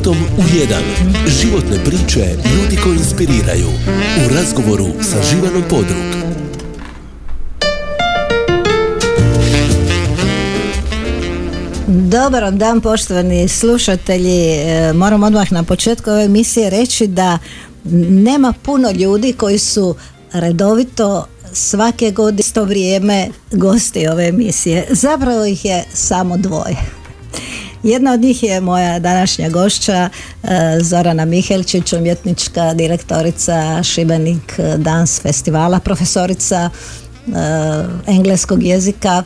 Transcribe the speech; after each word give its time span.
životom 0.00 0.16
u 0.38 0.58
jedan. 0.58 0.82
Životne 1.26 1.84
priče 1.84 2.20
ljudi 2.54 2.76
koji 2.84 2.96
inspiriraju. 2.96 3.68
U 4.26 4.34
razgovoru 4.34 4.86
sa 5.02 5.16
Živanom 5.30 5.62
Podrug. 5.70 5.96
Dobar 11.86 12.52
dan 12.52 12.80
poštovani 12.80 13.48
slušatelji. 13.48 14.46
E, 14.46 14.92
moram 14.92 15.22
odmah 15.22 15.52
na 15.52 15.62
početku 15.62 16.10
ove 16.10 16.24
emisije 16.24 16.70
reći 16.70 17.06
da 17.06 17.38
nema 18.08 18.52
puno 18.62 18.90
ljudi 18.90 19.32
koji 19.32 19.58
su 19.58 19.94
redovito 20.32 21.26
svake 21.52 22.10
godine 22.10 22.40
isto 22.40 22.64
vrijeme 22.64 23.28
gosti 23.52 24.08
ove 24.08 24.28
emisije. 24.28 24.86
Zapravo 24.90 25.44
ih 25.44 25.64
je 25.64 25.84
samo 25.92 26.36
dvoje. 26.36 26.99
Jedna 27.82 28.12
od 28.12 28.20
njih 28.20 28.42
je 28.42 28.60
moja 28.60 28.98
današnja 28.98 29.48
gošća 29.48 30.08
e, 30.42 30.48
Zorana 30.80 31.24
Mihelčić, 31.24 31.92
umjetnička 31.92 32.74
direktorica 32.74 33.82
Šibenik 33.82 34.60
Dans 34.76 35.20
festivala, 35.20 35.80
profesorica 35.80 36.70
e, 36.70 37.30
engleskog 38.06 38.62
jezika, 38.62 39.22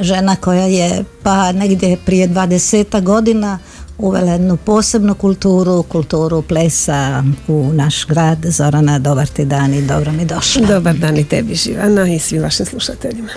žena 0.00 0.36
koja 0.36 0.64
je 0.64 1.04
pa 1.22 1.52
negdje 1.52 1.96
prije 2.06 2.28
20 2.28 3.02
godina 3.02 3.58
uvela 3.98 4.32
jednu 4.32 4.56
posebnu 4.56 5.14
kulturu, 5.14 5.82
kulturu 5.82 6.42
plesa 6.42 7.24
u 7.48 7.70
naš 7.72 8.06
grad. 8.06 8.38
Zorana, 8.44 8.98
dobar 8.98 9.26
ti 9.26 9.44
dan 9.44 9.74
i 9.74 9.82
dobro 9.82 10.12
mi 10.12 10.24
došla. 10.24 10.66
Dobar 10.66 10.94
dan 10.94 11.16
i 11.16 11.24
tebi 11.24 11.54
Živana 11.54 12.14
i 12.14 12.18
svim 12.18 12.42
vašim 12.42 12.66
slušateljima. 12.66 13.28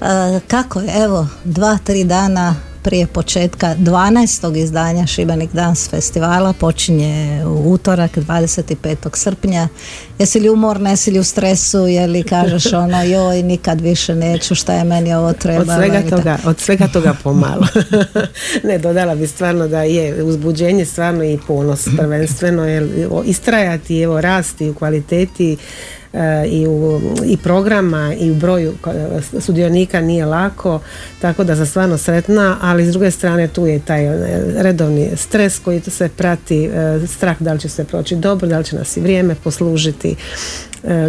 E, 0.00 0.40
kako 0.48 0.80
je, 0.80 1.04
evo, 1.04 1.28
dva, 1.44 1.78
tri 1.84 2.04
dana 2.04 2.54
prije 2.84 3.06
početka 3.06 3.74
12. 3.78 4.56
izdanja 4.56 5.06
Šibenik 5.06 5.52
Dans 5.52 5.90
festivala 5.90 6.52
počinje 6.52 7.44
u 7.46 7.72
utorak 7.72 8.16
25. 8.16 9.16
srpnja. 9.16 9.68
Jesi 10.18 10.40
li 10.40 10.48
umorna, 10.48 10.90
jesi 10.90 11.10
li 11.10 11.18
u 11.18 11.24
stresu, 11.24 11.78
je 11.78 12.06
li 12.06 12.22
kažeš 12.22 12.72
ono 12.72 13.02
joj 13.14 13.42
nikad 13.42 13.80
više 13.80 14.14
neću, 14.14 14.54
šta 14.54 14.74
je 14.74 14.84
meni 14.84 15.14
ovo 15.14 15.32
treba? 15.32 15.60
Od 15.60 15.78
svega 15.78 16.02
toga, 16.10 16.38
od 16.44 16.60
svega 16.60 16.88
toga 16.88 17.14
pomalo. 17.22 17.66
ne, 18.68 18.78
dodala 18.78 19.14
bi 19.14 19.26
stvarno 19.26 19.68
da 19.68 19.82
je 19.82 20.22
uzbuđenje 20.22 20.84
stvarno 20.84 21.24
i 21.24 21.38
ponos 21.46 21.88
prvenstveno, 21.96 22.64
jer 22.64 23.08
istrajati, 23.24 24.00
evo 24.00 24.20
rasti 24.20 24.70
u 24.70 24.74
kvaliteti 24.74 25.56
i, 26.48 26.66
u, 26.66 27.00
i 27.24 27.36
programa 27.36 28.14
i 28.14 28.30
u 28.30 28.34
broju 28.34 28.74
sudionika 29.40 30.00
nije 30.00 30.26
lako, 30.26 30.80
tako 31.20 31.44
da 31.44 31.56
sam 31.56 31.66
stvarno 31.66 31.98
sretna, 31.98 32.56
ali 32.60 32.86
s 32.86 32.90
druge 32.90 33.10
strane 33.10 33.48
tu 33.48 33.66
je 33.66 33.78
taj 33.80 34.04
e, 34.04 34.16
redovni 34.62 35.10
stres 35.16 35.58
koji 35.58 35.80
se 35.80 36.08
prati, 36.08 36.64
e, 36.64 37.06
strah 37.06 37.36
da 37.40 37.52
li 37.52 37.60
će 37.60 37.68
se 37.68 37.84
proći 37.84 38.16
dobro, 38.16 38.48
da 38.48 38.58
li 38.58 38.64
će 38.64 38.76
nas 38.76 38.96
i 38.96 39.00
vrijeme 39.00 39.34
poslužiti, 39.44 40.16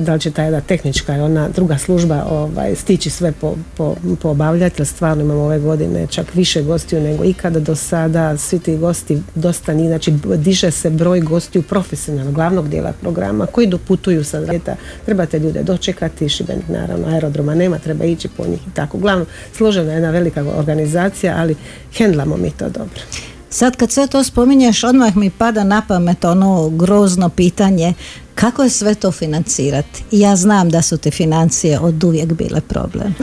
da 0.02 0.14
li 0.14 0.20
će 0.20 0.32
ta 0.32 0.44
jedna 0.44 0.62
tehnička 0.62 1.18
i 1.18 1.20
ona 1.20 1.50
druga 1.50 1.78
služba 1.78 2.26
ovaj, 2.30 2.76
stići 2.76 3.10
sve 3.10 3.32
po, 3.32 3.56
po, 3.78 3.96
po 4.22 4.30
obavljati, 4.30 4.82
jer 4.82 4.88
stvarno 4.88 5.24
imamo 5.24 5.42
ove 5.42 5.60
godine 5.60 6.08
čak 6.08 6.36
više 6.36 6.62
gostiju 6.64 7.02
nego 7.02 7.24
ikada 7.24 7.60
do 7.60 7.76
sada, 7.76 8.38
svi 8.38 8.60
ti 8.60 8.78
gosti 8.78 9.22
dosta 9.36 9.74
njih, 9.74 9.88
znači 9.88 10.14
diže 10.38 10.72
se 10.72 10.90
broj 10.90 11.20
gostiju 11.20 11.62
profesionalnog 11.62 12.34
glavnog 12.34 12.70
dijela 12.70 12.94
programa 13.02 13.46
koji 13.46 13.68
doputuju 13.68 14.24
sa 14.24 14.46
svijeta, 14.46 14.76
trebate 15.06 15.40
ljude 15.40 15.64
dočekati, 15.64 16.30
Šibenik 16.30 16.68
naravno 16.68 17.08
aerodroma 17.08 17.56
nema, 17.56 17.80
treba 17.80 18.06
ići 18.06 18.28
po 18.38 18.48
njih 18.48 18.68
i 18.68 18.72
tako. 18.74 18.98
Uglavnom, 18.98 19.28
složena 19.54 19.92
je 19.92 19.96
jedna 19.96 20.10
velika 20.10 20.46
organizacija, 20.58 21.36
ali 21.38 21.56
hendlamo 21.98 22.38
mi 22.38 22.52
to 22.52 22.70
dobro. 22.70 23.02
Sad 23.50 23.76
kad 23.76 23.92
sve 23.92 24.08
to 24.08 24.24
spominješ, 24.24 24.84
odmah 24.84 25.18
mi 25.18 25.30
pada 25.30 25.64
na 25.64 25.82
pamet 25.88 26.26
ono 26.26 26.70
grozno 26.70 27.30
pitanje 27.30 27.94
kako 28.36 28.64
je 28.64 28.70
sve 28.70 28.96
to 28.96 29.12
financirati? 29.12 30.04
Ja 30.12 30.36
znam 30.36 30.70
da 30.70 30.82
su 30.82 30.98
te 30.98 31.12
financije 31.12 31.80
od 31.80 32.04
uvijek 32.04 32.34
bile 32.34 32.62
problem. 32.62 33.16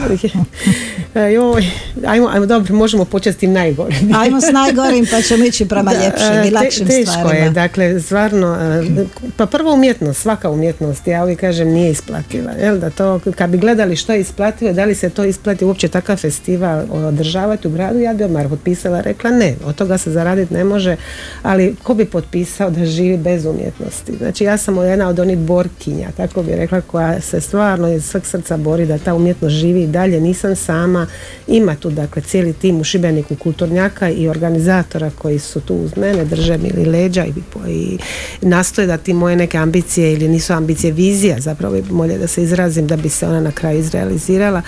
Joj, 1.33 1.65
ajmo, 2.05 2.27
ajmo, 2.27 2.45
dobro, 2.45 2.75
možemo 2.75 3.05
početi 3.05 3.37
s 3.37 3.39
tim 3.39 3.53
najgorim. 3.53 4.15
ajmo 4.15 4.41
s 4.41 4.51
najgorim 4.51 5.05
pa 5.11 5.21
ćemo 5.21 5.45
ići 5.45 5.67
prema 5.67 5.93
ljepšim 5.93 6.43
i 6.47 6.51
lakšim 6.51 6.87
te, 6.87 6.93
teško 6.93 7.29
je, 7.29 7.49
dakle, 7.49 8.01
stvarno, 8.01 8.57
e, 8.61 9.05
pa 9.37 9.45
prvo 9.45 9.73
umjetnost, 9.73 10.21
svaka 10.21 10.49
umjetnost, 10.49 11.07
ja 11.07 11.23
uvijek 11.23 11.39
kažem, 11.39 11.67
nije 11.67 11.91
isplativa. 11.91 12.51
Jel, 12.51 12.77
da 12.77 12.89
to, 12.89 13.19
kad 13.35 13.49
bi 13.49 13.57
gledali 13.57 13.95
što 13.95 14.13
je 14.13 14.21
isplativo, 14.21 14.73
da 14.73 14.85
li 14.85 14.95
se 14.95 15.09
to 15.09 15.23
isplati 15.23 15.65
uopće 15.65 15.87
takav 15.87 16.17
festival 16.17 16.85
održavati 16.91 17.67
u 17.67 17.71
gradu, 17.71 17.99
ja 17.99 18.13
bi 18.13 18.23
odmah 18.23 18.45
potpisala, 18.49 19.01
rekla 19.01 19.29
ne, 19.29 19.55
od 19.65 19.75
toga 19.75 19.97
se 19.97 20.11
zaraditi 20.11 20.53
ne 20.53 20.63
može, 20.63 20.95
ali 21.43 21.75
ko 21.83 21.93
bi 21.93 22.05
potpisao 22.05 22.69
da 22.69 22.85
živi 22.85 23.17
bez 23.17 23.45
umjetnosti? 23.45 24.13
Znači, 24.17 24.43
ja 24.43 24.57
sam 24.57 24.77
jedna 24.77 25.02
od 25.07 25.19
onih 25.19 25.37
borkinja, 25.37 26.07
tako 26.17 26.43
bi 26.43 26.55
rekla, 26.55 26.81
koja 26.81 27.21
se 27.21 27.41
stvarno 27.41 27.93
iz 27.93 28.05
sveg 28.05 28.25
srca 28.25 28.57
bori 28.57 28.85
da 28.85 28.97
ta 28.97 29.13
umjetnost 29.13 29.55
živi 29.55 29.83
i 29.83 29.87
dalje. 29.87 30.21
Nisam 30.21 30.55
sama, 30.55 31.07
ima 31.47 31.75
tu 31.75 31.89
dakle 31.89 32.21
cijeli 32.21 32.53
tim 32.53 32.79
u 32.79 32.83
Šibeniku 32.83 33.35
kulturnjaka 33.35 34.09
i 34.09 34.27
organizatora 34.27 35.11
koji 35.17 35.39
su 35.39 35.61
tu 35.61 35.75
uz 35.75 35.97
mene, 35.97 36.25
drže 36.25 36.57
mi 36.57 36.67
ili 36.67 36.85
leđa 36.85 37.25
i, 37.25 37.33
i 37.67 37.97
nastoje 38.41 38.87
da 38.87 38.97
ti 38.97 39.13
moje 39.13 39.35
neke 39.35 39.57
ambicije 39.57 40.13
ili 40.13 40.27
nisu 40.27 40.53
ambicije, 40.53 40.93
vizija 40.93 41.39
zapravo 41.39 41.77
molje 41.89 42.17
da 42.17 42.27
se 42.27 42.43
izrazim 42.43 42.87
da 42.87 42.95
bi 42.97 43.09
se 43.09 43.27
ona 43.27 43.41
na 43.41 43.51
kraju 43.51 43.79
izrealizirala. 43.79 44.61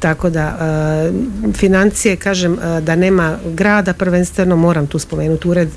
Tako 0.00 0.30
da 0.30 0.46
e, 0.46 1.52
financije, 1.52 2.16
kažem, 2.16 2.58
e, 2.58 2.80
da 2.80 2.96
nema 2.96 3.38
grada 3.54 3.92
prvenstveno, 3.92 4.56
moram 4.56 4.86
tu 4.86 4.98
spomenuti 4.98 5.48
ured 5.48 5.68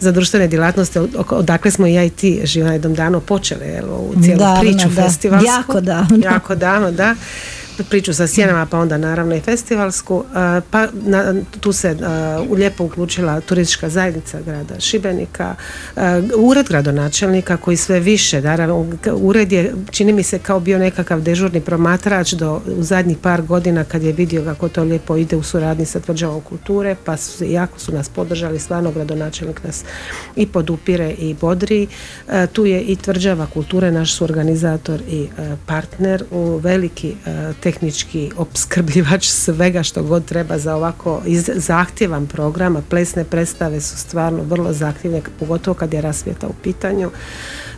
za 0.00 0.12
društvene 0.12 0.48
djelatnosti, 0.48 0.98
odakle 1.30 1.70
smo 1.70 1.86
i 1.86 1.94
ja 1.94 2.04
i 2.04 2.10
ti 2.10 2.40
živa 2.44 2.72
jednom 2.72 2.94
danu 2.94 3.20
počeli 3.50 3.72
počele 3.72 3.94
ovu 3.94 4.14
cijelu 4.22 4.44
priču 4.60 4.88
da. 4.88 5.02
festivalsku. 5.02 5.46
Jako 5.46 5.80
davno. 5.80 6.18
Jako 6.24 6.54
davno, 6.54 6.90
da 6.90 7.14
priču 7.84 8.14
sa 8.14 8.26
sjenama 8.26 8.66
pa 8.66 8.78
onda 8.78 8.98
naravno 8.98 9.34
i 9.34 9.40
festivalsku 9.40 10.24
pa 10.70 10.88
tu 11.60 11.72
se 11.72 11.96
u 12.48 12.54
lijepo 12.54 12.84
uključila 12.84 13.40
turistička 13.40 13.88
zajednica 13.88 14.40
grada 14.40 14.80
Šibenika 14.80 15.54
ured 16.36 16.68
gradonačelnika 16.68 17.56
koji 17.56 17.76
sve 17.76 18.00
više 18.00 18.42
naravno 18.42 18.86
ured 19.14 19.52
je 19.52 19.74
čini 19.90 20.12
mi 20.12 20.22
se 20.22 20.38
kao 20.38 20.60
bio 20.60 20.78
nekakav 20.78 21.20
dežurni 21.20 21.60
promatrač 21.60 22.32
do 22.32 22.60
u 22.66 22.82
zadnjih 22.82 23.18
par 23.18 23.42
godina 23.42 23.84
kad 23.84 24.02
je 24.02 24.12
vidio 24.12 24.44
kako 24.44 24.68
to 24.68 24.82
lijepo 24.82 25.16
ide 25.16 25.36
u 25.36 25.42
suradnji 25.42 25.86
sa 25.86 26.00
tvrđavom 26.00 26.40
kulture 26.40 26.96
pa 27.04 27.16
su, 27.16 27.44
jako 27.44 27.78
su 27.78 27.92
nas 27.92 28.08
podržali 28.08 28.58
stvarno 28.58 28.92
gradonačelnik 28.92 29.64
nas 29.64 29.84
i 30.36 30.46
podupire 30.46 31.10
i 31.10 31.34
bodri. 31.34 31.86
Tu 32.52 32.66
je 32.66 32.80
i 32.82 32.96
tvrđava 32.96 33.46
kulture 33.46 33.90
naš 33.90 34.14
su 34.14 34.24
organizator 34.24 35.02
i 35.08 35.28
partner 35.66 36.24
u 36.30 36.56
veliki 36.56 37.14
tehnički 37.70 38.30
opskrbljivač 38.36 39.26
svega 39.26 39.82
što 39.82 40.02
god 40.02 40.24
treba 40.24 40.58
za 40.58 40.76
ovako 40.76 41.22
zahtjevan 41.54 42.26
program, 42.26 42.84
plesne 42.88 43.24
predstave 43.24 43.80
su 43.80 43.96
stvarno 43.96 44.42
vrlo 44.42 44.72
zahtjevne, 44.72 45.22
pogotovo 45.38 45.74
kad 45.74 45.94
je 45.94 46.00
rasvjeta 46.00 46.48
u 46.48 46.52
pitanju. 46.62 47.10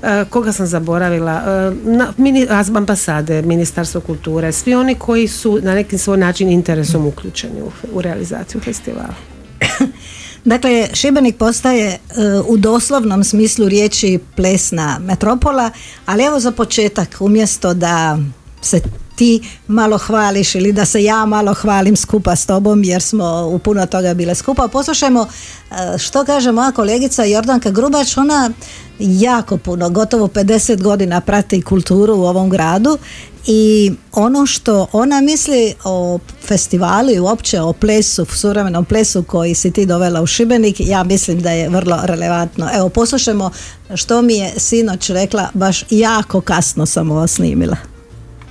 E, 0.03 0.25
koga 0.31 0.53
sam 0.53 0.67
zaboravila? 0.67 1.33
E, 1.33 1.73
mini, 2.17 2.47
ambasade, 2.77 3.43
Ministarstvo 3.43 4.01
kulture, 4.01 4.53
svi 4.53 4.75
oni 4.75 4.95
koji 4.95 5.29
su 5.29 5.59
na 5.63 5.75
neki 5.75 5.99
svoj 5.99 6.19
način 6.19 6.49
interesom 6.49 7.07
uključeni 7.07 7.63
u, 7.63 7.71
u 7.93 8.03
realizaciju 8.03 8.61
festivala. 8.61 9.15
Dakle, 10.45 10.89
Šibenik 10.93 11.37
postaje 11.37 11.89
e, 11.89 11.99
u 12.47 12.57
doslovnom 12.57 13.25
smislu 13.25 13.69
riječi 13.69 14.19
plesna 14.37 14.99
metropola, 14.99 15.71
ali 16.07 16.25
evo 16.25 16.41
za 16.41 16.51
početak, 16.51 17.17
umjesto 17.21 17.75
da 17.75 18.19
se 18.63 18.81
ti 19.17 19.41
malo 19.69 19.99
hvališ 19.99 20.55
ili 20.55 20.73
da 20.73 20.85
se 20.85 21.05
ja 21.05 21.27
malo 21.27 21.55
hvalim 21.55 21.97
skupa 21.97 22.37
s 22.37 22.47
tobom 22.47 22.85
jer 22.85 23.03
smo 23.03 23.49
u 23.53 23.59
puno 23.59 23.87
toga 23.87 24.15
bile 24.15 24.35
skupa. 24.35 24.69
Poslušajmo 24.69 25.27
e, 25.71 25.99
što 25.99 26.25
kaže 26.25 26.53
moja 26.53 26.73
kolegica 26.73 27.25
Jordanka 27.25 27.71
Grubač, 27.71 28.17
ona 28.17 28.51
jako 28.99 29.57
puno, 29.57 29.91
gotovo 29.91 30.29
50 30.29 30.83
godina 30.83 31.21
prati 31.21 31.63
kulturu 31.63 32.15
u 32.15 32.25
ovom 32.25 32.51
gradu 32.51 32.99
i 33.47 33.93
ono 34.13 34.47
što 34.47 34.87
ona 34.93 35.21
misli 35.21 35.75
o 35.85 36.19
festivalu 36.43 37.11
i 37.11 37.21
uopće 37.21 37.61
o 37.61 37.73
plesu, 37.73 38.25
suvremenom 38.25 38.85
plesu 38.85 39.23
koji 39.23 39.55
si 39.55 39.71
ti 39.71 39.87
dovela 39.87 40.23
u 40.23 40.27
Šibenik, 40.27 40.77
ja 40.81 41.05
mislim 41.05 41.41
da 41.41 41.51
je 41.51 41.69
vrlo 41.69 41.99
relevantno. 42.05 42.69
Evo, 42.75 42.89
poslušajmo 42.89 43.51
što 43.95 44.23
mi 44.23 44.35
je 44.35 44.53
sinoć 44.57 45.11
rekla, 45.11 45.49
baš 45.55 45.85
jako 45.91 46.41
kasno 46.41 46.87
sam 46.87 47.11
ovo 47.11 47.27
snimila. 47.27 47.92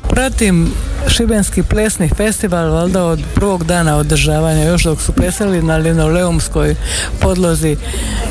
Pratim 0.10 0.72
Šibenski 1.08 1.64
plesni 1.64 2.10
festival 2.18 2.72
valjda 2.72 3.06
od 3.06 3.20
prvog 3.36 3.64
dana 3.64 3.98
održavanja, 3.98 4.64
još 4.64 4.84
dok 4.84 5.02
su 5.02 5.12
plesali 5.12 5.62
na 5.62 5.78
linoleumskoj 5.78 6.76
podlozi 7.20 7.78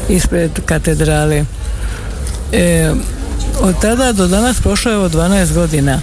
ispred 0.09 0.51
katedrale. 0.67 1.45
E, 2.53 2.93
od 3.61 3.81
tada 3.81 4.13
do 4.13 4.27
danas 4.27 4.61
prošlo 4.61 4.93
je 4.93 4.99
ovo 4.99 5.09
12 5.09 5.55
godina 5.55 6.01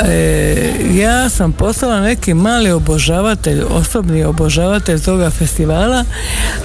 e, 0.00 0.72
ja 0.94 1.28
sam 1.28 1.52
postala 1.52 2.00
neki 2.00 2.34
mali 2.34 2.70
obožavatelj, 2.70 3.62
osobni 3.70 4.24
obožavatelj 4.24 5.00
toga 5.00 5.30
festivala, 5.30 6.04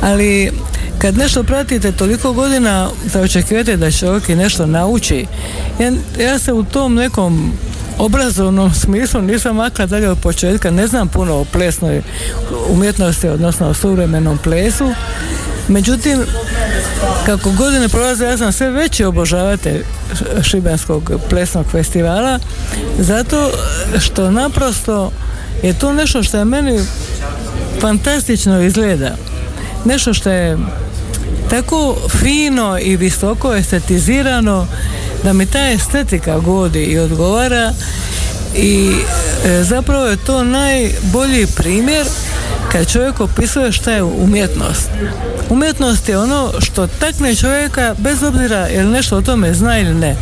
ali 0.02 0.52
kad 0.98 1.18
nešto 1.18 1.44
pratite 1.44 1.92
toliko 1.92 2.34
godina 2.34 2.90
da 3.14 3.22
očekivate 3.22 3.78
da 3.78 3.92
čovjek 3.92 4.30
i 4.30 4.36
nešto 4.36 4.66
nauči, 4.66 5.26
ja, 5.80 5.92
ja 6.26 6.40
se 6.40 6.54
u 6.54 6.64
tom 6.64 6.96
nekom 6.96 7.54
obrazovnom 7.98 8.74
smislu 8.74 9.22
nisam 9.22 9.56
makla 9.56 9.86
dalje 9.86 10.10
od 10.10 10.18
početka, 10.20 10.72
ne 10.72 10.88
znam 10.88 11.08
puno 11.08 11.36
o 11.36 11.46
plesnoj 11.46 12.02
umjetnosti, 12.70 13.28
odnosno 13.28 13.68
o 13.68 13.74
suvremenom 13.74 14.38
plesu, 14.38 14.94
Međutim, 15.68 16.20
kako 17.26 17.52
godine 17.52 17.90
prolaze, 17.90 18.26
ja 18.26 18.38
sam 18.38 18.52
sve 18.52 18.70
veći 18.70 19.04
obožavatelj 19.04 19.84
Šibenskog 20.42 21.12
plesnog 21.30 21.66
festivala, 21.72 22.40
zato 23.00 23.52
što 24.00 24.32
naprosto 24.32 25.12
je 25.64 25.80
to 25.80 25.94
nešto 25.94 26.24
što 26.24 26.38
je 26.38 26.46
meni 26.46 26.80
fantastično 27.82 28.62
izgleda. 28.62 29.16
Nešto 29.86 30.14
što 30.14 30.30
je 30.30 30.58
tako 31.50 31.96
fino 32.10 32.80
i 32.82 32.98
visoko 32.98 33.56
estetizirano 33.56 34.68
da 35.24 35.34
mi 35.34 35.46
ta 35.46 35.70
estetika 35.70 36.40
godi 36.40 36.84
i 36.84 37.00
odgovara 37.00 37.74
i 38.56 38.92
e, 39.46 39.64
zapravo 39.64 40.06
je 40.06 40.18
to 40.18 40.44
najbolji 40.44 41.48
primjer 41.56 42.08
kad 42.72 42.92
čovjek 42.92 43.20
opisuje 43.20 43.72
šta 43.72 43.92
je 43.92 44.04
umjetnost. 44.04 44.90
Umjetnost 45.50 46.10
je 46.10 46.18
ono 46.18 46.52
što 46.60 46.88
takne 46.88 47.36
čovjeka 47.36 47.96
bez 47.98 48.24
obzira 48.24 48.58
je 48.58 48.84
li 48.84 48.92
nešto 48.92 49.18
o 49.18 49.22
tome 49.22 49.54
zna 49.54 49.80
ili 49.80 49.94
ne. 49.94 50.16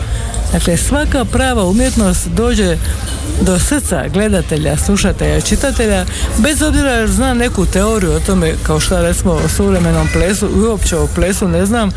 Dakle, 0.55 0.77
svaka 0.77 1.25
prava 1.25 1.63
umjetnost 1.63 2.27
dođe 2.27 2.77
do 3.41 3.59
srca 3.59 4.07
gledatelja, 4.13 4.77
slušatelja, 4.77 5.41
čitatelja, 5.41 6.05
bez 6.37 6.61
obzira 6.61 6.91
jer 6.91 7.09
zna 7.11 7.33
neku 7.33 7.65
teoriju 7.65 8.11
o 8.11 8.19
tome, 8.19 8.53
kao 8.63 8.79
što 8.79 9.01
recimo 9.01 9.31
o 9.31 9.49
suvremenom 9.49 10.07
plesu, 10.13 10.49
uopće 10.55 10.97
o 10.97 11.07
plesu 11.15 11.47
ne 11.47 11.65
znam, 11.65 11.91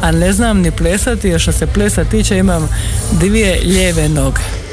a 0.00 0.12
ne 0.12 0.32
znam 0.32 0.60
ni 0.60 0.70
plesati, 0.70 1.28
jer 1.28 1.40
što 1.40 1.52
se 1.52 1.66
plesa 1.66 2.04
tiče 2.04 2.38
imam 2.38 2.68
dvije 3.12 3.60
lijeve 3.64 4.08
noge. 4.08 4.63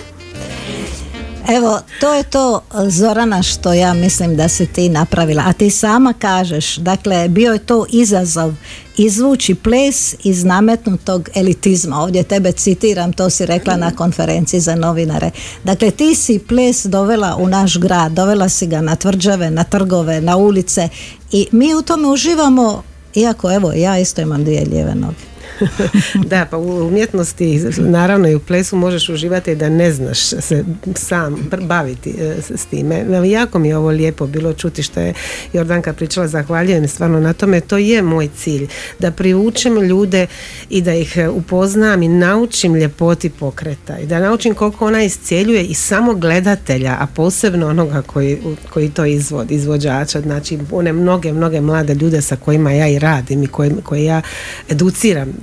Evo, 1.47 1.79
to 1.99 2.13
je 2.13 2.23
to 2.23 2.61
Zorana 2.87 3.43
što 3.43 3.73
ja 3.73 3.93
mislim 3.93 4.35
da 4.35 4.47
si 4.47 4.65
ti 4.65 4.89
napravila. 4.89 5.43
A 5.45 5.53
ti 5.53 5.69
sama 5.69 6.13
kažeš, 6.13 6.75
dakle, 6.75 7.29
bio 7.29 7.53
je 7.53 7.59
to 7.59 7.85
izazov 7.89 8.53
izvući 8.97 9.55
ples 9.55 10.15
iz 10.23 10.43
nametnutog 10.43 11.29
elitizma. 11.35 12.01
Ovdje 12.01 12.23
tebe 12.23 12.51
citiram, 12.51 13.13
to 13.13 13.29
si 13.29 13.45
rekla 13.45 13.75
na 13.75 13.91
konferenciji 13.91 14.59
za 14.59 14.75
novinare. 14.75 15.31
Dakle, 15.63 15.91
ti 15.91 16.15
si 16.15 16.39
ples 16.39 16.85
dovela 16.85 17.35
u 17.39 17.47
naš 17.47 17.77
grad, 17.77 18.11
dovela 18.11 18.49
si 18.49 18.67
ga 18.67 18.81
na 18.81 18.95
tvrđave, 18.95 19.51
na 19.51 19.63
trgove, 19.63 20.21
na 20.21 20.37
ulice 20.37 20.89
i 21.31 21.47
mi 21.51 21.75
u 21.75 21.81
tome 21.81 22.07
uživamo, 22.07 22.83
iako 23.15 23.51
evo, 23.51 23.73
ja 23.73 23.99
isto 23.99 24.21
imam 24.21 24.43
dvije 24.43 24.65
lijeve 24.65 24.95
noge. 24.95 25.30
da, 26.31 26.45
pa 26.51 26.57
u 26.57 26.87
umjetnosti, 26.87 27.59
naravno 27.77 28.29
i 28.29 28.35
u 28.35 28.39
plesu 28.39 28.75
možeš 28.75 29.09
uživati 29.09 29.55
da 29.55 29.69
ne 29.69 29.91
znaš 29.91 30.19
se 30.19 30.65
sam 30.95 31.49
baviti 31.61 32.15
e, 32.19 32.35
s 32.57 32.65
time. 32.65 33.05
Jako 33.29 33.59
mi 33.59 33.67
je 33.67 33.77
ovo 33.77 33.89
lijepo 33.89 34.27
bilo 34.27 34.53
čuti 34.53 34.83
što 34.83 34.99
je 34.99 35.13
Jordanka 35.53 35.93
pričala, 35.93 36.27
zahvaljujem 36.27 36.87
stvarno 36.87 37.19
na 37.19 37.33
tome. 37.33 37.61
To 37.61 37.77
je 37.77 38.01
moj 38.01 38.29
cilj, 38.37 38.67
da 38.99 39.11
privučem 39.11 39.81
ljude 39.81 40.27
i 40.69 40.81
da 40.81 40.93
ih 40.93 41.17
e, 41.17 41.29
upoznam 41.29 42.03
i 42.03 42.07
naučim 42.07 42.75
ljepoti 42.75 43.29
pokreta 43.29 43.99
i 43.99 44.05
da 44.05 44.19
naučim 44.19 44.53
koliko 44.53 44.87
ona 44.87 45.03
iscijeljuje 45.03 45.63
i 45.63 45.73
samo 45.73 46.13
gledatelja, 46.13 46.97
a 46.99 47.07
posebno 47.15 47.67
onoga 47.67 48.01
koji, 48.01 48.37
koji 48.69 48.89
to 48.89 49.05
izvodi, 49.05 49.55
izvođača, 49.55 50.21
znači 50.21 50.59
one 50.71 50.93
mnoge, 50.93 51.33
mnoge 51.33 51.61
mlade 51.61 51.93
ljude 51.93 52.21
sa 52.21 52.35
kojima 52.35 52.71
ja 52.71 52.87
i 52.87 52.99
radim 52.99 53.43
i 53.43 53.47
koje, 53.47 53.71
koje 53.83 54.03
ja 54.03 54.21
educiram 54.69 55.33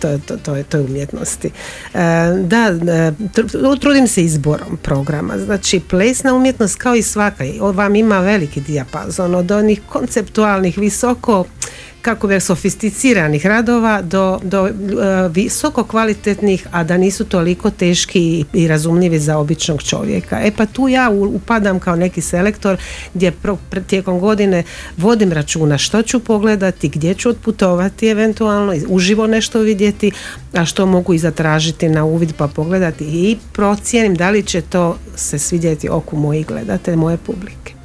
to, 0.00 0.18
to, 0.18 0.36
to, 0.36 0.62
toj 0.68 0.80
umjetnosti. 0.80 1.50
E, 1.94 1.98
da, 2.40 2.74
e, 2.92 3.12
trudim 3.80 4.08
se 4.08 4.22
izborom 4.22 4.78
programa. 4.82 5.38
Znači, 5.38 5.80
plesna 5.80 6.34
umjetnost 6.34 6.76
kao 6.76 6.94
i 6.94 7.02
svaka, 7.02 7.44
vam 7.60 7.96
ima 7.96 8.20
veliki 8.20 8.60
dijapazon 8.60 9.34
od 9.34 9.50
onih 9.50 9.80
konceptualnih, 9.88 10.78
visoko 10.78 11.44
kako 12.06 12.26
bi 12.26 12.40
sofisticiranih 12.40 13.46
radova 13.46 14.02
do, 14.02 14.38
do 14.42 14.66
e, 14.66 14.72
visoko 15.28 15.84
kvalitetnih, 15.84 16.66
a 16.70 16.84
da 16.84 16.96
nisu 16.96 17.24
toliko 17.24 17.70
teški 17.70 18.44
i 18.52 18.68
razumljivi 18.68 19.18
za 19.18 19.38
običnog 19.38 19.82
čovjeka. 19.82 20.40
E 20.40 20.50
pa 20.56 20.66
tu 20.66 20.88
ja 20.88 21.10
upadam 21.10 21.80
kao 21.80 21.96
neki 21.96 22.20
selektor 22.20 22.76
gdje 23.14 23.30
pro, 23.30 23.58
tijekom 23.86 24.20
godine 24.20 24.62
vodim 24.96 25.32
računa 25.32 25.78
što 25.78 26.02
ću 26.02 26.20
pogledati, 26.20 26.88
gdje 26.88 27.14
ću 27.14 27.28
otputovati 27.28 28.08
eventualno, 28.08 28.74
uživo 28.88 29.26
nešto 29.26 29.60
vidjeti, 29.60 30.10
a 30.52 30.64
što 30.64 30.86
mogu 30.86 31.14
i 31.14 31.18
zatražiti 31.18 31.88
na 31.88 32.04
uvid 32.04 32.32
pa 32.36 32.48
pogledati 32.48 33.04
i 33.04 33.36
procijenim 33.52 34.14
da 34.14 34.30
li 34.30 34.42
će 34.42 34.60
to 34.60 34.98
se 35.16 35.38
svidjeti 35.38 35.88
oku 35.88 36.16
mojih 36.16 36.46
gledatelja, 36.46 36.96
moje 36.96 37.16
publike. 37.16 37.75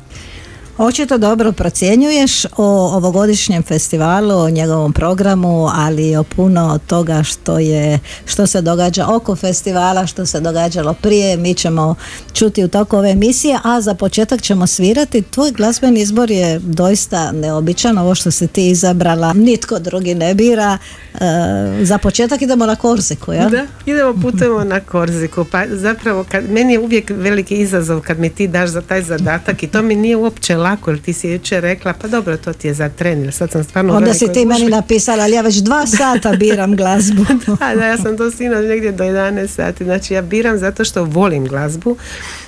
Očito 0.83 1.17
dobro 1.17 1.51
procjenjuješ 1.51 2.45
o 2.45 2.95
ovogodišnjem 2.95 3.63
festivalu, 3.63 4.35
o 4.35 4.49
njegovom 4.49 4.93
programu, 4.93 5.67
ali 5.73 6.15
o 6.15 6.23
puno 6.23 6.79
toga 6.87 7.23
što 7.23 7.59
je 7.59 7.99
što 8.25 8.47
se 8.47 8.61
događa 8.61 9.07
oko 9.07 9.35
festivala, 9.35 10.07
što 10.07 10.25
se 10.25 10.39
događalo 10.39 10.93
prije, 10.93 11.37
mi 11.37 11.53
ćemo 11.53 11.95
čuti 12.33 12.63
u 12.63 12.67
toku 12.67 12.97
ove 12.97 13.09
emisije, 13.09 13.59
a 13.63 13.81
za 13.81 13.93
početak 13.93 14.41
ćemo 14.41 14.67
svirati. 14.67 15.21
Tvoj 15.21 15.51
glazbeni 15.51 16.01
izbor 16.01 16.31
je 16.31 16.59
doista 16.59 17.31
neobičan, 17.31 17.97
ovo 17.97 18.15
što 18.15 18.31
si 18.31 18.47
ti 18.47 18.69
izabrala, 18.69 19.33
nitko 19.33 19.79
drugi 19.79 20.15
ne 20.15 20.33
bira. 20.33 20.77
E, 21.13 21.85
za 21.85 21.97
početak 21.97 22.41
idemo 22.41 22.65
na 22.65 22.75
Korziku, 22.75 23.33
ja? 23.33 23.49
Da, 23.49 23.65
idemo 23.85 24.21
putujemo 24.21 24.63
na 24.63 24.79
Korziku. 24.79 25.45
Pa 25.51 25.63
zapravo, 25.67 26.25
kad, 26.31 26.49
meni 26.49 26.73
je 26.73 26.79
uvijek 26.79 27.11
veliki 27.15 27.55
izazov 27.55 28.01
kad 28.01 28.19
mi 28.19 28.29
ti 28.29 28.47
daš 28.47 28.69
za 28.69 28.81
taj 28.81 29.01
zadatak 29.01 29.63
i 29.63 29.67
to 29.67 29.81
mi 29.81 29.95
nije 29.95 30.15
uopće 30.15 30.57
lako, 30.57 30.70
jer 30.87 31.01
ti 31.01 31.13
si 31.13 31.29
jučer 31.29 31.61
rekla, 31.63 31.93
pa 31.93 32.07
dobro, 32.07 32.37
to 32.37 32.53
ti 32.53 32.67
je 32.67 32.73
za 32.73 32.89
tren, 32.89 33.23
jer 33.23 33.33
sad 33.33 33.51
sam 33.51 33.63
stvarno... 33.63 33.93
Onda 33.93 34.13
si 34.13 34.33
ti 34.33 34.45
meni 34.45 34.69
napisala, 34.69 35.23
ali 35.23 35.33
ja 35.33 35.41
već 35.41 35.55
dva 35.55 35.87
sata 35.87 36.33
biram 36.33 36.75
glazbu. 36.75 37.25
da, 37.59 37.75
da, 37.75 37.85
ja 37.85 37.97
sam 37.97 38.17
to 38.17 38.31
sinoć 38.31 38.65
negdje 38.67 38.91
do 38.91 39.03
11 39.03 39.47
sati, 39.47 39.83
znači 39.83 40.13
ja 40.13 40.21
biram 40.21 40.57
zato 40.57 40.85
što 40.85 41.03
volim 41.03 41.47
glazbu 41.47 41.97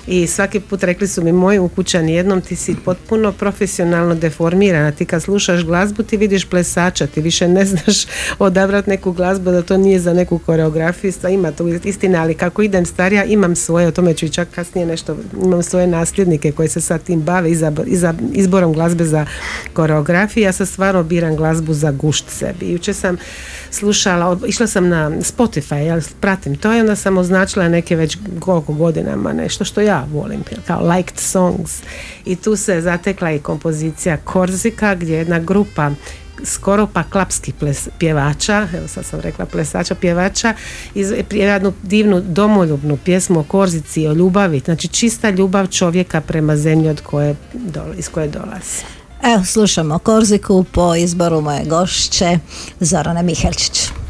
i 0.06 0.26
svaki 0.26 0.60
put 0.60 0.82
rekli 0.82 1.08
su 1.08 1.24
mi 1.24 1.32
moji 1.32 1.58
ukućani 1.58 2.14
jednom 2.14 2.40
ti 2.40 2.56
si 2.56 2.76
potpuno 2.84 3.32
profesionalno 3.32 4.14
deformirana, 4.14 4.92
ti 4.92 5.04
kad 5.04 5.22
slušaš 5.22 5.64
glazbu 5.64 6.02
ti 6.02 6.16
vidiš 6.16 6.44
plesača, 6.44 7.06
ti 7.06 7.20
više 7.20 7.48
ne 7.48 7.64
znaš 7.64 8.06
odabrati 8.38 8.90
neku 8.90 9.12
glazbu 9.12 9.50
da 9.50 9.62
to 9.62 9.76
nije 9.76 10.00
za 10.00 10.12
neku 10.12 10.38
koreografiju, 10.38 11.12
ima 11.30 11.52
to 11.52 11.68
istina, 11.84 12.22
ali 12.22 12.34
kako 12.34 12.62
idem 12.62 12.86
starija 12.86 13.24
imam 13.24 13.56
svoje, 13.56 13.86
o 13.86 13.90
tome 13.90 14.14
ću 14.14 14.26
i 14.26 14.28
čak 14.28 14.48
kasnije 14.54 14.86
nešto, 14.86 15.16
imam 15.44 15.62
svoje 15.62 15.86
nasljednike 15.86 16.52
koji 16.52 16.68
se 16.68 16.80
sad 16.80 17.02
tim 17.02 17.20
bave 17.20 17.50
iza, 17.50 17.72
izborom 18.32 18.72
glazbe 18.72 19.04
za 19.04 19.26
koreografiju, 19.72 20.42
ja 20.42 20.52
sad 20.52 20.68
stvarno 20.68 21.02
biram 21.02 21.36
glazbu 21.36 21.74
za 21.74 21.90
gušt 21.90 22.24
sebi. 22.28 22.72
Jučer 22.72 22.94
sam 22.94 23.16
slušala, 23.70 24.38
išla 24.46 24.66
sam 24.66 24.88
na 24.88 25.10
Spotify, 25.10 25.78
ja 25.78 26.00
pratim 26.20 26.56
to 26.56 26.74
i 26.74 26.80
onda 26.80 26.96
sam 26.96 27.18
označila 27.18 27.68
neke 27.68 27.96
već 27.96 28.18
koliko 28.40 28.72
godinama 28.72 29.32
nešto 29.32 29.64
što 29.64 29.80
ja 29.80 30.06
volim, 30.12 30.40
kao 30.66 30.88
liked 30.88 31.18
songs 31.18 31.82
i 32.24 32.36
tu 32.36 32.56
se 32.56 32.80
zatekla 32.80 33.32
i 33.32 33.38
kompozicija 33.38 34.16
Korzika 34.16 34.94
gdje 34.94 35.16
jedna 35.16 35.38
grupa 35.38 35.90
skoro 36.44 36.86
pa 36.86 37.02
klapskih 37.02 37.54
pjevača, 37.98 38.68
evo 38.76 38.88
sad 38.88 39.04
sam 39.04 39.20
rekla 39.20 39.46
plesača, 39.46 39.94
pjevača, 39.94 40.54
iz, 40.94 41.12
jednu 41.30 41.72
divnu 41.82 42.20
domoljubnu 42.20 42.96
pjesmu 42.96 43.40
o 43.40 43.42
Korzici, 43.42 44.06
o 44.06 44.12
ljubavi, 44.12 44.62
znači 44.64 44.88
čista 44.88 45.30
ljubav 45.30 45.66
čovjeka 45.66 46.20
prema 46.20 46.56
zemlji 46.56 46.88
od 46.88 47.00
koje, 47.00 47.36
iz 47.98 48.08
koje 48.08 48.28
dolazi. 48.28 48.84
Evo, 49.22 49.44
slušamo 49.44 49.98
Korziku 49.98 50.64
po 50.72 50.94
izboru 50.94 51.40
moje 51.40 51.64
gošće 51.64 52.38
Zorane 52.80 53.22
Mihelčić. 53.22 54.03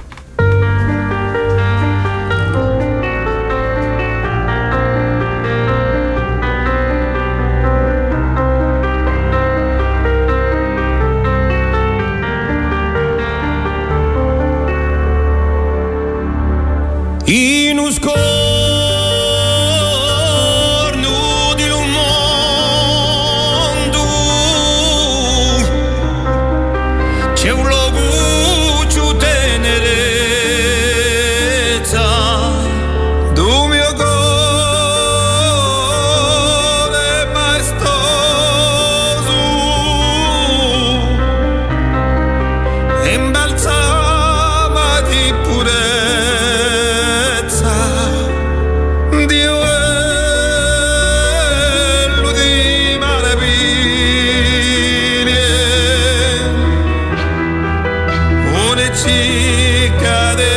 chica 58.95 60.35
de 60.37 60.55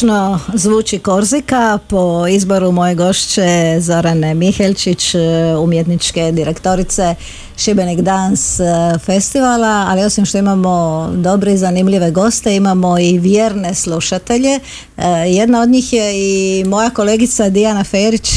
Moćno 0.00 0.40
zvuči 0.54 0.98
Korzika 0.98 1.78
po 1.88 2.26
izboru 2.26 2.72
moje 2.72 2.94
gošće 2.94 3.76
Zorane 3.80 4.34
Mihelčić, 4.34 5.14
umjetničke 5.62 6.32
direktorice 6.32 7.14
Šibenik 7.56 8.00
Dans 8.00 8.60
festivala, 9.04 9.86
ali 9.88 10.02
osim 10.02 10.24
što 10.24 10.38
imamo 10.38 11.08
dobre 11.14 11.52
i 11.52 11.56
zanimljive 11.56 12.10
goste, 12.10 12.56
imamo 12.56 12.98
i 12.98 13.18
vjerne 13.18 13.74
slušatelje. 13.74 14.50
E, 14.96 15.06
jedna 15.26 15.60
od 15.60 15.68
njih 15.68 15.92
je 15.92 16.12
i 16.14 16.64
moja 16.64 16.90
kolegica 16.90 17.48
Dijana 17.48 17.84
Ferić, 17.84 18.30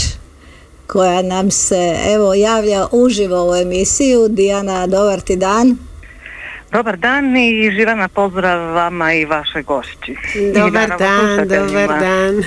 koja 0.87 1.21
nam 1.21 1.51
se 1.51 1.95
evo 2.13 2.33
javlja 2.33 2.87
uživo 2.91 3.51
u 3.51 3.55
emisiju. 3.55 4.27
Dijana, 4.27 4.87
dobar 4.87 5.21
ti 5.21 5.35
dan. 5.35 5.77
Dobar 6.73 6.97
dan 6.97 7.37
i 7.37 7.71
živana 7.71 8.07
pozdrav 8.07 8.73
vama 8.73 9.13
i 9.13 9.25
vaše 9.25 9.61
gošći. 9.61 10.15
Dobar 10.53 10.89
dan, 10.99 11.47
dobar 11.47 11.87
dan. 12.05 12.43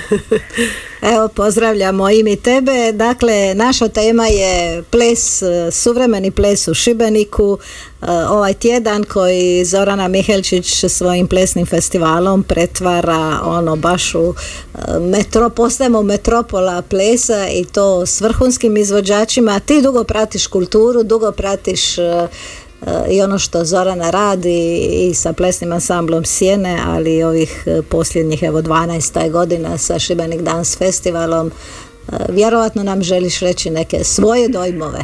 Evo 1.01 1.27
pozdravljamo 1.27 2.09
i 2.09 2.23
mi 2.23 2.35
tebe. 2.35 2.91
Dakle, 2.91 3.53
naša 3.55 3.87
tema 3.87 4.27
je 4.27 4.83
ples, 4.91 5.43
suvremeni 5.71 6.31
ples 6.31 6.67
u 6.67 6.73
Šibeniku. 6.73 7.57
E, 8.01 8.05
ovaj 8.11 8.53
tjedan 8.53 9.03
koji 9.03 9.65
Zorana 9.65 10.07
Mihelčić 10.07 10.85
svojim 10.89 11.27
plesnim 11.27 11.65
festivalom 11.65 12.43
pretvara 12.43 13.39
ono 13.43 13.75
baš 13.75 14.15
u 14.15 14.33
e, 14.33 14.99
metro, 14.99 15.49
postajemo 15.49 16.01
metropola 16.01 16.81
plesa 16.81 17.47
i 17.53 17.65
to 17.65 18.05
s 18.05 18.21
vrhunskim 18.21 18.77
izvođačima. 18.77 19.59
Ti 19.59 19.81
dugo 19.81 20.03
pratiš 20.03 20.47
kulturu, 20.47 21.03
dugo 21.03 21.31
pratiš 21.31 21.97
e, 21.97 22.27
i 23.09 23.21
ono 23.21 23.39
što 23.39 23.65
Zorana 23.65 24.09
radi 24.09 24.77
i 24.91 25.13
sa 25.13 25.33
plesnim 25.33 25.71
ansamblom 25.71 26.25
Sjene, 26.25 26.79
ali 26.85 27.15
i 27.15 27.23
ovih 27.23 27.63
e, 27.65 27.81
posljednjih 27.81 28.43
evo 28.43 28.61
12. 28.61 29.31
godina 29.31 29.77
sa 29.77 29.99
Šibenik 29.99 30.41
Dance 30.41 30.77
Festivalom, 30.77 31.47
e, 31.47 32.15
vjerovatno 32.29 32.83
nam 32.83 33.03
želiš 33.03 33.39
reći 33.39 33.69
neke 33.69 34.03
svoje 34.03 34.47
dojmove. 34.49 35.03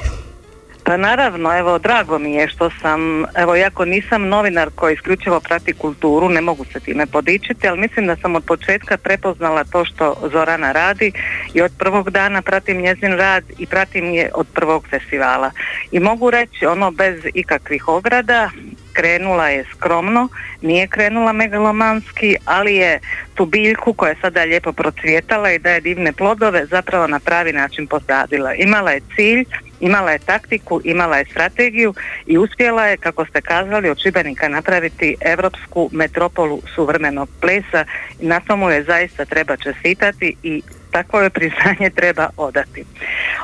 Pa 0.85 0.97
naravno, 0.97 1.57
evo, 1.57 1.79
drago 1.79 2.19
mi 2.19 2.33
je 2.33 2.47
što 2.47 2.69
sam, 2.81 3.25
evo, 3.35 3.55
iako 3.55 3.85
nisam 3.85 4.27
novinar 4.27 4.69
koji 4.75 4.93
isključivo 4.93 5.39
prati 5.39 5.73
kulturu, 5.73 6.29
ne 6.29 6.41
mogu 6.41 6.65
se 6.65 6.79
time 6.79 7.05
podičiti, 7.05 7.67
ali 7.67 7.79
mislim 7.79 8.07
da 8.07 8.15
sam 8.15 8.35
od 8.35 8.43
početka 8.43 8.97
prepoznala 8.97 9.63
to 9.63 9.85
što 9.85 10.29
Zorana 10.31 10.71
radi 10.71 11.11
i 11.53 11.61
od 11.61 11.71
prvog 11.79 12.09
dana 12.09 12.41
pratim 12.41 12.81
njezin 12.81 13.11
rad 13.11 13.43
i 13.57 13.65
pratim 13.65 14.13
je 14.13 14.31
od 14.35 14.47
prvog 14.53 14.87
festivala. 14.89 15.51
I 15.91 15.99
mogu 15.99 16.31
reći 16.31 16.65
ono 16.65 16.91
bez 16.91 17.21
ikakvih 17.33 17.87
ograda, 17.87 18.49
krenula 18.93 19.49
je 19.49 19.65
skromno, 19.75 20.27
nije 20.61 20.87
krenula 20.87 21.33
megalomanski, 21.33 22.35
ali 22.45 22.75
je 22.75 22.99
tu 23.33 23.45
biljku 23.45 23.93
koja 23.93 24.09
je 24.09 24.17
sada 24.21 24.43
lijepo 24.43 24.71
procvjetala 24.71 25.51
i 25.51 25.59
daje 25.59 25.81
divne 25.81 26.13
plodove 26.13 26.65
zapravo 26.65 27.07
na 27.07 27.19
pravi 27.19 27.53
način 27.53 27.87
posadila. 27.87 28.53
Imala 28.53 28.91
je 28.91 29.01
cilj, 29.15 29.45
imala 29.83 30.11
je 30.11 30.19
taktiku, 30.19 30.81
imala 30.83 31.17
je 31.17 31.25
strategiju 31.25 31.93
i 32.25 32.37
uspjela 32.37 32.87
je, 32.87 32.97
kako 32.97 33.25
ste 33.25 33.41
kazali, 33.41 33.89
od 33.89 33.99
Šibenika 33.99 34.47
napraviti 34.47 35.15
europsku 35.21 35.89
metropolu 35.91 36.61
suvremenog 36.75 37.29
plesa. 37.41 37.85
Na 38.19 38.39
tomu 38.39 38.69
je 38.69 38.83
zaista 38.83 39.25
treba 39.25 39.57
čestitati 39.57 40.35
i 40.43 40.61
takvo 40.93 41.21
je 41.21 41.29
priznanje 41.29 41.89
treba 41.99 42.29
odati. 42.37 42.85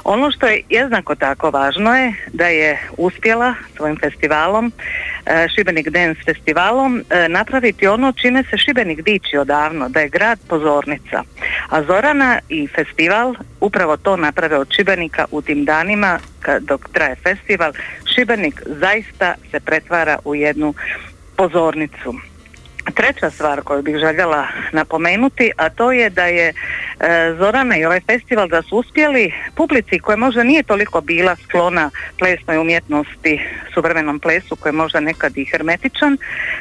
Ono 0.03 0.31
što 0.31 0.47
je 0.47 0.61
jednako 0.69 1.15
tako 1.15 1.49
važno 1.49 1.95
je 1.95 2.13
da 2.33 2.47
je 2.47 2.79
uspjela 2.97 3.53
svojim 3.75 3.97
festivalom, 3.97 4.71
e, 5.25 5.47
Šibenik 5.55 5.89
Dance 5.89 6.21
festivalom, 6.25 7.03
e, 7.09 7.29
napraviti 7.29 7.87
ono 7.87 8.11
čime 8.11 8.43
se 8.43 8.57
Šibenik 8.57 9.01
diči 9.01 9.37
odavno, 9.37 9.89
da 9.89 9.99
je 9.99 10.09
grad 10.09 10.39
pozornica. 10.47 11.23
A 11.69 11.83
Zorana 11.83 12.39
i 12.49 12.67
festival 12.67 13.35
upravo 13.59 13.97
to 13.97 14.17
naprave 14.17 14.57
od 14.57 14.67
Šibenika 14.75 15.25
u 15.31 15.41
tim 15.41 15.65
danima 15.65 16.19
dok 16.59 16.89
traje 16.89 17.15
festival. 17.15 17.71
Šibenik 18.15 18.61
zaista 18.65 19.35
se 19.51 19.59
pretvara 19.59 20.19
u 20.25 20.35
jednu 20.35 20.73
pozornicu. 21.35 22.28
Treća 22.95 23.29
stvar 23.29 23.61
koju 23.61 23.81
bih 23.81 23.97
željela 23.97 24.47
napomenuti, 24.71 25.51
a 25.57 25.69
to 25.69 25.91
je 25.91 26.09
da 26.09 26.25
je 26.25 26.47
e, 26.47 26.53
Zorana 27.37 27.77
i 27.77 27.85
ovaj 27.85 27.99
festival 27.99 28.47
da 28.47 28.61
su 28.61 28.77
uspjeli 28.77 29.33
publici 29.55 29.99
koja 29.99 30.17
možda 30.17 30.43
nije 30.43 30.63
toliko 30.63 31.01
bila 31.01 31.35
sklona 31.43 31.91
plesnoj 32.17 32.57
umjetnosti, 32.57 33.41
suvremenom 33.73 34.19
plesu 34.19 34.55
koji 34.55 34.71
je 34.71 34.77
možda 34.77 34.99
nekad 34.99 35.37
i 35.37 35.45
hermetičan, 35.45 36.17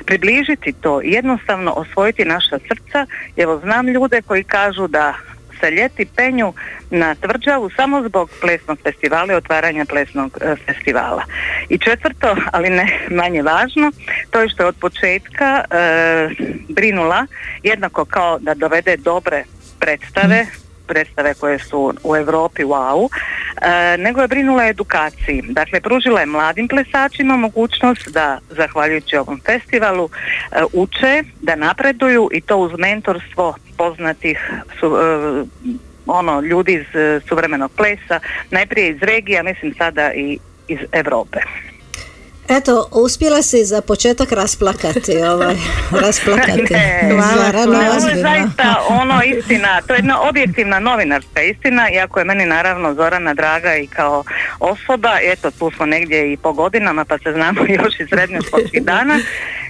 približiti 0.07 0.73
to, 0.73 1.01
jednostavno 1.01 1.73
osvojiti 1.73 2.25
naša 2.25 2.59
srca. 2.69 3.07
Evo 3.37 3.59
znam 3.59 3.89
ljude 3.89 4.23
koji 4.23 4.45
kažu 4.45 4.87
da 4.87 5.15
se 5.61 5.71
ljeti 5.71 6.07
penju 6.17 6.53
na 6.91 7.15
tvrđavu 7.15 7.71
samo 7.77 8.03
zbog 8.09 8.31
plesnog 8.41 8.79
festivala 8.83 9.33
i 9.33 9.37
otvaranja 9.37 9.85
plesnog 9.85 10.39
e, 10.41 10.55
festivala. 10.67 11.25
I 11.69 11.79
četvrto, 11.79 12.37
ali 12.53 12.71
ne 12.71 12.99
manje 13.11 13.43
važno, 13.43 13.93
to 14.31 14.41
je 14.41 14.49
što 14.49 14.63
je 14.63 14.67
od 14.67 14.77
početka 14.81 15.65
e, 15.71 16.29
brinula 16.69 17.27
jednako 17.63 18.05
kao 18.05 18.39
da 18.39 18.55
dovede 18.55 18.97
dobre 18.97 19.45
predstave 19.81 20.47
predstave 20.89 21.35
koje 21.35 21.59
su 21.59 21.95
u 22.05 22.17
Europi 22.17 22.63
wow, 22.65 23.09
e, 23.09 23.97
nego 23.99 24.21
je 24.21 24.29
brinula 24.29 24.67
edukaciji. 24.67 25.43
Dakle, 25.49 25.81
pružila 25.81 26.21
je 26.21 26.27
mladim 26.27 26.69
plesačima 26.69 27.37
mogućnost 27.37 28.09
da, 28.09 28.39
zahvaljujući 28.51 29.17
ovom 29.17 29.41
festivalu, 29.47 30.09
e, 30.09 30.63
uče, 30.73 31.23
da 31.41 31.57
napreduju 31.57 32.29
i 32.33 32.41
to 32.41 32.57
uz 32.57 32.73
mentorstvo 32.79 33.55
poznatih 33.77 34.51
su, 34.81 34.97
ono 36.07 36.41
ljudi 36.41 36.73
iz 36.75 36.87
suvremenog 37.29 37.71
plesa, 37.77 38.21
najprije 38.51 38.91
iz 38.91 38.99
regija, 39.01 39.43
mislim 39.43 39.75
sada 39.79 40.13
i 40.15 40.39
iz 40.69 40.79
Europe. 40.93 41.39
Eto, 42.49 42.89
uspjela 42.93 43.43
si 43.43 43.65
za 43.65 43.81
početak 43.83 44.33
rasplakati, 44.33 45.17
ovaj, 45.17 45.57
rasplakati. 46.05 46.75
ne, 46.75 47.11
Hvala, 47.13 47.93
ovo 47.97 48.09
je 48.09 48.17
zaista 48.17 48.85
ono 48.89 49.23
istina, 49.23 49.83
to 49.87 49.95
je 49.95 49.99
jedna 49.99 50.21
objektivna 50.21 50.81
novinarska 50.81 51.43
istina, 51.43 51.91
iako 51.91 52.19
je 52.19 52.25
meni 52.25 52.47
naravno 52.47 52.95
Zorana 52.95 53.35
draga 53.35 53.77
i 53.77 53.87
kao 53.87 54.25
osoba, 54.61 55.19
eto 55.23 55.51
tu 55.51 55.71
smo 55.71 55.87
negdje 55.87 56.33
i 56.33 56.37
po 56.37 56.53
godinama 56.53 57.05
pa 57.05 57.19
se 57.19 57.33
znamo 57.33 57.61
još 57.83 58.01
iz 58.01 58.09
srednjoškolskih 58.09 58.83
dana 58.83 59.19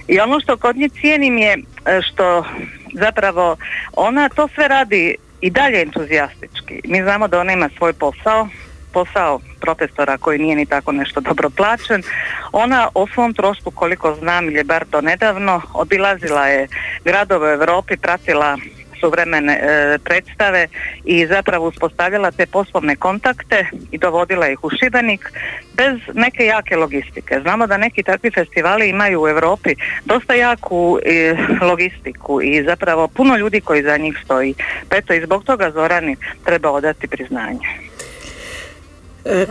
i 0.07 0.19
ono 0.19 0.39
što 0.39 0.57
kod 0.57 0.77
nje 0.77 0.89
cijenim 0.89 1.37
je 1.37 1.53
e, 1.53 2.01
što 2.01 2.45
zapravo 2.93 3.57
ona 3.93 4.29
to 4.29 4.47
sve 4.55 4.67
radi 4.67 5.15
i 5.41 5.49
dalje 5.49 5.81
entuzijastički. 5.81 6.81
Mi 6.83 7.01
znamo 7.01 7.27
da 7.27 7.39
ona 7.39 7.53
ima 7.53 7.69
svoj 7.77 7.93
posao, 7.93 8.47
posao 8.93 9.39
profesora 9.61 10.17
koji 10.17 10.39
nije 10.39 10.55
ni 10.55 10.65
tako 10.65 10.91
nešto 10.91 11.21
dobro 11.21 11.49
plaćen. 11.49 12.03
Ona 12.51 12.89
o 12.93 13.07
svom 13.07 13.33
trošku 13.33 13.71
koliko 13.71 14.15
znam 14.15 14.45
ili 14.45 14.63
bar 14.63 14.85
to 14.91 15.01
nedavno 15.01 15.61
obilazila 15.73 16.47
je 16.47 16.67
gradove 17.05 17.49
u 17.49 17.53
Europi, 17.53 17.97
pratila 17.97 18.57
suvremene 18.99 19.53
e, 19.53 19.97
predstave 20.03 20.67
i 21.05 21.27
zapravo 21.27 21.67
uspostavila 21.67 22.31
te 22.31 22.45
poslovne 22.45 22.95
kontakte 22.95 23.65
i 23.91 23.97
dovodila 23.97 24.47
ih 24.47 24.63
u 24.63 24.69
Šibenik 24.69 25.31
bez 25.73 25.99
neke 26.13 26.45
jake 26.45 26.75
logistike. 26.75 27.39
Znamo 27.41 27.67
da 27.67 27.77
neki 27.77 28.03
takvi 28.03 28.31
festivali 28.31 28.89
imaju 28.89 29.21
u 29.21 29.27
Europi 29.27 29.75
dosta 30.05 30.33
jaku 30.33 30.99
e, 31.05 31.35
logistiku 31.61 32.41
i 32.41 32.63
zapravo 32.63 33.07
puno 33.07 33.37
ljudi 33.37 33.61
koji 33.61 33.83
za 33.83 33.97
njih 33.97 34.17
stoji. 34.25 34.53
Pa 34.89 34.97
eto 34.97 35.13
i 35.13 35.21
zbog 35.21 35.43
toga 35.43 35.71
Zorani 35.71 36.15
treba 36.45 36.71
odati 36.71 37.07
priznanje. 37.07 37.88
E, 39.29 39.45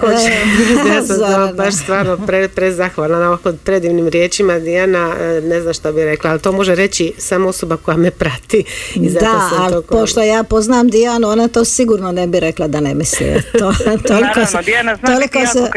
ja 0.94 1.02
sam 1.02 1.56
baš 1.56 1.74
stvarno 1.74 2.18
pre, 2.26 2.48
prezahvalna 2.48 3.18
na 3.18 3.28
ovako 3.28 3.52
predivnim 3.64 4.08
riječima 4.08 4.58
Dijana, 4.58 5.14
e, 5.20 5.40
ne 5.40 5.60
znam 5.60 5.74
što 5.74 5.92
bi 5.92 6.04
rekla, 6.04 6.30
ali 6.30 6.40
to 6.40 6.52
može 6.52 6.74
reći 6.74 7.12
samo 7.18 7.48
osoba 7.48 7.76
koja 7.76 7.96
me 7.96 8.10
prati. 8.10 8.64
I 8.94 9.08
zato 9.08 9.24
da, 9.24 9.50
ali 9.58 9.72
toliko... 9.72 9.94
pošto 9.94 10.22
ja 10.22 10.42
poznam 10.42 10.88
Dijanu, 10.88 11.28
ona 11.28 11.48
to 11.48 11.64
sigurno 11.64 12.12
ne 12.12 12.26
bi 12.26 12.40
rekla 12.40 12.68
da 12.68 12.80
ne 12.80 12.94
misli. 12.94 13.42
To, 13.58 13.72
toliko 14.08 14.46
se, 14.46 14.58
Dijana 14.64 14.96
zna 14.96 15.14
toliko 15.14 15.46
se, 15.46 15.70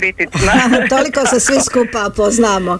toliko 0.95 1.27
se 1.27 1.39
svi 1.39 1.61
skupa 1.61 2.09
poznamo. 2.15 2.79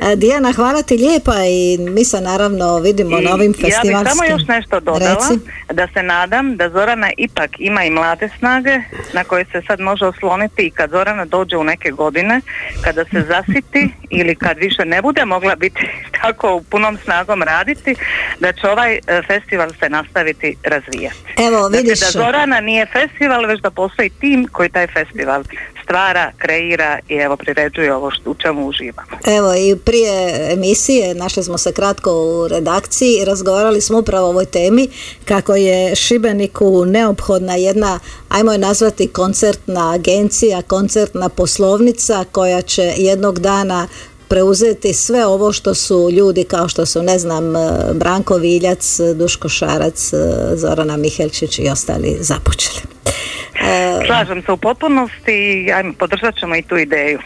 E, 0.00 0.16
Dijana, 0.16 0.52
hvala 0.52 0.82
ti 0.82 0.96
lijepa 0.96 1.34
i 1.44 1.78
mi 1.78 2.04
se 2.04 2.20
naravno 2.20 2.78
vidimo 2.78 3.18
I, 3.18 3.24
na 3.24 3.34
ovim 3.34 3.52
festivalskim. 3.52 3.90
Ja 3.90 3.98
bih 3.98 4.08
samo 4.08 4.24
još 4.24 4.48
nešto 4.48 4.80
dodala, 4.80 5.28
da 5.72 5.88
se 5.94 6.02
nadam 6.02 6.56
da 6.56 6.70
Zorana 6.70 7.10
ipak 7.16 7.50
ima 7.58 7.84
i 7.84 7.90
mlade 7.90 8.28
snage 8.38 8.80
na 9.12 9.24
koje 9.24 9.44
se 9.44 9.62
sad 9.66 9.80
može 9.80 10.06
osloniti 10.06 10.49
i 10.56 10.70
kad 10.70 10.90
Zorana 10.90 11.24
dođe 11.24 11.56
u 11.56 11.64
neke 11.64 11.90
godine, 11.90 12.40
kada 12.84 13.04
se 13.04 13.20
zasiti 13.20 13.92
ili 14.20 14.34
kad 14.34 14.58
više 14.58 14.84
ne 14.84 15.02
bude 15.02 15.24
mogla 15.24 15.54
biti 15.54 15.88
tako 16.22 16.54
u 16.54 16.62
punom 16.62 16.98
snagom 17.04 17.42
raditi, 17.42 17.94
da 18.40 18.52
će 18.52 18.68
ovaj 18.68 18.94
e, 18.94 19.00
festival 19.26 19.70
se 19.80 19.88
nastaviti 19.88 20.56
razvijati. 20.64 21.16
Evo, 21.48 21.68
vidiš. 21.68 22.00
da 22.00 22.06
Zorana 22.06 22.60
nije 22.60 22.86
festival, 22.86 23.46
već 23.46 23.60
da 23.60 23.70
postoji 23.70 24.10
tim 24.10 24.48
koji 24.52 24.68
taj 24.68 24.86
festival 24.86 25.44
stvara, 25.90 26.32
kreira 26.38 26.98
i 27.08 27.14
evo 27.14 27.36
priređuje 27.36 27.94
ovo 27.94 28.10
što, 28.10 28.30
u 28.30 28.34
čemu 28.34 28.66
uživamo. 28.66 29.08
Evo 29.26 29.54
i 29.54 29.76
prije 29.84 30.46
emisije 30.52 31.14
našli 31.14 31.44
smo 31.44 31.58
se 31.58 31.72
kratko 31.72 32.12
u 32.12 32.48
redakciji 32.48 33.18
i 33.22 33.24
razgovarali 33.24 33.80
smo 33.80 33.98
upravo 33.98 34.26
o 34.26 34.30
ovoj 34.30 34.44
temi 34.44 34.88
kako 35.24 35.54
je 35.54 35.96
Šibeniku 35.96 36.84
neophodna 36.84 37.56
jedna, 37.56 37.98
ajmo 38.28 38.52
je 38.52 38.58
nazvati 38.58 39.08
koncertna 39.08 39.94
agencija, 39.94 40.62
koncertna 40.62 41.28
poslovnica 41.28 42.24
koja 42.32 42.62
će 42.62 42.94
jednog 42.96 43.38
dana 43.38 43.88
preuzeti 44.28 44.94
sve 44.94 45.26
ovo 45.26 45.52
što 45.52 45.74
su 45.74 46.08
ljudi 46.10 46.44
kao 46.44 46.68
što 46.68 46.86
su 46.86 47.02
ne 47.02 47.18
znam 47.18 47.44
Branko 47.94 48.36
Viljac, 48.36 49.00
Duško 49.14 49.48
Šarac, 49.48 50.10
Zorana 50.54 50.96
Mihelčić 50.96 51.58
i 51.58 51.68
ostali 51.68 52.16
započeli. 52.20 52.99
Slažem 54.06 54.42
se 54.42 54.52
u 54.52 54.56
potpunosti 54.56 55.32
i 55.32 55.92
podržat 55.98 56.36
ćemo 56.36 56.56
i 56.56 56.62
tu 56.62 56.76
ideju. 56.76 57.18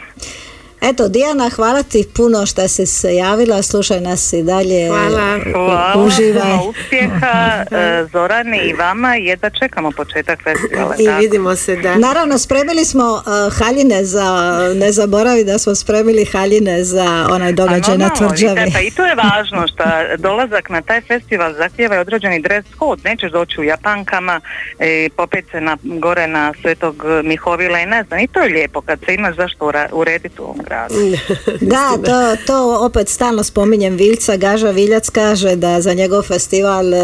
Eto, 0.89 1.07
Dijana, 1.07 1.49
hvala 1.49 1.83
ti 1.83 2.05
puno 2.15 2.45
što 2.45 2.67
si 2.67 2.85
se 2.85 3.15
javila, 3.15 3.61
slušaj 3.61 4.01
nas 4.01 4.33
i 4.33 4.43
dalje. 4.43 4.87
Hvala, 4.87 5.39
hvala 5.53 6.05
uživaj. 6.05 6.57
uspjeha 6.69 7.65
e, 7.71 8.05
Zorani 8.11 8.57
i 8.57 8.73
vama 8.73 9.15
jedva 9.15 9.49
čekamo 9.49 9.91
početak 9.91 10.39
festivala. 10.43 10.95
I 10.99 11.21
vidimo 11.21 11.55
se 11.55 11.75
da. 11.75 11.95
Naravno, 11.95 12.37
spremili 12.37 12.85
smo 12.85 13.03
uh, 13.03 13.57
haljine 13.57 14.03
za, 14.03 14.59
ne 14.75 14.91
zaboravi 14.91 15.43
da 15.43 15.57
smo 15.59 15.75
spremili 15.75 16.25
haljine 16.25 16.83
za 16.83 17.27
onaj 17.31 17.53
događaj 17.53 17.97
na 17.97 18.09
tvrđavi. 18.09 18.71
Pa 18.73 18.79
i 18.79 18.91
to 18.91 19.05
je 19.05 19.15
važno 19.15 19.67
što 19.67 19.83
dolazak 20.17 20.69
na 20.69 20.81
taj 20.81 21.01
festival 21.01 21.53
zahtjeva 21.53 21.99
određeni 21.99 22.41
dress 22.41 22.67
code. 22.79 23.01
Nećeš 23.09 23.31
doći 23.31 23.61
u 23.61 23.63
japankama 23.63 24.41
i 24.79 25.09
popet 25.09 25.45
se 25.51 25.61
na, 25.61 25.77
gore 25.83 26.27
na 26.27 26.53
Svetog 26.61 27.03
Mihovila 27.23 27.79
i 27.79 27.85
ne 27.85 28.03
znam. 28.03 28.19
I 28.19 28.27
to 28.27 28.39
je 28.39 28.53
lijepo 28.53 28.81
kad 28.81 28.99
se 29.05 29.13
imaš 29.13 29.35
zašto 29.35 29.71
urediti 29.91 30.41
u 30.41 30.43
ovom 30.43 30.59
da, 31.73 31.97
to, 32.05 32.43
to 32.47 32.85
opet 32.85 33.09
stalno 33.09 33.43
spominjem 33.43 33.95
Viljca, 33.95 34.37
Gaža 34.37 34.69
Viljac 34.69 35.09
kaže 35.09 35.55
da 35.55 35.81
za 35.81 35.93
njegov 35.93 36.21
festival 36.21 36.93
e, 36.93 36.99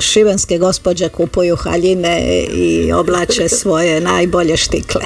šibenske 0.00 0.58
gospođe 0.58 1.08
kupuju 1.08 1.56
haljine 1.56 2.20
i 2.52 2.92
oblače 2.92 3.48
svoje 3.60 4.00
najbolje 4.00 4.56
štikle. 4.56 5.02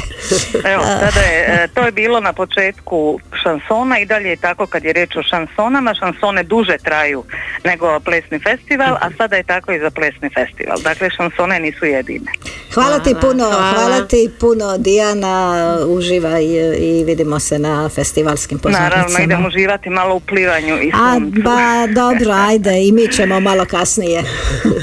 Evo, 0.65 0.83
tada 0.83 1.21
je, 1.21 1.65
e, 1.65 1.69
to 1.75 1.81
je 1.81 1.93
bilo 1.93 2.21
na 2.21 2.33
početku 2.33 3.21
šansona 3.43 3.99
i 3.99 4.07
dalje 4.07 4.29
je 4.29 4.37
tako 4.37 4.67
kad 4.67 4.85
je 4.85 4.93
reč 4.93 5.17
o 5.17 5.23
šansonama, 5.23 5.95
šansone 5.95 6.43
duže 6.43 6.77
traju 6.79 7.25
nego 7.65 8.01
plesni 8.01 8.39
festival, 8.39 8.97
a 9.01 9.11
sada 9.19 9.37
je 9.37 9.43
tako 9.43 9.73
i 9.73 9.79
za 9.79 9.91
plesni 9.91 10.31
festival. 10.35 10.79
Dakle, 10.83 11.11
šansone 11.11 11.61
nisu 11.61 11.85
jedine. 11.85 12.31
Hvala 12.75 12.99
ti 12.99 13.15
puno, 13.21 13.45
hvala, 13.45 14.07
ti 14.09 14.31
puno 14.41 14.79
Dijana, 14.79 15.77
uživaj 15.87 16.45
i 16.79 17.05
vidimo 17.05 17.41
se 17.41 17.59
na 17.59 17.89
festivalskim 17.89 18.59
pozornicama. 18.59 18.97
Naravno, 18.97 19.19
idemo 19.19 19.49
uživati 19.49 19.91
malo 19.91 20.15
u 20.15 20.21
plivanju 20.21 20.83
i 20.83 20.93
A, 20.95 21.21
ba, 21.21 21.87
dobro, 21.95 22.33
ajde, 22.33 22.87
i 22.87 22.93
mi 22.93 23.09
ćemo 23.13 23.41
malo 23.41 23.65
kasnije. 23.65 24.23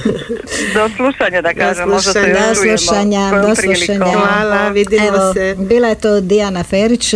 do 0.74 0.90
slušanja, 0.96 1.42
da 1.42 1.54
kažem, 1.54 1.90
možda 1.90 2.14
se 2.14 2.20
Do 2.20 2.56
slušanja, 2.56 3.32
do 3.48 3.56
slušanja. 3.56 4.06
Hvala, 4.06 4.70
vidimo 4.70 5.08
Evo, 5.08 5.34
se. 5.34 5.56
Bila 5.58 5.88
je 5.88 5.96
to 5.96 6.22
Dijana 6.22 6.64
Ferić, 6.64 7.14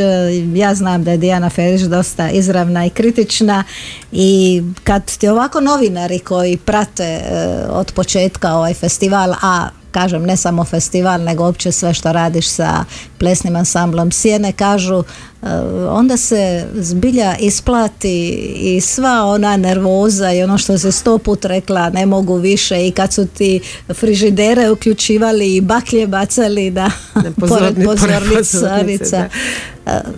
ja 0.54 0.76
znam 0.76 1.04
da 1.04 1.12
je 1.12 1.18
Dijana 1.18 1.50
Ferić 1.50 1.82
dosta 1.82 2.30
izravna 2.30 2.86
i 2.86 2.90
kritična 2.90 3.64
i 4.12 4.62
kad 4.84 5.18
ti 5.18 5.28
ovako 5.28 5.60
novinari 5.60 6.20
koji 6.20 6.58
prate 6.58 7.04
e, 7.04 7.22
od 7.70 7.92
početka 7.92 8.54
ovaj 8.54 8.74
festival, 8.74 9.34
a 9.42 9.70
kažem 9.92 10.24
ne 10.24 10.38
samo 10.38 10.64
festival 10.64 11.24
nego 11.24 11.44
uopće 11.44 11.72
sve 11.72 11.94
što 11.94 12.12
radiš 12.12 12.48
sa 12.48 12.86
plesnim 13.18 13.56
ansamblom. 13.56 14.12
Sjene 14.12 14.52
kažu 14.52 15.04
e, 15.44 15.48
onda 15.90 16.18
se 16.18 16.68
zbilja 16.76 17.36
isplati 17.40 18.30
i 18.56 18.82
sva 18.82 19.26
ona 19.26 19.58
nervoza 19.58 20.32
i 20.32 20.44
ono 20.44 20.58
što 20.58 20.78
se 20.78 20.92
sto 20.92 21.18
put 21.18 21.46
rekla 21.46 21.90
ne 21.90 22.06
mogu 22.06 22.36
više 22.36 22.88
i 22.88 22.92
kad 22.92 23.14
su 23.14 23.28
ti 23.28 23.60
frižidere 23.94 24.70
uključivali 24.70 25.56
i 25.56 25.62
baklje 25.62 26.08
bacali 26.08 26.72
da 26.80 26.92
pored 27.40 27.76
pozornica 27.86 29.30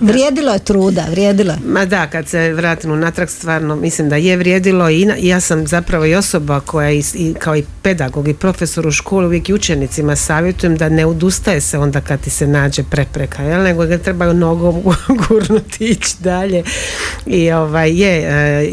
vrijedilo 0.02 0.54
je 0.54 0.60
truda, 0.60 1.06
vrijedilo 1.12 1.54
je. 1.54 1.60
Ma 1.66 1.86
da, 1.86 2.08
kad 2.08 2.28
se 2.28 2.54
vratim 2.54 3.00
natrag 3.00 3.30
stvarno 3.30 3.76
mislim 3.76 4.10
da 4.10 4.16
je 4.16 4.38
vrijedilo 4.38 4.90
i 4.90 5.08
ja 5.18 5.40
sam 5.40 5.68
zapravo 5.68 6.06
i 6.06 6.16
osoba 6.16 6.60
koja 6.60 6.92
i, 6.92 7.04
kao 7.40 7.56
i 7.56 7.64
pedagog 7.82 8.28
i 8.28 8.34
profesor 8.34 8.88
u 8.88 8.92
školi 8.92 9.26
uvijek 9.26 9.50
i 9.50 9.54
učenicima 9.54 10.16
savjetujem 10.16 10.78
da 10.78 10.90
ne 10.90 11.06
odustaje 11.06 11.62
se 11.62 11.78
onda 11.78 12.02
kad 12.02 12.22
ti 12.22 12.30
se 12.30 12.48
nađe 12.48 12.84
prepreka, 12.84 13.44
jel? 13.44 13.64
nego 13.64 13.86
ga 13.86 13.98
trebaju 13.98 14.34
nogom 14.34 14.82
gurnuti 15.28 15.86
ići 15.86 16.16
dalje 16.20 16.64
i 17.26 17.52
ovaj 17.52 17.92
je, 17.92 18.20
e, 18.20 18.70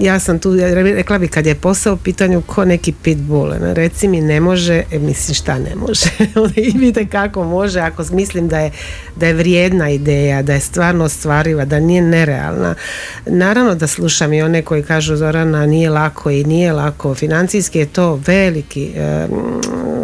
ja 0.00 0.18
sam 0.18 0.38
tu 0.38 0.56
rekla 0.56 1.18
bi 1.18 1.28
kad 1.28 1.46
je 1.46 1.54
posao 1.54 1.94
u 1.94 1.96
pitanju 1.96 2.42
ko 2.46 2.64
neki 2.64 2.92
pitbull, 3.02 3.52
reci 3.60 4.08
mi 4.08 4.20
ne 4.20 4.40
može, 4.40 4.82
e, 4.92 4.98
mislim 4.98 5.34
šta 5.34 5.58
ne 5.58 5.74
može 5.74 6.06
i 6.66 6.78
vidite 6.78 7.06
kako 7.06 7.44
može 7.44 7.80
ako 7.80 8.04
mislim 8.12 8.48
da 8.48 8.58
je, 8.58 8.70
da 9.16 9.26
je 9.26 9.34
vrijedna 9.34 9.90
ideja 9.90 10.19
ideja, 10.20 10.42
da 10.42 10.52
je 10.52 10.60
stvarno 10.60 11.04
ostvariva, 11.04 11.64
da 11.64 11.80
nije 11.80 12.02
nerealna. 12.02 12.74
Naravno 13.26 13.74
da 13.74 13.86
slušam 13.86 14.32
i 14.32 14.42
one 14.42 14.62
koji 14.62 14.82
kažu 14.82 15.16
Zorana 15.16 15.66
nije 15.66 15.90
lako 15.90 16.30
i 16.30 16.44
nije 16.44 16.72
lako. 16.72 17.14
Financijski 17.14 17.78
je 17.78 17.86
to 17.86 18.20
veliki 18.26 18.92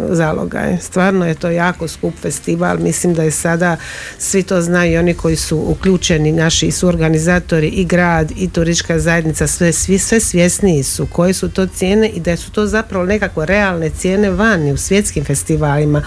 zalogaj. 0.09 0.77
Stvarno 0.81 1.27
je 1.27 1.35
to 1.35 1.49
jako 1.49 1.87
skup 1.87 2.13
festival, 2.21 2.77
mislim 2.79 3.13
da 3.13 3.23
je 3.23 3.31
sada, 3.31 3.77
svi 4.17 4.43
to 4.43 4.61
znaju 4.61 4.93
i 4.93 4.97
oni 4.97 5.13
koji 5.13 5.35
su 5.35 5.57
uključeni, 5.57 6.31
naši 6.31 6.71
su 6.71 6.87
organizatori 6.87 7.67
i 7.67 7.85
grad 7.85 8.31
i 8.37 8.49
turistička 8.49 8.99
zajednica, 8.99 9.47
sve, 9.47 9.73
svi, 9.73 9.97
sve 9.97 10.19
svjesniji 10.19 10.83
su 10.83 11.07
koje 11.11 11.33
su 11.33 11.49
to 11.49 11.67
cijene 11.67 12.09
i 12.09 12.19
da 12.19 12.37
su 12.37 12.51
to 12.51 12.65
zapravo 12.65 13.05
nekako 13.05 13.45
realne 13.45 13.89
cijene 13.89 14.29
vani 14.29 14.73
u 14.73 14.77
svjetskim 14.77 15.25
festivalima 15.25 16.03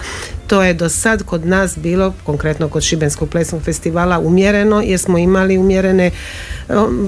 to 0.51 0.63
je 0.63 0.73
do 0.73 0.89
sad 0.89 1.23
kod 1.23 1.45
nas 1.45 1.77
bilo, 1.77 2.13
konkretno 2.23 2.69
kod 2.69 2.83
Šibenskog 2.83 3.29
plesnog 3.29 3.61
festivala, 3.63 4.19
umjereno 4.19 4.81
jer 4.81 4.99
smo 4.99 5.17
imali 5.17 5.57
umjerene 5.57 6.11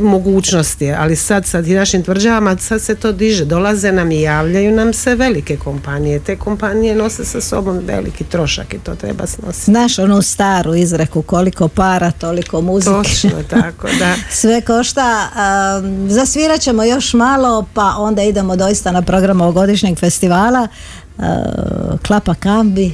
mogućnosti, 0.01 0.91
ali 0.91 1.15
sad 1.15 1.45
sad 1.45 1.67
i 1.67 1.73
našim 1.73 2.03
tvrđavama 2.03 2.57
sad 2.57 2.81
se 2.81 2.95
to 2.95 3.11
diže, 3.11 3.45
dolaze 3.45 3.91
nam 3.91 4.11
i 4.11 4.21
javljaju 4.21 4.71
nam 4.71 4.93
se 4.93 5.15
velike 5.15 5.57
kompanije, 5.57 6.19
te 6.19 6.35
kompanije 6.35 6.95
nose 6.95 7.25
sa 7.25 7.41
sobom 7.41 7.79
veliki 7.85 8.23
trošak 8.23 8.73
i 8.73 8.79
to 8.79 8.95
treba 8.95 9.27
snositi. 9.27 9.71
Znaš 9.71 9.99
onu 9.99 10.21
staru 10.21 10.75
izreku 10.75 11.21
koliko 11.21 11.67
para, 11.67 12.11
toliko 12.11 12.61
muzike. 12.61 12.91
Točno, 12.91 13.43
tako, 13.61 13.87
da. 13.99 14.15
Sve 14.31 14.61
košta. 14.61 15.29
zasvirat 16.07 16.61
ćemo 16.61 16.83
još 16.83 17.13
malo, 17.13 17.65
pa 17.73 17.95
onda 17.97 18.23
idemo 18.23 18.55
doista 18.55 18.91
na 18.91 19.01
program 19.01 19.41
ovogodišnjeg 19.41 19.99
festivala. 19.99 20.67
Klapa 22.01 22.33
Kambi 22.33 22.91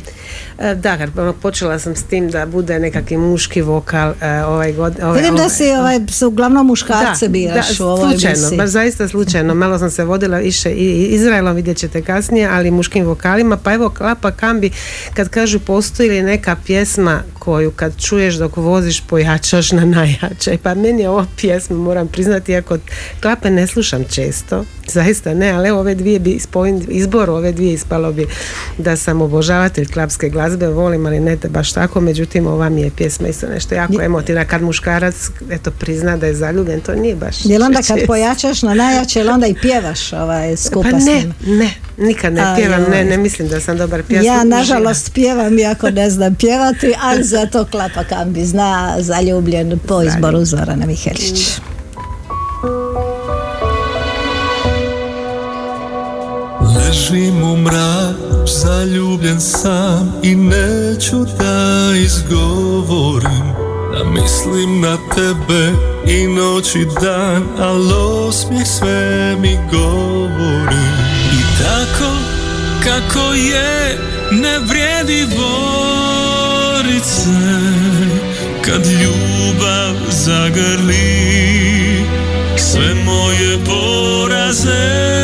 E, 0.60 0.76
da, 0.76 0.98
ono, 1.18 1.34
počela 1.34 1.80
sam 1.80 1.96
s 1.96 2.04
tim 2.04 2.30
da 2.30 2.46
bude 2.46 2.80
nekakvi 2.80 3.18
muški 3.18 3.62
vokal 3.62 4.14
e, 4.22 4.44
ovaj 4.44 4.74
god, 4.74 5.00
ovaj, 5.04 5.22
Vidim 5.22 5.36
da 5.36 5.50
si 5.50 5.64
ovaj, 5.64 6.00
uglavnom 6.28 6.68
muškarce 6.68 7.28
da, 7.28 7.32
biraš 7.32 7.78
da, 7.78 7.86
u 7.86 7.88
ovoj 7.88 8.12
slučajno, 8.12 8.58
baš 8.58 8.70
zaista 8.70 9.08
slučajno. 9.08 9.56
Malo 9.56 9.80
sam 9.80 9.90
se 9.90 10.04
vodila 10.04 10.38
više 10.38 10.72
i 10.72 11.06
Izraelom, 11.06 11.56
vidjet 11.56 11.78
ćete 11.78 12.02
kasnije, 12.02 12.50
ali 12.52 12.72
muškim 12.72 13.06
vokalima. 13.06 13.58
Pa 13.58 13.74
evo, 13.74 13.90
Klapa 13.90 14.32
Kambi, 14.32 14.72
kad 15.14 15.30
kažu 15.30 15.60
postoji 15.60 16.10
li 16.10 16.22
neka 16.22 16.56
pjesma 16.66 17.24
koju 17.40 17.72
kad 17.72 18.02
čuješ 18.02 18.36
dok 18.36 18.58
voziš 18.58 19.02
pojačaš 19.02 19.72
na 19.72 19.86
najjače. 19.86 20.58
Pa 20.64 20.74
meni 20.74 21.02
je 21.02 21.10
ova 21.10 21.26
pjesma, 21.38 21.76
moram 21.76 22.08
priznati, 22.08 22.52
iako 22.52 22.78
Klape 23.22 23.50
ne 23.50 23.68
slušam 23.68 24.04
često, 24.04 24.66
zaista 24.88 25.34
ne, 25.34 25.52
ali 25.52 25.70
ove 25.70 25.96
dvije 25.96 26.20
bi, 26.20 26.40
izbor 26.88 27.30
ove 27.30 27.52
dvije 27.52 27.74
ispalo 27.74 28.09
bi 28.12 28.28
da 28.78 28.96
sam 28.96 29.22
obožavatelj 29.22 29.88
klapske 29.88 30.30
glazbe, 30.30 30.68
volim, 30.68 31.06
ali 31.06 31.20
ne 31.20 31.38
baš 31.50 31.74
tako, 31.74 32.02
međutim 32.02 32.48
ova 32.48 32.70
mi 32.70 32.82
je 32.82 32.92
pjesma 32.98 33.28
isto 33.28 33.48
nešto 33.48 33.76
jako 33.76 34.02
emotivna, 34.02 34.46
kad 34.46 34.62
muškarac 34.62 35.30
eto 35.52 35.72
prizna 35.72 36.18
da 36.18 36.28
je 36.28 36.36
zaljubljen, 36.36 36.82
to 36.82 36.96
nije 36.96 37.16
baš 37.16 37.46
Jel 37.46 37.64
onda 37.64 37.80
kad 37.88 38.00
pojačaš 38.08 38.62
na 38.62 38.74
najjače, 38.74 39.20
jel 39.20 39.30
onda 39.30 39.48
i 39.48 39.56
pjevaš 39.62 40.14
ovaj, 40.14 40.58
skupa 40.58 40.90
pa 40.92 40.98
ne, 40.98 41.34
ne, 41.46 41.74
nikad 41.98 42.34
ne 42.34 42.44
pjevam, 42.58 42.84
ne, 42.92 43.04
ne 43.06 43.18
mislim 43.18 43.48
da 43.48 43.60
sam 43.60 43.78
dobar 43.78 44.04
pjevač. 44.04 44.26
Ja 44.26 44.44
nažalost 44.44 45.14
pjevam 45.14 45.60
iako 45.60 45.90
ne 45.90 46.10
znam 46.10 46.36
pjevati, 46.36 46.94
ali 47.02 47.24
zato 47.24 47.66
Klapa 47.66 48.04
Kambi 48.04 48.46
zna 48.46 48.96
zaljubljen 49.00 49.80
po 49.88 50.02
izboru 50.02 50.46
Zorana 50.46 50.86
Mihelić. 50.86 51.60
Ležim 56.90 57.44
u 57.44 57.58
mrak, 57.58 58.16
zaljubljen 58.48 59.42
sam 59.42 60.14
i 60.24 60.36
neću 60.36 61.26
da 61.40 61.92
izgovorim. 61.96 63.54
Da 63.94 64.04
mislim 64.04 64.82
na 64.82 64.98
tebe 65.16 65.74
i 66.08 66.28
noć 66.28 66.76
i 66.76 66.86
dan, 67.02 67.44
ali 67.60 67.94
osmijeh 67.94 68.68
sve 68.68 69.36
mi 69.40 69.60
govori. 69.72 70.86
I 71.34 71.64
tako 71.64 72.12
kako 72.84 73.34
je, 73.34 73.98
ne 74.32 74.60
vrijedi 74.60 75.28
borit 75.36 77.06
se 77.06 77.60
Kad 78.66 78.86
ljubav 78.86 79.96
zagrli 80.10 81.30
sve 82.58 82.94
moje 83.06 83.58
poraze 83.66 85.20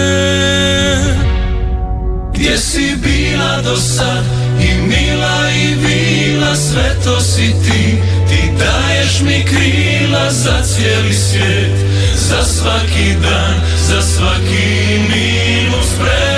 gdje 2.36 2.58
si 2.58 2.96
bila 2.96 3.62
do 3.62 3.76
sad? 3.76 4.24
I 4.60 4.82
mila 4.82 5.52
i 5.52 5.76
vila 5.76 6.56
Sve 6.56 6.96
to 7.04 7.22
si 7.22 7.48
ti. 7.48 7.98
Ti 8.30 8.52
daješ 8.60 9.22
mi 9.22 9.46
krila 9.46 10.32
Za 10.32 10.62
cijeli 10.64 11.14
svijet. 11.14 11.76
Za 12.16 12.44
svaki 12.44 13.14
dan 13.22 13.56
Za 13.88 14.02
svaki 14.02 15.00
minus 15.10 15.88
Prema 16.00 16.35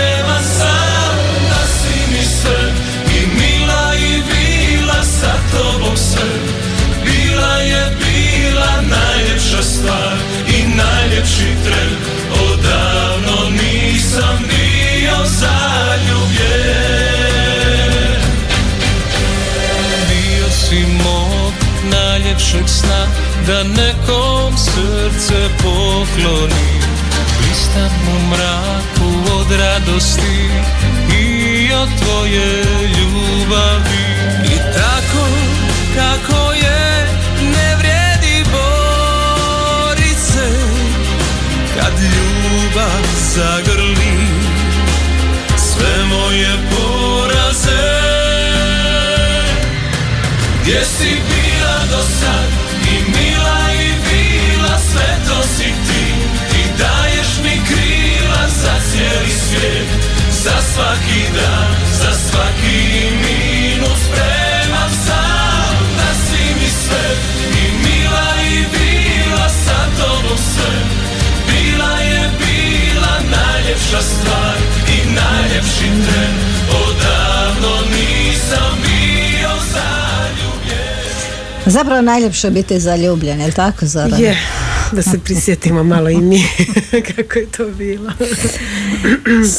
najljepše 82.01 82.49
biti 82.49 82.79
zaljubljen, 82.79 83.39
je 83.39 83.45
li 83.45 83.53
tako 83.53 83.85
Zoran? 83.85 84.21
Je, 84.21 84.37
da 84.91 85.01
se 85.01 85.19
prisjetimo 85.19 85.83
malo 85.83 86.09
i 86.09 86.17
mi 86.17 86.43
kako 87.15 87.39
je 87.39 87.45
to 87.57 87.67
bilo. 87.67 88.11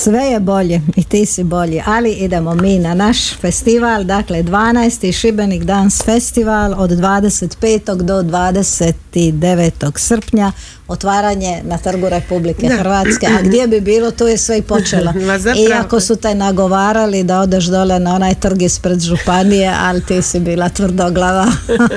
Sve 0.03 0.21
je 0.21 0.41
bolje 0.41 0.81
i 0.97 1.05
ti 1.05 1.27
si 1.27 1.45
bolji, 1.45 1.83
ali 1.87 2.13
idemo 2.13 2.55
mi 2.55 2.79
na 2.79 2.95
naš 2.95 3.35
festival, 3.35 4.05
dakle 4.05 4.43
12. 4.43 5.21
Šibenik 5.21 5.65
Dance 5.65 6.05
Festival 6.05 6.75
od 6.77 6.91
25. 6.91 8.03
do 8.03 8.23
29. 8.23 9.99
srpnja 9.99 10.53
otvaranje 10.89 11.61
na 11.63 11.79
trgu 11.79 12.09
Republike 12.09 12.69
Hrvatske, 12.69 13.27
a 13.27 13.43
gdje 13.43 13.67
bi 13.67 13.81
bilo, 13.81 14.11
tu 14.11 14.27
je 14.27 14.39
sve 14.39 14.59
i 14.59 14.63
počelo. 14.63 15.13
Iako 15.71 16.01
su 16.01 16.17
te 16.17 16.35
nagovarali 16.35 17.25
da 17.25 17.41
odeš 17.41 17.65
dole 17.65 17.99
na 17.99 18.15
onaj 18.15 18.35
trg 18.35 18.63
ispred 18.63 19.01
županije, 19.01 19.75
ali 19.81 20.05
ti 20.05 20.23
si 20.23 20.41
bila 20.41 20.69
tvrdoglava. 20.69 21.47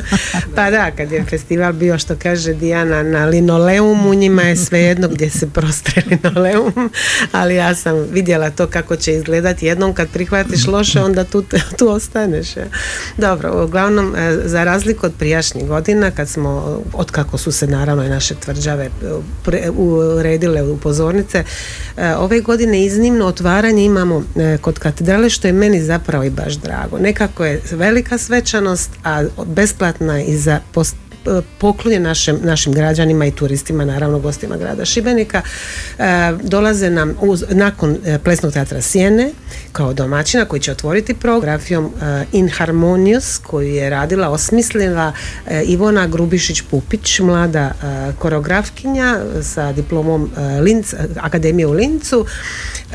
pa 0.56 0.72
da, 0.72 0.92
kad 0.92 1.12
je 1.12 1.26
festival 1.26 1.74
bio 1.74 2.00
što 2.00 2.16
kaže 2.16 2.54
Dijana 2.54 3.04
na 3.04 3.21
linoleumu, 3.26 4.14
njima 4.14 4.42
je 4.42 4.56
svejedno 4.56 5.08
gdje 5.08 5.30
se 5.30 5.50
prostre 5.50 6.04
linoleum, 6.10 6.90
ali 7.40 7.56
ja 7.56 7.76
sam 7.76 7.96
vidjela 8.12 8.50
to 8.50 8.68
kako 8.68 8.96
će 8.96 9.14
izgledati. 9.14 9.66
Jednom 9.66 9.94
kad 9.94 10.10
prihvatiš 10.10 10.68
loše, 10.68 11.02
onda 11.02 11.24
tu, 11.24 11.44
tu 11.78 11.90
ostaneš. 11.90 12.48
Dobro, 13.18 13.64
uglavnom, 13.66 14.16
e, 14.16 14.38
za 14.46 14.64
razliku 14.64 15.06
od 15.06 15.14
prijašnjih 15.20 15.68
godina, 15.68 16.12
kad 16.12 16.30
smo, 16.30 16.82
od 16.94 17.12
kako 17.12 17.38
su 17.38 17.52
se 17.52 17.68
naravno 17.68 18.04
i 18.04 18.10
naše 18.10 18.36
tvrđave 18.36 18.90
uredile 19.78 20.64
u 20.64 20.78
pozornice. 20.78 21.44
E, 21.98 22.16
ove 22.16 22.42
godine 22.42 22.86
iznimno 22.86 23.26
otvaranje 23.26 23.86
imamo 23.86 24.24
e, 24.36 24.58
kod 24.62 24.80
katedrale 24.80 25.30
što 25.30 25.48
je 25.48 25.54
meni 25.54 25.82
zapravo 25.82 26.24
i 26.24 26.30
baš 26.30 26.54
drago. 26.54 26.98
Nekako 27.00 27.46
je 27.46 27.62
velika 27.72 28.18
svečanost, 28.18 28.90
a 29.04 29.24
besplatna 29.46 30.22
i 30.22 30.38
za 30.38 30.60
e, 30.76 31.11
poklonjen 31.58 32.04
našem, 32.04 32.40
našim 32.44 32.74
građanima 32.74 33.26
i 33.26 33.32
turistima, 33.32 33.86
naravno 33.86 34.20
gostima 34.20 34.58
grada 34.58 34.86
Šibenika. 34.86 35.42
E, 36.00 36.04
dolaze 36.44 36.90
nam 36.90 37.16
uz, 37.22 37.44
nakon 37.50 37.98
e, 38.06 38.20
Plesnog 38.20 38.54
teatra 38.54 38.82
Sjene 38.82 39.32
kao 39.72 39.94
domaćina 39.94 40.46
koji 40.46 40.60
će 40.60 40.72
otvoriti 40.72 41.14
programom 41.14 41.86
e, 41.86 42.26
In 42.32 42.50
Harmonious 42.50 43.38
koju 43.38 43.68
je 43.68 43.90
radila, 43.90 44.30
osmislila 44.30 45.14
e, 45.48 45.64
Ivona 45.64 46.08
Grubišić-Pupić, 46.08 47.24
mlada 47.24 47.72
e, 47.72 48.14
koreografkinja 48.20 49.20
sa 49.42 49.72
diplomom 49.72 50.32
e, 50.38 50.62
Linz, 50.62 50.96
Akademije 51.22 51.68
u 51.68 51.72
Lincu 51.72 52.26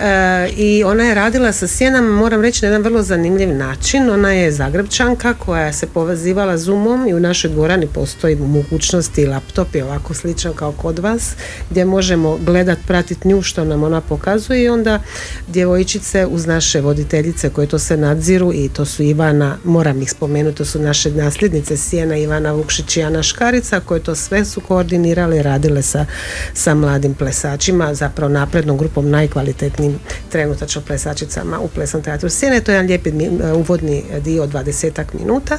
E, 0.01 0.49
i 0.57 0.85
ona 0.85 1.05
je 1.05 1.15
radila 1.15 1.53
sa 1.53 1.67
sjenama, 1.67 2.11
moram 2.11 2.43
reći 2.43 2.65
na 2.65 2.69
jedan 2.69 2.83
vrlo 2.83 3.03
zanimljiv 3.03 3.57
način. 3.57 4.11
Ona 4.11 4.33
je 4.33 4.53
Zagrebčanka 4.53 5.35
koja 5.35 5.73
se 5.73 5.87
povezivala 5.87 6.59
Zoomom 6.59 7.09
i 7.09 7.15
u 7.15 7.21
našoj 7.21 7.51
dvorani 7.51 7.87
postoji 7.87 8.16
mogućnosti 8.39 9.23
i 9.23 9.27
laptop 9.27 9.75
je 9.75 9.85
ovako 9.85 10.15
sličan 10.15 10.53
kao 10.53 10.73
kod 10.73 10.99
vas 10.99 11.31
gdje 11.71 11.85
možemo 11.85 12.37
gledat, 12.37 12.79
pratiti 12.87 13.29
nju 13.29 13.43
što 13.43 13.65
nam 13.65 13.83
ona 13.83 14.01
pokazuje 14.01 14.63
i 14.65 14.69
onda 14.69 15.03
djevojčice 15.49 16.27
uz 16.27 16.47
naše 16.47 16.81
voditeljice 16.81 17.51
koje 17.51 17.67
to 17.67 17.79
sve 17.79 17.97
nadziru 17.97 18.53
i 18.55 18.69
to 18.69 18.85
su 18.85 19.03
Ivana, 19.03 19.57
moram 19.65 20.03
ih 20.03 20.11
spomenuti, 20.11 20.57
to 20.59 20.65
su 20.65 20.81
naše 20.81 21.11
nasljednice 21.11 21.77
Sjena, 21.77 22.17
Ivana 22.17 22.53
Vukšić 22.53 22.97
i 22.97 23.03
Ana 23.03 23.23
Škarica 23.23 23.81
koje 23.81 24.01
to 24.01 24.15
sve 24.15 24.45
su 24.45 24.61
koordinirale 24.61 25.39
i 25.39 25.43
radile 25.43 25.83
sa, 25.83 26.07
sa 26.55 26.75
mladim 26.75 27.15
plesačima, 27.15 27.95
zapravo 27.95 28.33
naprednom 28.33 28.79
grupom 28.79 29.11
najkvalitetnijim 29.11 29.99
trenutačno 30.29 30.83
plesačicama 30.83 31.61
u 31.61 31.69
Plesnom 31.69 32.03
teatru 32.03 32.29
Sjene. 32.29 32.61
To 32.61 32.71
je 32.71 32.75
jedan 32.75 32.87
lijepi 32.87 33.13
mi- 33.13 33.31
uvodni 33.55 34.05
dio 34.25 34.43
od 34.43 34.53
20 34.53 35.05
minuta. 35.19 35.59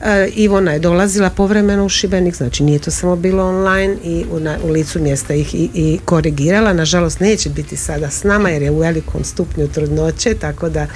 E, 0.00 0.28
Ivona 0.34 0.72
je 0.72 0.78
dolazila 0.78 1.30
povremeno 1.30 1.83
u 1.84 1.88
Šibenik, 1.88 2.34
znači 2.36 2.62
nije 2.62 2.78
to 2.78 2.90
samo 2.90 3.16
bilo 3.16 3.48
online 3.48 3.96
i 4.04 4.24
u, 4.32 4.40
na- 4.40 4.58
u 4.64 4.70
licu 4.70 5.00
mjesta 5.00 5.34
ih 5.34 5.54
i, 5.54 5.70
i 5.74 5.98
korigirala. 6.04 6.72
Nažalost 6.72 7.20
neće 7.20 7.50
biti 7.50 7.76
sada 7.76 8.10
s 8.10 8.24
nama 8.24 8.50
jer 8.50 8.62
je 8.62 8.70
u 8.70 8.78
velikom 8.78 9.24
stupnju 9.24 9.68
trudnoće, 9.68 10.34
tako 10.34 10.68
da 10.68 10.86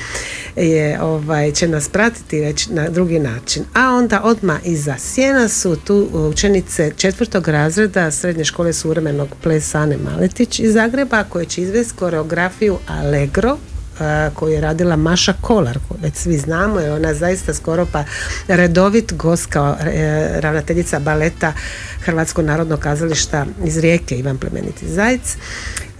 je, 0.56 1.02
ovaj, 1.02 1.52
će 1.52 1.68
nas 1.68 1.88
pratiti 1.88 2.40
već 2.40 2.66
na 2.68 2.88
drugi 2.88 3.18
način. 3.18 3.64
A 3.74 3.94
onda 3.94 4.20
odmah 4.24 4.58
iza 4.64 4.94
Sjena 4.98 5.48
su 5.48 5.76
tu 5.76 6.08
učenice 6.12 6.92
četvrtog 6.96 7.48
razreda 7.48 8.10
srednje 8.10 8.44
škole 8.44 8.72
suvremenog 8.72 9.28
plesa 9.42 9.78
Ane 9.78 9.96
Maletić 9.96 10.58
iz 10.58 10.72
Zagreba 10.72 11.24
koje 11.24 11.46
će 11.46 11.62
izvesti 11.62 11.94
koreografiju 11.96 12.78
Allegro 12.86 13.56
koju 14.34 14.52
je 14.52 14.60
radila 14.60 14.96
Maša 14.96 15.32
Kolar, 15.40 15.78
koju 15.88 15.98
već 16.02 16.14
svi 16.14 16.38
znamo, 16.38 16.80
jer 16.80 16.92
ona 16.92 17.08
je 17.08 17.14
zaista 17.14 17.54
skoro 17.54 17.86
pa 17.92 18.04
redovit 18.48 19.12
gost 19.12 19.46
kao 19.46 19.76
e, 19.80 20.40
ravnateljica 20.40 20.98
baleta 20.98 21.52
Hrvatskog 22.00 22.44
narodnog 22.44 22.80
kazališta 22.80 23.46
iz 23.64 23.78
Rijeke 23.78 24.14
Ivan 24.14 24.38
Plemeniti 24.38 24.88
Zajc. 24.88 25.36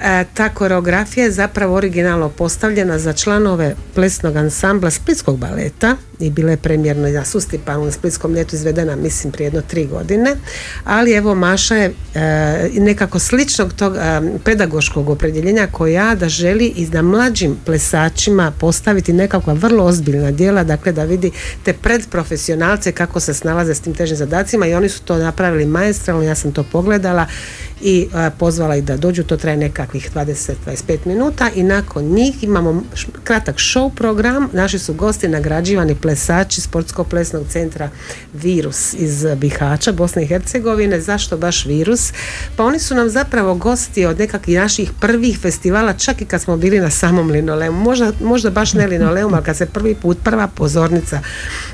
E, 0.00 0.24
ta 0.34 0.48
koreografija 0.48 1.24
je 1.24 1.30
zapravo 1.30 1.74
originalno 1.74 2.28
postavljena 2.28 2.98
za 2.98 3.12
članove 3.12 3.74
plesnog 3.94 4.36
ansambla 4.36 4.90
Splitskog 4.90 5.38
baleta 5.38 5.96
i 6.20 6.30
bila 6.30 6.50
je 6.50 6.56
premjerno 6.56 7.08
na 7.08 7.24
Sustipanu 7.24 7.84
na 7.84 7.90
Splitskom 7.90 8.34
ljetu 8.34 8.56
izvedena 8.56 8.96
mislim 8.96 9.32
prije 9.32 9.46
jedno 9.46 9.60
tri 9.60 9.86
godine. 9.86 10.36
Ali 10.84 11.12
evo 11.12 11.34
Maša 11.34 11.74
je 11.74 11.92
e, 12.14 12.70
nekako 12.74 13.18
sličnog 13.18 13.72
tog 13.72 13.96
e, 13.96 14.20
pedagoškog 14.44 15.10
opredjeljenja 15.10 15.68
koja 15.72 16.14
da 16.14 16.28
želi 16.28 16.72
i 16.76 16.86
da 16.86 17.02
mlađim 17.02 17.56
plesačima 17.64 18.52
postaviti 18.60 19.12
nekakva 19.12 19.52
vrlo 19.52 19.84
ozbiljna 19.84 20.30
djela 20.30 20.64
dakle 20.64 20.92
da 20.92 21.04
vidi 21.04 21.30
te 21.64 21.72
predprofesionalce 21.72 22.92
kako 22.92 23.20
se 23.20 23.34
snalaze 23.34 23.74
s 23.74 23.80
tim 23.80 23.94
težim 23.94 24.16
zadacima 24.16 24.66
i 24.66 24.74
oni 24.74 24.88
su 24.88 25.02
to 25.02 25.16
napravili 25.16 25.66
maestralno 25.66 26.22
ja 26.22 26.34
sam 26.34 26.52
to 26.52 26.62
pogledala 26.62 27.26
i 27.80 28.08
a, 28.14 28.30
pozvala 28.38 28.76
ih 28.76 28.84
da 28.84 28.96
dođu, 28.96 29.22
to 29.24 29.36
traje 29.36 29.56
nekakvih 29.94 30.10
20-25 30.14 30.98
minuta 31.04 31.50
i 31.54 31.62
nakon 31.62 32.04
njih 32.04 32.44
imamo 32.44 32.82
kratak 33.24 33.56
show 33.56 33.94
program, 33.94 34.48
naši 34.52 34.78
su 34.78 34.94
gosti 34.94 35.28
nagrađivani 35.28 35.94
plesači 35.94 36.60
Sportsko-plesnog 36.60 37.42
centra 37.48 37.90
Virus 38.32 38.94
iz 38.94 39.26
Bihaća, 39.36 39.92
Bosne 39.92 40.22
i 40.22 40.26
Hercegovine, 40.26 41.00
zašto 41.00 41.36
baš 41.36 41.64
Virus? 41.64 42.12
Pa 42.56 42.64
oni 42.64 42.78
su 42.78 42.94
nam 42.94 43.08
zapravo 43.08 43.54
gosti 43.54 44.06
od 44.06 44.18
nekakvih 44.18 44.56
naših 44.56 44.90
prvih 45.00 45.38
festivala, 45.38 45.92
čak 45.92 46.20
i 46.20 46.24
kad 46.24 46.40
smo 46.40 46.56
bili 46.56 46.80
na 46.80 46.90
samom 46.90 47.30
linoleumu, 47.30 47.80
možda, 47.80 48.12
možda 48.20 48.50
baš 48.50 48.72
ne 48.74 48.86
linoleumu, 48.86 49.34
ali 49.34 49.44
kad 49.44 49.56
se 49.56 49.66
prvi 49.66 49.94
put, 49.94 50.18
prva 50.24 50.46
pozornica 50.46 51.20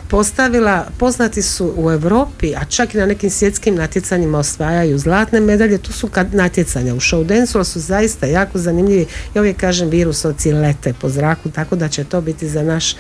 postavila, 0.09 0.87
poznati 0.99 1.43
su 1.43 1.75
u 1.77 1.91
Europi, 1.91 2.55
a 2.57 2.65
čak 2.65 2.95
i 2.95 2.99
na 2.99 3.07
nekim 3.07 3.31
svjetskim 3.31 3.75
natjecanjima 3.75 4.39
osvajaju 4.39 4.99
zlatne 4.99 5.41
medalje, 5.41 5.79
tu 5.79 5.93
su 5.93 6.09
kad 6.09 6.35
natjecanja 6.35 6.95
u 6.95 7.01
show 7.01 7.25
dance 7.25 7.65
su 7.65 7.81
zaista 7.81 8.04
jako 8.27 8.59
zanimljivi. 8.59 9.07
I 9.35 9.39
uvijek 9.39 9.57
kažem 9.57 9.89
virusovci 9.89 10.53
lete 10.53 10.93
po 11.01 11.09
zraku, 11.09 11.51
tako 11.51 11.77
da 11.77 11.89
će 11.89 12.05
to 12.05 12.21
biti 12.21 12.49
za 12.49 12.63
naš, 12.63 12.97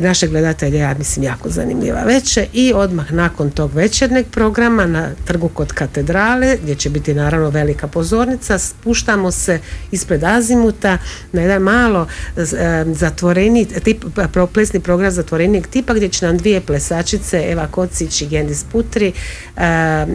naše 0.00 0.26
gledatelje, 0.28 0.78
ja 0.78 0.94
mislim, 0.98 1.24
jako 1.24 1.48
zanimljiva 1.48 2.02
večer 2.04 2.46
i 2.52 2.72
odmah 2.74 3.12
nakon 3.12 3.50
tog 3.50 3.74
večernjeg 3.74 4.26
programa 4.30 4.86
na 4.86 5.10
trgu 5.24 5.48
kod 5.48 5.72
katedrale, 5.72 6.56
gdje 6.62 6.74
će 6.74 6.90
biti 6.90 7.14
naravno 7.14 7.50
velika 7.50 7.86
pozornica, 7.88 8.58
spuštamo 8.58 9.30
se 9.30 9.60
ispred 9.90 10.24
Azimuta 10.24 10.98
na 11.32 11.42
jedan 11.42 11.62
malo 11.62 12.06
z- 12.36 12.54
e, 12.54 12.84
zatvoreni 12.94 13.64
tip, 13.64 14.04
plesni 14.52 14.80
program 14.80 15.10
zatvorenijeg 15.10 15.66
tipa 15.66 15.94
gdje 15.94 16.08
će 16.08 16.26
nam 16.26 16.38
dvije 16.38 16.60
plesačice 16.60 17.44
Eva 17.48 17.66
Kocić 17.66 18.22
i 18.22 18.26
Gendis 18.26 18.64
Putri 18.72 19.12
e, 19.56 20.06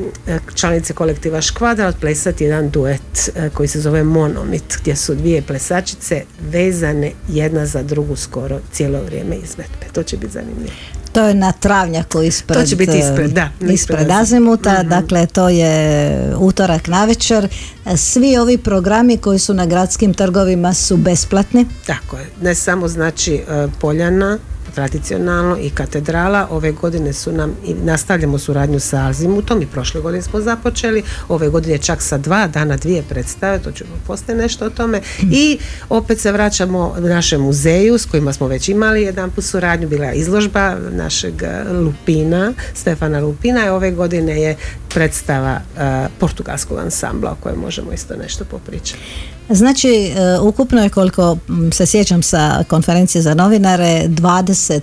članice 0.55 0.93
kolektiva 0.93 1.41
Škvadra 1.41 1.87
odplesati 1.87 2.43
jedan 2.43 2.69
duet 2.69 3.01
e, 3.35 3.49
koji 3.49 3.67
se 3.67 3.81
zove 3.81 3.96
Monomit 4.03 4.77
gdje 4.81 4.95
su 4.95 5.15
dvije 5.15 5.41
plesačice 5.41 6.21
vezane 6.41 7.11
jedna 7.27 7.65
za 7.65 7.83
drugu 7.83 8.15
skoro 8.15 8.59
cijelo 8.71 9.01
vrijeme 9.01 9.35
izvedbe. 9.35 9.85
To 9.93 10.03
će 10.03 10.17
biti 10.17 10.33
zanimljivo. 10.33 10.71
To 11.11 11.23
je 11.23 11.33
na 11.33 11.51
travnjaku 11.51 12.21
ispred, 12.21 12.59
To 12.59 12.65
će 12.65 12.75
biti 12.75 12.97
ispred, 12.99 13.31
da, 13.31 13.49
ispred, 13.55 13.71
ispred 13.71 14.11
Azimuta, 14.11 14.79
Mhm. 14.79 14.89
dakle 14.89 15.25
to 15.25 15.49
je 15.49 16.11
utorak 16.37 16.87
navečer. 16.87 17.47
Svi 17.95 18.37
ovi 18.37 18.57
programi 18.57 19.17
koji 19.17 19.39
su 19.39 19.53
na 19.53 19.65
gradskim 19.65 20.13
trgovima 20.13 20.73
su 20.73 20.97
besplatni. 20.97 21.65
Tako 21.85 22.17
je. 22.17 22.25
Ne 22.41 22.55
samo 22.55 22.87
znači 22.87 23.33
e, 23.35 23.43
Poljana 23.81 24.37
tradicionalno 24.77 25.57
i 25.57 25.69
katedrala. 25.69 26.47
Ove 26.51 26.71
godine 26.71 27.13
su 27.13 27.31
nam 27.31 27.55
i 27.65 27.73
nastavljamo 27.73 28.37
suradnju 28.37 28.79
sa 28.79 29.07
Azimutom 29.07 29.61
i 29.61 29.65
prošle 29.65 30.01
godine 30.01 30.21
smo 30.21 30.41
započeli. 30.41 31.03
Ove 31.29 31.49
godine 31.49 31.77
čak 31.77 32.01
sa 32.01 32.17
dva 32.17 32.47
dana 32.47 32.77
dvije 32.77 33.03
predstave, 33.09 33.59
to 33.59 33.71
ćemo 33.71 33.89
poslije 34.07 34.37
nešto 34.37 34.65
o 34.65 34.69
tome. 34.69 35.01
I 35.31 35.57
opet 35.89 36.19
se 36.19 36.31
vraćamo 36.31 36.95
našem 36.99 37.41
muzeju 37.41 37.97
s 37.97 38.05
kojima 38.05 38.33
smo 38.33 38.47
već 38.47 38.69
imali 38.69 39.01
jedan 39.01 39.31
put 39.31 39.43
suradnju. 39.43 39.87
Bila 39.87 40.05
je 40.05 40.15
izložba 40.15 40.75
našeg 40.91 41.43
e, 41.43 41.63
Lupina, 41.73 42.53
Stefana 42.73 43.19
Lupina 43.19 43.65
i 43.65 43.69
ove 43.69 43.91
godine 43.91 44.41
je 44.41 44.55
predstava 44.93 45.59
e, 45.77 46.07
portugalskog 46.19 46.77
ansambla 46.77 47.31
o 47.31 47.43
kojem 47.43 47.59
možemo 47.59 47.93
isto 47.93 48.15
nešto 48.15 48.45
popričati. 48.45 49.36
Znači, 49.49 49.89
e, 49.89 50.39
ukupno 50.39 50.83
je 50.83 50.89
koliko 50.89 51.37
se 51.73 51.85
sjećam 51.85 52.23
sa 52.23 52.63
konferencije 52.67 53.21
za 53.21 53.33
novinare, 53.33 54.03
20 54.07 54.81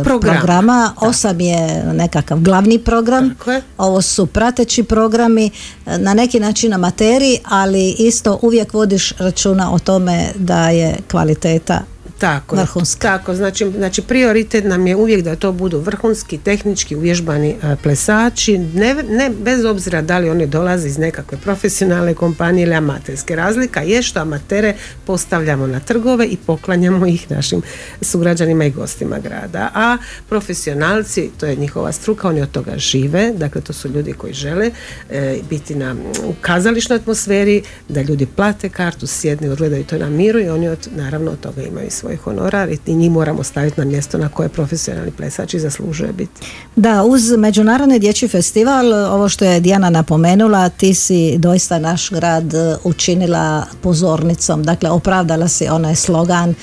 e, 0.00 0.04
Programa, 0.04 0.94
osam 1.00 1.40
je 1.40 1.84
nekakav 1.92 2.38
glavni 2.40 2.78
program, 2.78 3.34
Tako 3.38 3.60
ovo 3.78 4.02
su 4.02 4.26
prateći 4.26 4.82
programi, 4.82 5.50
e, 5.86 5.98
na 5.98 6.14
neki 6.14 6.40
način 6.40 6.74
amateri, 6.74 7.38
ali 7.44 7.90
isto 7.90 8.38
uvijek 8.42 8.74
vodiš 8.74 9.12
računa 9.18 9.72
o 9.72 9.78
tome 9.78 10.28
da 10.36 10.68
je 10.70 10.96
kvaliteta 11.10 11.80
Tako, 12.18 12.56
Vrhunski. 12.56 13.00
tako 13.00 13.34
znači, 13.34 13.70
znači 13.76 14.02
prioritet 14.02 14.64
nam 14.64 14.86
je 14.86 14.96
uvijek 14.96 15.22
da 15.22 15.36
to 15.36 15.52
budu 15.52 15.78
vrhunski, 15.78 16.38
tehnički 16.38 16.96
uvježbani 16.96 17.50
e, 17.50 17.76
plesači, 17.82 18.58
ne, 18.58 18.94
ne, 18.94 19.30
bez 19.40 19.64
obzira 19.64 20.02
da 20.02 20.18
li 20.18 20.30
oni 20.30 20.46
dolaze 20.46 20.88
iz 20.88 20.98
nekakve 20.98 21.38
profesionalne 21.38 22.14
kompanije 22.14 22.62
ili 22.62 22.74
amaterske. 22.74 23.36
Razlika 23.36 23.80
je 23.80 24.02
što 24.02 24.20
amatere 24.20 24.74
postavljamo 25.06 25.66
na 25.66 25.80
trgove 25.80 26.26
i 26.26 26.36
poklanjamo 26.46 27.06
ih 27.06 27.30
našim 27.30 27.62
sugrađanima 28.02 28.64
i 28.64 28.70
gostima 28.70 29.18
grada. 29.18 29.70
A 29.74 29.96
profesionalci, 30.28 31.30
to 31.40 31.46
je 31.46 31.56
njihova 31.56 31.92
struka, 31.92 32.28
oni 32.28 32.42
od 32.42 32.50
toga 32.50 32.78
žive, 32.78 33.32
dakle 33.32 33.60
to 33.60 33.72
su 33.72 33.88
ljudi 33.88 34.12
koji 34.12 34.32
žele 34.32 34.70
e, 35.10 35.38
biti 35.50 35.74
na, 35.74 35.96
u 36.24 36.34
kazališnoj 36.40 36.96
atmosferi, 36.96 37.62
da 37.88 38.02
ljudi 38.02 38.26
plate 38.26 38.68
kartu, 38.68 39.06
sjednu, 39.06 39.52
odgledaju 39.52 39.84
to 39.84 39.98
na 39.98 40.10
miru 40.10 40.40
i 40.40 40.48
oni 40.48 40.68
od, 40.68 40.88
naravno 40.96 41.30
od 41.30 41.40
toga 41.40 41.62
imaju 41.62 41.90
svoj 42.08 42.16
honorar 42.16 42.68
i 42.86 42.94
njih 42.94 43.10
moramo 43.10 43.42
staviti 43.42 43.80
na 43.80 43.86
mjesto 43.86 44.18
na 44.18 44.28
koje 44.28 44.48
profesionalni 44.48 45.10
plesači 45.10 45.58
zaslužuje 45.58 46.12
biti. 46.12 46.40
Da, 46.76 47.04
uz 47.04 47.30
Međunarodni 47.36 47.98
dječji 47.98 48.28
festival, 48.28 48.92
ovo 48.92 49.28
što 49.28 49.44
je 49.44 49.60
Dijana 49.60 49.90
napomenula, 49.90 50.68
ti 50.68 50.94
si 50.94 51.38
doista 51.38 51.78
naš 51.78 52.10
grad 52.10 52.54
e, 52.54 52.76
učinila 52.84 53.66
pozornicom, 53.82 54.62
dakle 54.62 54.90
opravdala 54.90 55.48
si 55.48 55.68
onaj 55.68 55.94
slogan 55.94 56.54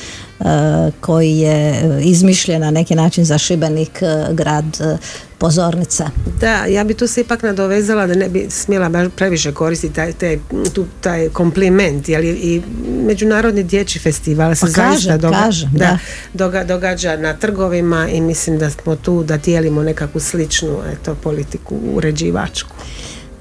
koji 1.00 1.32
je 1.32 1.70
e, 1.70 2.02
izmišljen 2.02 2.62
na 2.62 2.72
neki 2.72 2.96
način 2.96 3.26
za 3.26 3.38
Šibenik, 3.38 4.02
e, 4.02 4.06
grad 4.32 4.66
e, 4.82 4.98
pozornica. 5.38 6.10
Da, 6.40 6.66
ja 6.66 6.84
bi 6.84 6.94
tu 6.94 7.08
se 7.08 7.22
ipak 7.22 7.44
nadovezala 7.44 8.08
da 8.08 8.16
ne 8.16 8.30
bi 8.30 8.48
smjela 8.50 8.90
baš 8.90 9.08
previše 9.10 9.52
koristiti 9.52 9.94
taj, 9.96 10.14
taj, 10.14 10.40
tu, 10.74 10.86
taj 11.02 11.30
kompliment, 11.30 12.10
jer 12.10 12.24
je 12.24 12.34
i 12.34 12.62
Međunarodni 13.00 13.64
dječji 13.64 14.02
festival 14.02 14.56
se 14.56 14.62
Pa 14.62 14.68
zaista 14.68 15.18
doga- 15.18 15.36
kaže, 15.36 15.68
da, 15.68 15.78
da. 15.80 15.98
doga- 16.36 16.64
događa 16.64 17.18
na 17.18 17.34
trgovima 17.34 18.10
i 18.10 18.22
mislim 18.22 18.58
da 18.58 18.70
smo 18.70 18.96
tu 18.96 19.24
da 19.24 19.38
dijelimo 19.38 19.84
nekakvu 19.84 20.22
sličnu 20.22 20.78
eto, 20.94 21.16
politiku 21.16 21.76
uređivačku. 21.94 22.76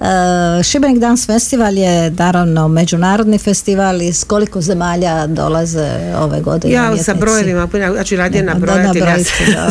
E, 0.00 0.62
Šibenik 0.62 0.98
Dance 0.98 1.26
Festival 1.26 1.78
je 1.78 2.10
naravno 2.10 2.68
međunarodni 2.68 3.38
festival 3.38 4.02
iz 4.02 4.24
koliko 4.24 4.60
zemalja 4.60 5.26
dolaze 5.26 6.14
ove 6.18 6.40
godine 6.40 6.74
Ja 6.74 6.96
sa 6.96 7.14
brojevima, 7.14 7.68
ja 7.96 8.04
ću 8.04 8.16
radije 8.16 8.42
nabrojati 8.42 8.98
dobro. 8.98 9.14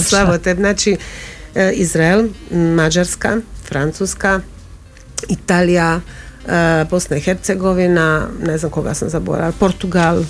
slabo 0.09 0.37
te. 0.37 0.55
Znači, 0.55 0.97
e, 1.55 1.71
Izrael, 1.71 2.27
Mađarska, 2.51 3.37
Francuska, 3.67 4.39
Italija, 5.29 6.01
e, 6.47 6.85
Bosna 6.89 7.17
i 7.17 7.21
Hercegovina, 7.21 8.27
ne 8.45 8.57
znam 8.57 8.71
koga 8.71 8.93
sam 8.93 9.09
zaboravila, 9.09 9.51
Portugal, 9.59 10.23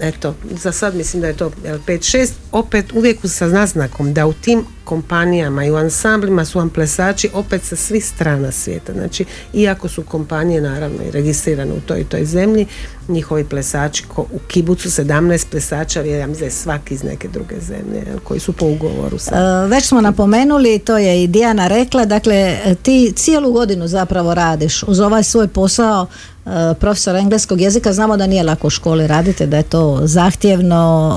eto, 0.00 0.34
za 0.50 0.72
sad 0.72 0.94
mislim 0.94 1.20
da 1.20 1.28
je 1.28 1.36
to 1.36 1.50
5-6, 1.86 2.30
opet 2.52 2.92
uvijek 2.92 3.18
sa 3.24 3.46
naznakom 3.46 4.14
da 4.14 4.26
u 4.26 4.32
tim 4.32 4.64
kompanijama 4.86 5.64
i 5.64 5.70
u 5.70 5.76
ansamblima 5.76 6.44
su 6.44 6.58
vam 6.58 6.70
plesači 6.70 7.30
opet 7.32 7.62
sa 7.62 7.76
svih 7.76 8.06
strana 8.06 8.52
svijeta. 8.52 8.92
Znači, 8.92 9.24
iako 9.52 9.88
su 9.88 10.02
kompanije 10.02 10.60
naravno 10.60 11.02
i 11.08 11.10
registrirane 11.10 11.72
u 11.72 11.80
toj 11.80 12.00
i 12.00 12.04
toj 12.04 12.24
zemlji, 12.24 12.66
njihovi 13.08 13.44
plesači 13.44 14.04
ko, 14.08 14.22
u 14.22 14.38
Kibucu 14.48 14.88
17 14.88 15.46
plesača, 15.50 16.02
da 16.02 16.08
je 16.44 16.50
svaki 16.50 16.94
iz 16.94 17.02
neke 17.02 17.28
druge 17.28 17.60
zemlje 17.60 18.02
koji 18.24 18.40
su 18.40 18.52
po 18.52 18.66
ugovoru 18.66 19.18
sa 19.18 19.36
E, 19.36 19.68
Već 19.68 19.84
smo 19.84 20.00
napomenuli, 20.00 20.78
to 20.78 20.98
je 20.98 21.22
i 21.22 21.26
Dijana 21.26 21.68
rekla, 21.68 22.04
dakle 22.04 22.58
ti 22.82 23.12
cijelu 23.16 23.52
godinu 23.52 23.88
zapravo 23.88 24.34
radiš 24.34 24.82
uz 24.82 25.00
ovaj 25.00 25.24
svoj 25.24 25.48
posao 25.48 26.06
e, 26.46 26.50
profesor 26.80 27.16
engleskog 27.16 27.60
jezika, 27.60 27.92
znamo 27.92 28.16
da 28.16 28.26
nije 28.26 28.42
lako 28.42 28.66
u 28.66 28.70
školi 28.70 29.06
raditi, 29.06 29.46
da 29.46 29.56
je 29.56 29.62
to 29.62 30.00
zahtjevno 30.02 31.12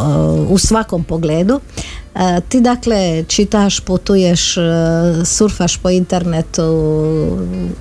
e, 0.47 0.53
u 0.53 0.57
svakom 0.57 1.03
pogledu. 1.03 1.59
E, 2.15 2.41
Ti 2.49 2.61
dakle 2.61 3.23
čitaš, 3.27 3.79
putuješ, 3.79 4.57
e, 4.57 4.61
surfaš 5.25 5.77
po 5.77 5.89
internetu, 5.89 6.63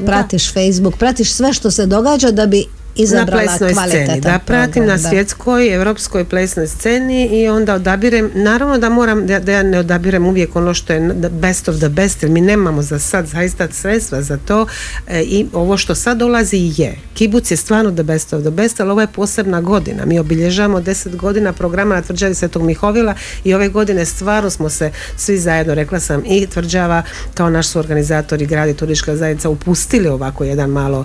pratiš 0.07 0.53
Facebook, 0.53 0.97
pratiš 0.99 1.33
sve 1.33 1.53
što 1.53 1.71
se 1.71 1.87
događa 1.87 2.31
da 2.31 2.47
bi 2.47 2.65
na 2.99 3.05
izabrala 3.05 3.43
plesnoj 3.43 3.73
kvalitetan 3.73 4.07
sceni, 4.07 4.21
da 4.23 4.39
pratim 4.39 4.73
program, 4.73 4.89
na 4.89 5.11
svjetskoj, 5.11 5.75
europskoj 5.75 6.25
plesnoj 6.25 6.67
sceni 6.69 7.27
i 7.27 7.49
onda 7.49 7.75
odabirem, 7.75 8.31
naravno 8.35 8.79
da 8.79 8.89
moram, 8.89 9.27
da, 9.27 9.39
da 9.41 9.53
ja 9.53 9.63
ne 9.63 9.79
odabirem 9.79 10.27
uvijek 10.27 10.57
ono 10.57 10.75
što 10.75 10.93
je 10.93 11.01
best 11.31 11.69
of 11.69 11.77
the 11.77 11.89
best, 11.89 12.23
jer 12.23 12.31
mi 12.31 12.41
nemamo 12.41 12.83
za 12.83 12.99
sad 12.99 13.27
zaista 13.27 13.69
sredstva 13.71 14.23
za 14.23 14.37
to 14.39 14.67
e, 15.07 15.23
i 15.23 15.47
ovo 15.53 15.77
što 15.77 15.95
sad 15.95 16.19
dolazi 16.19 16.73
je. 16.77 16.97
Kibuc 17.15 17.51
je 17.51 17.57
stvarno 17.57 17.93
the 17.93 18.03
best 18.03 18.33
of 18.33 18.43
the 18.43 18.51
best, 18.53 18.81
ali 18.81 18.91
ovo 18.91 19.01
je 19.01 19.07
posebna 19.09 19.61
godina. 19.61 20.05
Mi 20.05 20.19
obilježavamo 20.19 20.81
10 20.81 21.17
godina 21.17 21.53
programa 21.53 21.95
na 21.95 22.03
tvrđavi 22.03 22.35
Svetog 22.35 22.63
Mihovila 22.63 23.15
i 23.45 23.55
ove 23.55 23.69
godine 23.69 24.05
stvarno 24.05 24.51
smo 24.51 24.69
se 24.69 24.91
svi 25.17 25.39
zajedno, 25.39 25.75
rekla 25.75 26.01
sam, 26.01 26.23
i 26.27 26.47
tvrđava 26.47 27.03
kao 27.35 27.51
naš 27.51 27.69
su 27.69 27.79
organizatori 27.79 28.47
grad 28.47 28.69
i 28.69 28.75
turistička 28.75 29.17
zajednica 29.17 29.49
upustili 29.49 30.09
ovako 30.09 30.45
jedan 30.45 30.71
malo 30.71 31.05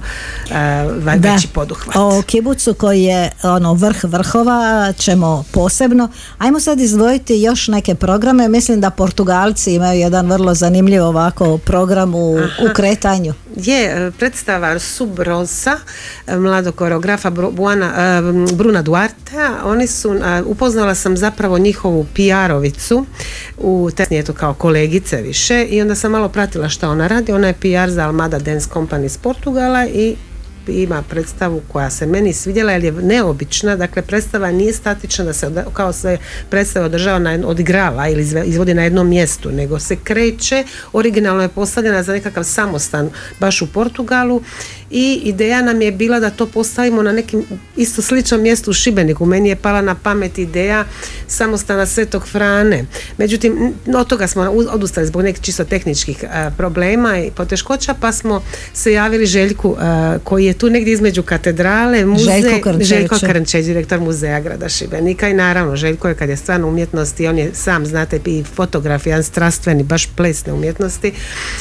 e, 0.50 0.54
va- 0.96 1.18
Da. 1.18 1.30
Poduhvat. 1.86 2.20
O 2.20 2.22
kibucu 2.22 2.74
koji 2.74 3.04
je 3.04 3.32
ono 3.44 3.74
vrh 3.74 4.04
vrhova 4.04 4.94
ćemo 4.98 5.44
posebno. 5.52 6.10
Ajmo 6.38 6.60
sad 6.60 6.80
izdvojiti 6.80 7.42
još 7.42 7.68
neke 7.68 7.96
programe. 7.96 8.50
Mislim 8.50 8.82
da 8.82 8.90
Portugalci 8.90 9.74
imaju 9.74 10.00
jedan 10.00 10.32
vrlo 10.32 10.54
zanimljiv 10.54 11.04
ovako 11.04 11.58
program 11.58 12.16
u, 12.16 12.34
u 12.36 12.74
kretanju. 12.74 13.34
Je, 13.56 14.12
predstava 14.20 14.80
Subrosa, 14.80 15.78
mladog 16.28 16.76
koreografa 16.76 17.30
Buana, 17.30 17.92
e, 17.98 18.22
Bruna 18.56 18.82
Duarte, 18.82 19.50
oni 19.64 19.88
su, 19.88 20.14
e, 20.14 20.42
upoznala 20.46 20.96
sam 20.96 21.18
zapravo 21.18 21.58
njihovu 21.58 22.06
PR-ovicu, 22.16 23.06
u 23.58 23.90
tesnije 23.96 24.24
to 24.24 24.34
kao 24.34 24.54
kolegice 24.54 25.22
više 25.22 25.64
i 25.64 25.82
onda 25.82 25.96
sam 25.96 26.12
malo 26.12 26.30
pratila 26.30 26.70
šta 26.70 26.90
ona 26.90 27.08
radi, 27.08 27.32
ona 27.32 27.48
je 27.48 27.54
PR 27.54 27.92
za 27.92 28.04
Almada 28.04 28.40
Dance 28.40 28.70
Company 28.74 29.06
iz 29.06 29.18
Portugala 29.18 29.88
i 29.88 30.16
ima 30.68 31.02
predstavu 31.10 31.62
koja 31.68 31.90
se 31.90 32.06
meni 32.06 32.34
svidjela 32.34 32.72
jer 32.72 32.84
je 32.84 32.92
neobična, 32.92 33.76
dakle 33.76 34.02
predstava 34.02 34.52
nije 34.52 34.74
statična 34.74 35.26
da 35.26 35.34
se 35.34 35.52
kao 35.74 35.94
sve 35.94 36.18
predstave 36.50 36.86
održava 36.86 37.20
na, 37.20 37.32
jedno- 37.32 37.48
odigrava 37.48 38.08
ili 38.08 38.28
izvodi 38.46 38.74
na 38.74 38.84
jednom 38.84 39.10
mjestu, 39.10 39.52
nego 39.52 39.80
se 39.80 39.96
kreće, 39.96 40.64
originalno 40.94 41.42
je 41.42 41.50
postavljena 41.50 42.04
za 42.04 42.14
nekakav 42.14 42.44
samostan 42.44 43.10
baš 43.40 43.62
u 43.62 43.68
Portugalu 43.68 44.42
i 44.94 45.22
ideja 45.24 45.62
nam 45.62 45.82
je 45.82 45.92
bila 45.92 46.20
da 46.20 46.30
to 46.30 46.46
postavimo 46.46 47.02
na 47.02 47.12
nekim 47.12 47.46
isto 47.78 48.02
sličnom 48.02 48.42
mjestu 48.42 48.70
u 48.72 48.74
Šibeniku. 48.74 49.26
Meni 49.26 49.50
je 49.50 49.56
pala 49.56 49.82
na 49.82 49.96
pamet 49.96 50.38
ideja 50.38 50.86
samostana 51.28 51.86
Svetog 51.86 52.28
Frane. 52.28 52.86
Međutim, 53.18 53.74
od 53.96 54.08
toga 54.08 54.28
smo 54.28 54.42
odustali 54.70 55.08
zbog 55.08 55.22
nekih 55.22 55.42
čisto 55.42 55.64
tehničkih 55.64 56.24
a, 56.24 56.52
problema 56.58 57.20
i 57.20 57.32
poteškoća, 57.32 57.94
pa 57.94 58.12
smo 58.12 58.42
se 58.74 58.94
javili 58.94 59.26
Željku 59.26 59.76
a, 59.80 60.18
koji 60.24 60.46
je 60.46 60.54
tu 60.54 60.70
negdje 60.70 60.94
između 60.94 61.24
katedrale, 61.24 62.06
muzej, 62.06 62.42
Željko 62.42 62.62
Krnčević. 62.64 62.88
Željko 62.88 63.16
Krnčević, 63.20 63.66
direktor 63.66 64.00
muzeja 64.00 64.40
grada 64.40 64.70
Šibenika 64.70 65.30
i 65.30 65.34
naravno 65.34 65.76
Željko 65.76 66.08
je 66.08 66.16
kad 66.16 66.30
je 66.30 66.38
stvarno 66.38 66.68
umjetnosti, 66.68 67.28
on 67.28 67.38
je 67.38 67.52
sam 67.54 67.86
znate 67.86 68.20
i 68.26 68.44
fotograf, 68.56 69.06
jedan 69.06 69.24
strastveni, 69.24 69.84
baš 69.84 70.06
plesne 70.16 70.54
umjetnosti 70.54 71.14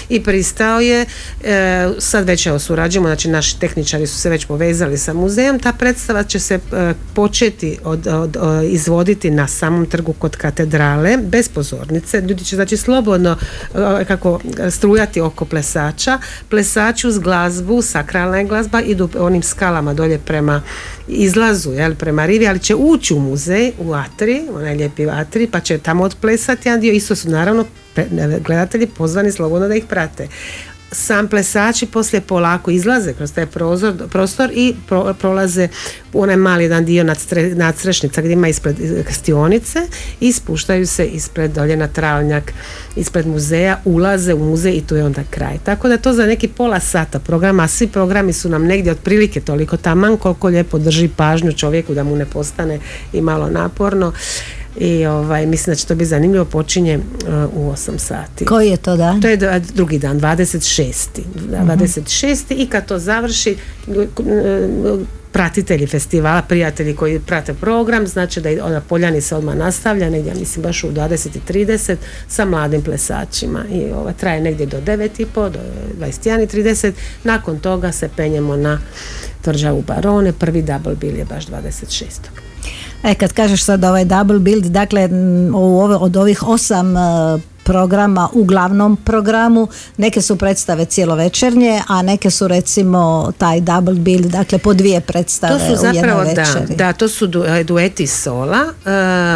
i 0.09 0.23
pristao 0.23 0.81
je, 0.81 1.07
e, 1.45 1.89
sad 1.99 2.27
već 2.27 2.47
evo 2.47 2.59
surađujemo, 2.59 3.09
znači 3.09 3.22
naši 3.29 3.61
tehničari 3.61 4.07
su 4.07 4.19
se 4.19 4.31
već 4.31 4.45
povezali 4.47 4.99
sa 4.99 5.13
muzejom, 5.13 5.59
ta 5.59 5.73
predstava 5.73 6.23
će 6.25 6.39
se 6.39 6.55
e, 6.55 6.95
početi 7.15 7.79
od, 7.85 8.07
od- 8.07 8.37
o, 8.37 8.63
izvoditi 8.63 9.31
na 9.31 9.49
samom 9.49 9.87
trgu 9.87 10.13
kod 10.13 10.37
katedrale, 10.37 11.17
bez 11.17 11.49
pozornice, 11.49 12.21
ljudi 12.21 12.45
će 12.45 12.57
znači 12.57 12.77
slobodno 12.77 13.37
e, 14.01 14.05
kako 14.05 14.41
strujati 14.71 15.21
oko 15.21 15.45
plesača, 15.45 16.19
plesači 16.49 17.07
uz 17.07 17.19
glazbu, 17.19 17.83
sakralna 17.83 18.39
je 18.39 18.45
glazba, 18.45 18.81
idu 18.81 19.09
onim 19.19 19.43
skalama 19.43 19.95
dolje 19.95 20.19
prema 20.19 20.63
izlazu, 21.09 21.73
jel, 21.73 21.95
prema 21.95 22.27
rivi, 22.27 22.49
ali 22.49 22.59
će 22.59 22.75
ući 22.75 23.15
u 23.15 23.21
muzej, 23.21 23.73
u 23.79 23.93
atri, 23.93 24.43
onaj 24.55 24.75
lijepi 24.75 25.11
atri, 25.11 25.47
pa 25.47 25.61
će 25.61 25.79
tamo 25.79 26.05
otplesati 26.05 26.69
jedan 26.69 26.81
dio, 26.81 26.93
isto 26.93 27.17
su 27.17 27.31
naravno 27.31 27.65
gledatelji 28.41 28.87
pozvani 28.87 29.33
slobodno 29.33 29.69
da 29.69 29.75
ih 29.75 29.85
prate 29.85 30.29
sam 30.93 31.29
plesači 31.29 31.87
poslije 31.87 32.21
polako 32.21 32.71
izlaze 32.71 33.13
kroz 33.13 33.33
taj 33.33 33.47
prozor, 33.47 33.95
prostor 34.11 34.51
i 34.55 34.75
pro- 34.89 35.15
prolaze 35.15 35.69
u 36.13 36.23
onaj 36.23 36.37
mali 36.37 36.65
jedan 36.65 36.85
dio 36.85 37.05
nadstre, 37.05 37.55
nadstrešnica 37.55 38.21
gdje 38.21 38.33
ima 38.33 38.49
ispred 38.49 38.77
krstionice 39.07 39.79
i 40.21 40.33
spuštaju 40.33 40.87
se 40.87 41.07
ispred 41.07 41.53
dolje 41.53 41.77
na 41.77 41.89
travnjak 41.89 42.53
ispred 42.97 43.27
muzeja, 43.27 43.81
ulaze 43.85 44.35
u 44.35 44.39
muzej 44.39 44.73
i 44.73 44.81
tu 44.81 44.97
je 44.97 45.05
onda 45.05 45.23
kraj. 45.31 45.59
Tako 45.65 45.89
da 45.89 45.97
to 45.97 46.13
za 46.13 46.27
neki 46.27 46.49
pola 46.49 46.81
sata 46.81 47.19
programa, 47.19 47.63
a 47.63 47.69
svi 47.69 47.87
programi 47.87 48.33
su 48.33 48.49
nam 48.49 48.65
negdje 48.67 48.93
otprilike 48.93 49.41
toliko 49.41 49.77
taman 49.77 50.17
koliko 50.17 50.49
lijepo 50.49 50.79
drži 50.79 51.09
pažnju 51.09 51.53
čovjeku 51.53 51.95
da 51.95 52.05
mu 52.05 52.17
ne 52.17 52.27
postane 52.27 52.79
i 53.13 53.21
malo 53.21 53.51
naporno 53.51 54.13
i 54.77 55.07
ovaj, 55.07 55.47
mislim 55.47 55.73
da 55.73 55.77
će 55.77 55.87
to 55.87 55.95
biti 55.95 56.07
zanimljivo 56.07 56.45
počinje 56.45 56.97
uh, 56.97 57.03
u 57.55 57.73
8 57.73 57.99
sati. 57.99 58.45
Koji 58.45 58.69
je 58.69 58.77
to 58.77 58.97
dan? 58.97 59.21
To 59.21 59.29
je 59.29 59.37
drugi 59.75 59.99
dan, 59.99 60.21
26. 60.21 60.95
Da, 61.51 61.59
26. 61.59 62.37
i 62.51 62.67
kad 62.67 62.87
to 62.87 62.99
završi 62.99 63.57
pratitelji 65.33 65.87
festivala, 65.87 66.43
prijatelji 66.43 66.97
koji 66.97 67.21
prate 67.21 67.55
program, 67.55 68.07
znači 68.07 68.41
da 68.41 68.49
je- 68.49 68.57
na 68.59 68.81
Poljani 68.81 69.21
se 69.21 69.37
odmah 69.37 69.57
nastavlja, 69.57 70.11
negdje 70.11 70.35
mislim 70.35 70.63
baš 70.63 70.85
u 70.85 70.89
20.30 70.89 71.97
sa 72.29 72.45
mladim 72.45 72.83
plesačima 72.83 73.65
i 73.67 73.93
ova 73.93 74.13
traje 74.13 74.41
negdje 74.41 74.67
do 74.67 74.81
9.30, 74.81 75.27
do 75.51 75.59
21.30, 75.99 76.93
nakon 77.25 77.59
toga 77.59 77.93
se 77.93 78.09
penjemo 78.17 78.57
na 78.57 78.81
tvrđavu 79.43 79.83
Barone, 79.83 80.33
prvi 80.33 80.63
double 80.63 80.95
bill 80.95 81.17
je 81.17 81.25
baš 81.25 81.47
26. 81.47 82.42
E, 83.03 83.15
kad 83.15 83.33
kažeš 83.33 83.65
sad 83.65 83.85
ovaj 83.85 84.05
double 84.05 84.39
build, 84.39 84.65
dakle 84.65 85.09
od 86.01 86.17
ovih 86.17 86.43
osam 86.43 86.97
e, 86.97 87.01
programa 87.65 88.29
u 88.33 88.45
glavnom 88.45 88.97
programu, 88.97 89.69
neke 89.97 90.23
su 90.23 90.37
predstave 90.37 90.85
cjelovečernje, 90.85 91.83
a 91.89 92.03
neke 92.03 92.31
su 92.31 92.49
recimo 92.49 93.33
taj 93.39 93.61
double 93.61 93.95
build, 93.95 94.27
dakle 94.27 94.59
po 94.59 94.75
dvije 94.75 95.01
predstave 95.01 95.59
To 95.59 95.59
su 95.59 95.83
u 95.83 95.87
jednoj 95.87 95.95
zapravo, 95.95 96.25
da, 96.35 96.75
da, 96.75 96.93
to 96.93 97.09
su 97.09 97.27
du, 97.27 97.45
e, 97.45 97.65
dueti 97.65 98.07
sola. 98.07 98.65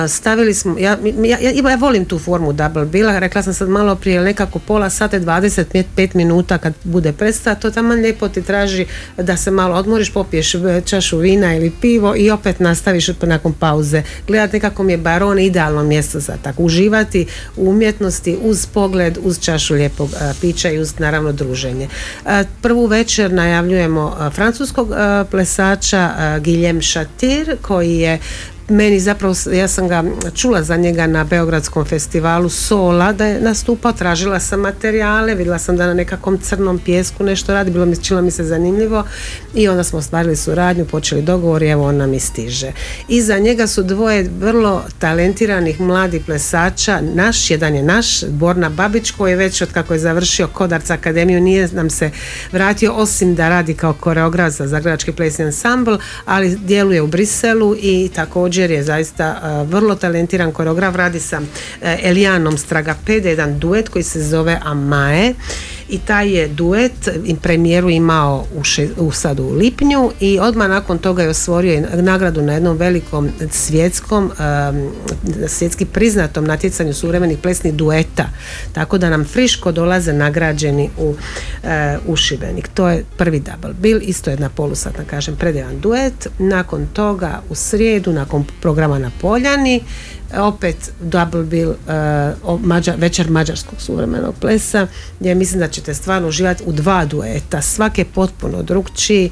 E, 0.05 0.09
stavili 0.09 0.55
smo, 0.55 0.79
ja, 0.79 0.99
ja, 1.25 1.39
ja, 1.41 1.71
ja 1.71 1.77
volim 1.77 2.05
tu 2.05 2.19
formu 2.19 2.53
double 2.53 2.85
bila, 2.85 3.19
rekla 3.19 3.43
sam 3.43 3.55
sad 3.55 3.69
malo 3.69 3.95
prije, 3.95 4.21
nekako 4.21 4.59
pola 4.59 4.91
sata, 4.91 5.21
25 5.21 6.15
minuta 6.15 6.59
kad 6.59 6.75
bude 6.85 7.13
predstava, 7.13 7.57
to 7.57 7.71
tamo 7.71 7.95
lijepo 7.95 8.29
ti 8.29 8.43
traži 8.43 8.87
da 9.17 9.37
se 9.37 9.51
malo 9.51 9.77
odmoriš, 9.77 10.13
popiješ 10.13 10.53
čašu 10.85 11.19
vina 11.19 11.55
ili 11.55 11.73
pivo 11.81 12.17
i 12.17 12.31
opet 12.31 12.61
nastaviš 12.61 13.09
nakon 13.23 13.53
pauze. 13.53 14.03
Gledati 14.27 14.57
nekako 14.57 14.83
mi 14.83 14.93
je 14.93 14.99
baron 14.99 15.39
idealno 15.39 15.83
mjesto 15.83 16.21
za 16.21 16.33
tako, 16.43 16.63
uživati 16.63 17.27
u 17.57 17.73
umjetnosti 18.17 18.39
uz 18.43 18.67
pogled, 18.67 19.19
uz 19.23 19.39
čašu 19.41 19.75
lijepog 19.75 20.11
pića 20.41 20.71
i 20.71 20.79
uz 20.79 20.99
naravno 20.99 21.33
druženje. 21.33 21.89
Prvu 22.63 22.87
večer 22.87 23.33
najavljujemo 23.33 24.31
francuskog 24.35 24.89
plesača 25.31 26.11
a, 26.17 26.39
Guillaume 26.39 26.81
Chatir 26.81 27.57
koji 27.63 27.99
je 27.99 28.19
meni 28.69 29.01
zapravo, 29.01 29.35
ja 29.53 29.69
sam 29.69 29.89
ga 29.89 30.05
čula 30.35 30.63
za 30.63 30.77
njega 30.77 31.07
na 31.07 31.25
Beogradskom 31.25 31.85
festivalu 31.85 32.49
Sola, 32.49 33.13
da 33.13 33.27
je 33.27 33.41
nastupao, 33.41 33.93
tražila 33.93 34.41
sam 34.41 34.61
materijale, 34.61 35.35
vidjela 35.35 35.59
sam 35.59 35.77
da 35.77 35.87
na 35.87 35.95
nekakvom 35.95 36.39
crnom 36.39 36.79
pjesku 36.79 37.25
nešto 37.25 37.55
radi, 37.55 37.71
bilo 37.71 37.87
mi, 37.87 37.97
činilo 37.97 38.23
mi 38.23 38.31
se 38.31 38.45
zanimljivo 38.45 39.05
i 39.55 39.69
onda 39.69 39.85
smo 39.85 39.99
ostvarili 39.99 40.37
suradnju, 40.37 40.85
počeli 40.85 41.23
dogovor 41.23 41.63
i 41.63 41.69
evo 41.69 41.85
on 41.89 41.97
nam 41.97 42.15
i 42.15 42.21
stiže. 42.21 42.73
Iza 43.09 43.39
njega 43.39 43.67
su 43.67 43.83
dvoje 43.83 44.31
vrlo 44.39 44.85
talentiranih 44.99 45.81
mladih 45.81 46.23
plesača, 46.27 47.01
naš, 47.15 47.51
jedan 47.51 47.75
je 47.75 47.83
naš, 47.83 48.25
Borna 48.25 48.69
Babić, 48.69 49.11
koji 49.11 49.33
je 49.33 49.37
već 49.37 49.63
od 49.63 49.73
kako 49.73 49.93
je 49.93 49.99
završio 49.99 50.49
Kodarca 50.49 50.95
akademiju, 50.95 51.41
nije 51.41 51.69
nam 51.73 51.91
se 51.91 52.11
vratio 52.53 52.93
osim 52.93 53.35
da 53.35 53.49
radi 53.49 53.75
kao 53.75 53.93
koreograf 53.93 54.53
za 54.53 54.67
Zagrebački 54.67 55.13
plesni 55.13 55.45
ansambl, 55.45 55.95
ali 56.25 56.57
djeluje 56.57 57.03
u 57.03 57.07
Briselu 57.07 57.77
i 57.81 58.11
također 58.15 58.56
je 58.63 58.83
zaista 58.83 59.39
a, 59.43 59.63
vrlo 59.63 59.95
talentiran 59.95 60.53
koreograf, 60.53 60.97
radi 60.97 61.21
sa 61.21 61.41
e, 61.83 61.99
Elijanom 62.03 62.59
Stragapede, 62.59 63.29
jedan 63.31 63.59
duet 63.59 63.89
koji 63.89 64.03
se 64.03 64.23
zove 64.23 64.61
Amae 64.65 65.35
i 65.89 65.99
taj 65.99 66.31
je 66.31 66.49
duet 66.49 66.93
premijeru 67.43 67.91
imao 67.91 68.45
u, 68.57 68.65
še- 68.65 68.89
u 68.97 69.13
sad 69.13 69.41
u 69.41 69.51
lipnju 69.51 70.11
i 70.21 70.39
odmah 70.39 70.69
nakon 70.69 70.99
toga 70.99 71.23
je 71.23 71.29
osvorio 71.29 71.75
i 71.75 72.03
nagradu 72.03 72.43
na 72.43 72.53
jednom 72.53 72.77
velikom 72.77 73.31
svjetskom 73.51 74.25
um, 74.25 74.91
svjetski 75.49 75.85
priznatom 75.85 76.45
natjecanju 76.45 76.95
suvremenih 76.95 77.39
plesnih 77.39 77.75
dueta. 77.75 78.29
Tako 78.73 78.99
da 78.99 79.11
nam 79.11 79.25
friško 79.25 79.73
dolaze 79.73 80.13
nagrađeni 80.13 80.91
u, 80.99 81.15
e, 81.65 81.99
u 82.07 82.17
Šibenik. 82.17 82.69
To 82.69 82.89
je 82.89 83.05
prvi 83.17 83.41
double 83.41 83.75
bill 83.81 84.01
isto 84.03 84.31
jedna 84.31 84.49
polusatna 84.49 85.05
kažem 85.05 85.37
predivan 85.37 85.81
duet. 85.81 86.29
Nakon 86.39 86.87
toga 86.93 87.41
u 87.51 87.55
srijedu 87.55 88.13
nakon 88.13 88.45
programa 88.61 88.99
na 88.99 89.11
Poljani 89.21 89.81
opet 90.39 90.77
double 91.01 91.43
bill 91.43 91.71
uh, 91.71 91.77
mađa- 92.61 92.95
večer 92.97 93.31
mađarskog 93.31 93.81
suvremenog 93.81 94.35
plesa 94.35 94.87
gdje 95.21 95.35
mislim 95.35 95.61
da 95.61 95.69
ćete 95.69 95.95
stvarno 95.95 96.29
uživati 96.29 96.63
u 96.67 96.73
dva 96.73 97.05
dueta 97.05 97.63
svaki 97.63 98.01
je 98.01 98.05
potpuno 98.05 98.63
drugčiji 98.63 99.31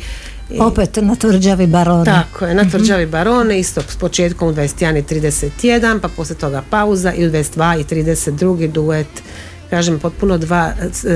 I- 0.51 0.61
Opet 0.61 0.97
na 0.97 1.15
tvrđavi 1.17 1.67
barona. 1.67 2.05
tako 2.05 2.47
je, 2.47 2.55
na 2.55 2.65
tvrđavi 2.65 3.07
Barone, 3.07 3.61
isto 3.61 3.83
s 3.83 3.97
početkom 3.97 4.49
u 4.49 4.53
21 4.53 4.99
i 4.99 5.03
31, 5.03 6.01
pa 6.01 6.09
poslije 6.09 6.39
toga 6.39 6.63
pauza 6.71 7.13
i 7.13 7.27
u 7.27 7.31
22 7.31 7.81
i 7.81 7.85
32 7.85 8.69
duet 8.69 9.07
kažem 9.71 9.99
potpuno 9.99 10.39
dva, 10.39 10.73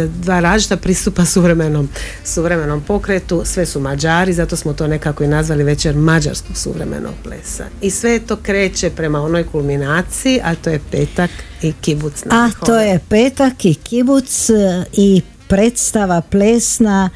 dva 0.06 0.40
različita 0.40 0.76
pristupa 0.76 1.24
suvremenom, 1.24 1.88
suvremenom 2.24 2.80
pokretu, 2.80 3.42
sve 3.44 3.66
su 3.66 3.80
Mađari, 3.80 4.32
zato 4.32 4.56
smo 4.56 4.72
to 4.72 4.86
nekako 4.86 5.24
i 5.24 5.28
nazvali 5.28 5.64
večer 5.64 5.96
mađarskog 5.96 6.56
suvremenog 6.56 7.12
plesa. 7.24 7.64
I 7.80 7.90
sve 7.90 8.18
to 8.18 8.36
kreće 8.36 8.90
prema 8.90 9.22
onoj 9.22 9.44
kulminaciji, 9.44 10.40
a 10.44 10.54
to 10.54 10.70
je 10.70 10.80
petak 10.90 11.30
i 11.62 11.72
kibuc 11.72 12.24
na 12.24 12.44
A 12.44 12.66
to 12.66 12.78
je 12.78 13.00
petak 13.08 13.64
i 13.64 13.74
kibuc 13.74 14.50
e, 14.50 14.84
i 14.92 15.22
predstava 15.48 16.20
plesna 16.20 17.10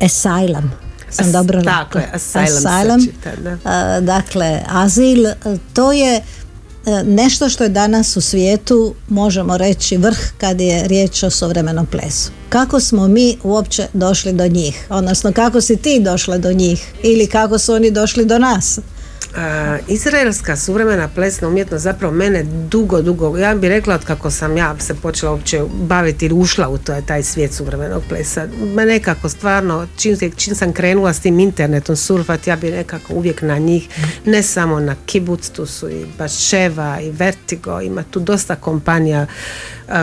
Asylum. 0.00 0.68
Sam 1.10 1.26
As- 1.26 1.32
dobro 1.32 1.62
tako 1.62 1.98
je, 1.98 2.10
Asylum 2.14 3.00
se 3.00 3.06
čita, 3.06 3.30
da. 3.36 3.56
A, 3.64 4.00
dakle, 4.00 4.60
azil, 4.68 5.26
e, 5.26 5.34
to 5.74 5.92
je 5.92 6.16
e, 6.16 6.22
nešto 7.04 7.48
što 7.48 7.64
je 7.64 7.68
danas 7.68 8.16
u 8.16 8.20
svijetu, 8.20 8.94
možemo 9.08 9.56
reći, 9.56 9.96
vrh 9.96 10.18
kad 10.38 10.60
je 10.60 10.88
riječ 10.88 11.22
o 11.22 11.30
suvremenom 11.30 11.86
plesu. 11.86 12.30
Kako 12.48 12.80
smo 12.80 13.08
mi 13.08 13.38
uopće 13.42 13.86
došli 13.92 14.32
do 14.32 14.48
njih? 14.48 14.86
Odnosno, 14.90 15.32
kako 15.32 15.60
si 15.60 15.76
ti 15.76 16.00
došla 16.00 16.38
do 16.38 16.52
njih? 16.52 16.92
Ili 17.02 17.26
kako 17.26 17.58
su 17.58 17.72
oni 17.72 17.90
došli 17.90 18.24
do 18.24 18.38
nas? 18.38 18.78
A, 19.36 19.78
izraelska 19.88 20.56
suvremena 20.56 21.08
plesna 21.08 21.48
umjetnost 21.48 21.82
zapravo 21.82 22.14
mene 22.14 22.42
dugo, 22.42 23.02
dugo, 23.02 23.38
ja 23.38 23.54
bih 23.54 23.70
rekla 23.70 23.94
od 23.94 24.04
kako 24.04 24.30
sam 24.30 24.56
ja 24.56 24.76
se 24.78 24.94
počela 24.94 25.32
uopće 25.32 25.62
baviti 25.72 26.26
ili 26.26 26.34
ušla 26.34 26.68
u 26.68 26.78
to, 26.78 27.00
taj 27.06 27.22
svijet 27.22 27.52
suvremenog 27.52 28.02
plesa. 28.08 28.46
Me 28.74 28.86
nekako 28.86 29.28
stvarno, 29.28 29.86
čim, 29.96 30.16
čim 30.36 30.54
sam 30.54 30.72
krenula 30.72 31.12
s 31.12 31.20
tim 31.20 31.40
internetom 31.40 31.96
surfat, 31.96 32.46
ja 32.46 32.56
bih 32.56 32.72
nekako 32.72 33.14
uvijek 33.14 33.42
na 33.42 33.58
njih, 33.58 33.88
ne 34.24 34.42
samo 34.42 34.80
na 34.80 34.96
kibuc, 35.06 35.48
tu 35.48 35.66
su 35.66 35.90
i 35.90 36.06
Baševa 36.18 37.00
i 37.00 37.10
Vertigo, 37.10 37.80
ima 37.80 38.02
tu 38.10 38.20
dosta 38.20 38.56
kompanija 38.56 39.26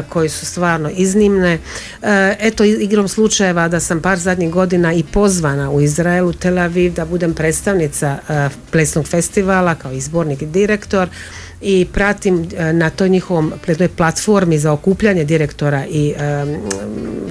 koji 0.10 0.30
su 0.30 0.46
stvarno 0.46 0.90
iznimne. 0.96 1.60
E, 2.02 2.36
eto, 2.40 2.64
igrom 2.64 3.08
slučajeva 3.08 3.68
da 3.68 3.80
sam 3.80 4.02
par 4.02 4.18
zadnjih 4.18 4.52
godina 4.52 4.94
i 4.94 5.04
pozvana 5.04 5.72
u 5.72 5.82
Izraelu, 5.82 6.34
Tel 6.34 6.60
Aviv, 6.60 6.94
da 6.94 7.06
budem 7.06 7.34
predstavnica 7.34 8.18
plesnog 8.72 9.08
festivala 9.08 9.76
kao 9.76 9.92
izbornik 9.92 10.42
i 10.42 10.46
direktor 10.46 11.10
i 11.62 11.88
pratim 11.94 12.48
e, 12.58 12.74
na 12.74 12.90
toj 12.90 13.10
njihovom 13.10 13.54
toj 13.78 13.88
platformi 13.88 14.60
za 14.60 14.72
okupljanje 14.72 15.24
direktora 15.24 15.86
i 15.90 16.14
em, 16.18 16.58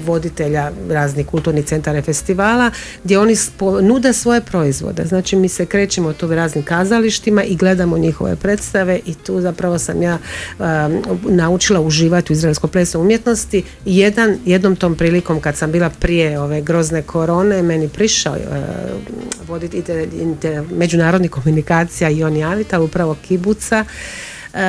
voditelja 0.06 0.70
raznih 0.90 1.26
kulturnih 1.26 1.64
centara 1.64 1.98
i 1.98 2.02
festivala 2.02 2.70
gdje 3.04 3.18
oni 3.18 3.36
nude 3.82 4.12
svoje 4.12 4.40
proizvode. 4.40 5.04
Znači 5.04 5.36
mi 5.36 5.48
se 5.48 5.66
krećemo 5.66 6.12
tu 6.12 6.34
raznim 6.34 6.64
kazalištima 6.64 7.44
i 7.44 7.56
gledamo 7.56 7.98
njihove 7.98 8.36
predstave 8.36 9.00
i 9.06 9.14
tu 9.14 9.40
zapravo 9.40 9.78
sam 9.78 10.02
ja 10.02 10.18
em, 10.58 11.02
naučila 11.24 11.80
uživati 11.80 12.32
u 12.32 12.34
izraelskoj 12.34 12.70
plesnoj 12.70 13.00
umjetnosti. 13.00 13.62
Jedan, 13.84 14.38
jednom 14.46 14.76
tom 14.76 14.94
prilikom 14.94 15.40
kad 15.40 15.56
sam 15.56 15.72
bila 15.72 15.90
prije 15.90 16.40
ove 16.40 16.60
grozne 16.60 17.02
korone 17.02 17.62
meni 17.62 17.88
prišao 17.88 18.36
voditelj 19.48 20.08
inter- 20.22 20.64
međunarodnih 20.70 21.30
komunikacija 21.30 22.10
i 22.10 22.24
on 22.24 22.36
javita 22.36 22.80
upravo 22.80 23.16
kibuca 23.28 23.84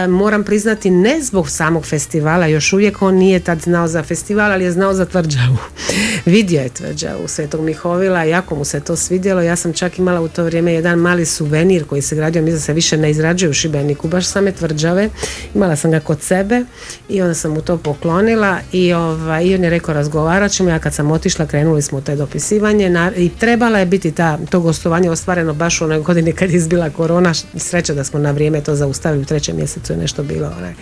moram 0.10 0.44
priznati 0.44 0.90
ne 0.90 1.22
zbog 1.22 1.50
samog 1.50 1.86
festivala, 1.86 2.48
još 2.48 2.74
uvijek 2.74 3.02
on 3.02 3.16
nije 3.16 3.40
tad 3.40 3.62
znao 3.62 3.88
za 3.88 4.04
festival, 4.04 4.52
ali 4.52 4.64
je 4.64 4.72
znao 4.72 4.94
za 4.94 5.06
tvrđavu. 5.06 5.58
Vidio 6.26 6.62
je 6.62 6.70
tvrđavu 6.70 7.28
Svetog 7.28 7.62
Mihovila, 7.62 8.24
jako 8.24 8.56
mu 8.56 8.66
se 8.66 8.80
to 8.80 8.96
svidjelo. 8.96 9.42
Ja 9.42 9.56
sam 9.56 9.74
čak 9.74 10.00
imala 10.00 10.22
u 10.22 10.28
to 10.28 10.44
vrijeme 10.44 10.74
jedan 10.74 11.00
mali 11.00 11.26
suvenir 11.26 11.86
koji 11.86 12.02
se 12.02 12.16
gradio, 12.16 12.42
mislim 12.42 12.58
da 12.58 12.62
se 12.62 12.74
više 12.74 12.98
ne 12.98 13.12
izrađuje 13.12 13.50
u 13.50 13.54
Šibeniku, 13.54 14.08
baš 14.08 14.26
same 14.26 14.52
tvrđave. 14.52 15.10
Imala 15.56 15.76
sam 15.76 15.92
ga 15.92 16.00
kod 16.00 16.22
sebe 16.22 16.64
i 17.10 17.22
onda 17.22 17.34
sam 17.34 17.52
mu 17.52 17.62
to 17.62 17.78
poklonila 17.78 18.60
i, 18.72 18.94
ovaj, 18.94 19.46
i 19.46 19.56
on 19.56 19.64
je 19.64 19.70
rekao 19.70 19.94
razgovarat 19.94 20.52
ćemo. 20.52 20.70
Ja 20.70 20.80
kad 20.80 20.94
sam 20.94 21.12
otišla 21.12 21.46
krenuli 21.46 21.82
smo 21.82 21.98
u 21.98 22.02
to 22.02 22.16
dopisivanje 22.16 22.90
na- 22.90 23.12
i 23.16 23.30
trebala 23.30 23.80
je 23.80 23.86
biti 23.86 24.12
ta, 24.12 24.38
to 24.50 24.60
gostovanje 24.60 25.10
ostvareno 25.10 25.54
baš 25.54 25.82
u 25.82 25.84
onoj 25.84 26.00
godini 26.00 26.32
kad 26.32 26.50
je 26.50 26.58
izbila 26.58 26.90
korona. 26.90 27.34
Sreća 27.56 27.94
da 27.94 28.04
smo 28.04 28.20
na 28.20 28.32
vrijeme 28.32 28.62
to 28.62 28.76
zaustavili 28.76 29.22
u 29.22 29.26
trećem 29.26 29.56
mjesecu 29.56 29.71
je 29.90 29.98
nešto 29.98 30.24
bilo 30.24 30.52
onaj, 30.58 30.74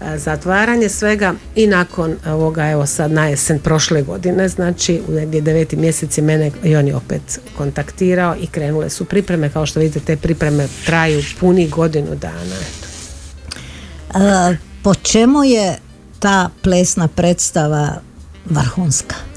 a, 0.00 0.18
zatvaranje 0.18 0.88
svega 0.88 1.34
i 1.56 1.66
nakon 1.66 2.16
ovoga 2.26 2.70
evo 2.70 2.86
sad 2.86 3.10
na 3.10 3.26
jesen 3.26 3.58
prošle 3.58 4.02
godine 4.02 4.48
znači 4.48 5.00
u 5.08 5.12
negdje 5.12 5.40
deveti 5.40 5.76
mjesec 5.76 6.18
je 6.18 6.24
mene 6.24 6.50
i 6.64 6.76
on 6.76 6.94
opet 6.94 7.40
kontaktirao 7.56 8.36
i 8.40 8.46
krenule 8.46 8.90
su 8.90 9.04
pripreme 9.04 9.50
kao 9.50 9.66
što 9.66 9.80
vidite 9.80 10.00
te 10.00 10.16
pripreme 10.16 10.68
traju 10.86 11.22
puni 11.40 11.68
godinu 11.68 12.14
dana 12.14 12.56
eto. 12.60 12.88
E, 14.18 14.56
po 14.82 14.94
čemu 14.94 15.44
je 15.44 15.78
ta 16.18 16.50
plesna 16.62 17.08
predstava 17.08 18.00
vrhunska? 18.44 19.29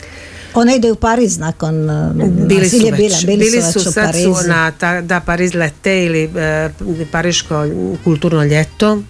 Ona 0.54 0.76
ide 0.76 0.92
u 0.92 0.96
Pariz 0.96 1.38
nakon 1.38 1.90
e, 1.90 2.14
Bili 2.48 2.70
su 2.70 2.78
već, 2.78 2.96
bila, 2.98 3.18
bili, 3.26 3.62
su 3.62 3.80
već 3.80 3.88
u 3.88 3.92
sad 3.92 4.06
Parizu. 4.06 4.36
su 4.36 4.48
na 4.48 4.72
ta, 4.72 5.02
da 5.02 5.20
Pariz 5.20 5.54
lete 5.54 6.06
ili 6.06 6.24
e, 6.24 6.70
Pariško 7.12 7.66
kulturno 8.04 8.44
ljeto 8.44 9.02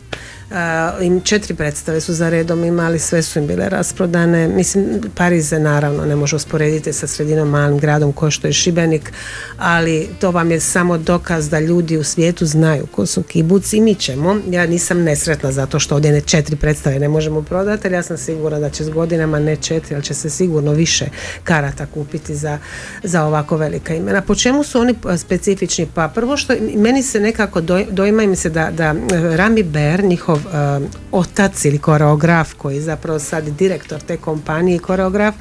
im 1.02 1.22
četiri 1.22 1.56
predstave 1.56 2.02
su 2.02 2.14
za 2.14 2.30
redom 2.30 2.64
imali, 2.64 3.00
sve 3.00 3.22
su 3.22 3.40
im 3.40 3.48
bile 3.48 3.70
rasprodane. 3.70 4.48
Mislim, 4.48 5.02
Pariz 5.16 5.50
se 5.50 5.60
naravno 5.60 6.06
ne 6.06 6.16
može 6.16 6.36
usporediti 6.36 6.94
sa 6.94 7.08
sredinom 7.08 7.50
malim 7.50 7.80
gradom 7.80 8.14
ko 8.14 8.32
što 8.32 8.48
je 8.48 8.54
Šibenik, 8.54 9.14
ali 9.58 10.10
to 10.20 10.32
vam 10.32 10.52
je 10.52 10.60
samo 10.60 10.98
dokaz 10.98 11.50
da 11.50 11.60
ljudi 11.60 11.98
u 11.98 12.04
svijetu 12.04 12.46
znaju 12.46 12.86
ko 12.86 13.06
su 13.06 13.24
kibuci 13.24 13.78
i 13.78 13.82
mi 13.82 13.96
ćemo. 13.96 14.38
Ja 14.50 14.66
nisam 14.66 15.02
nesretna 15.02 15.52
zato 15.52 15.80
što 15.80 15.96
ovdje 15.96 16.12
ne 16.12 16.22
četiri 16.22 16.56
predstave 16.56 17.00
ne 17.00 17.10
možemo 17.10 17.42
prodati, 17.42 17.88
ali 17.88 17.96
ja 17.96 18.04
sam 18.04 18.18
sigurna 18.18 18.60
da 18.60 18.70
će 18.70 18.84
s 18.84 18.90
godinama 18.90 19.40
ne 19.40 19.56
četiri, 19.56 19.96
ali 19.96 20.04
će 20.04 20.14
se 20.14 20.30
sigurno 20.30 20.72
više 20.72 21.06
karata 21.44 21.86
kupiti 21.86 22.36
za, 22.36 22.58
za 23.04 23.24
ovako 23.24 23.58
velika 23.58 23.94
imena. 23.96 24.22
Po 24.22 24.36
čemu 24.36 24.64
su 24.64 24.80
oni 24.80 24.96
e, 25.14 25.18
specifični? 25.18 25.88
Pa 25.94 26.08
prvo 26.08 26.38
što 26.38 26.54
meni 26.76 27.04
se 27.04 27.20
nekako 27.20 27.62
doj, 27.62 27.86
dojma 27.90 28.26
mi 28.26 28.36
se 28.36 28.50
da, 28.50 28.72
da 28.72 28.84
e, 28.84 29.38
Rami 29.38 29.64
Ber, 29.64 30.04
njihov 30.04 30.43
e, 30.46 30.80
otac 31.12 31.66
ili 31.66 31.78
koreograf 31.78 32.54
koji 32.54 32.76
je 32.76 32.82
zapravo 32.82 33.20
sad 33.20 33.44
direktor 33.50 34.02
te 34.02 34.18
kompanije 34.18 34.80
koreograf 34.80 35.36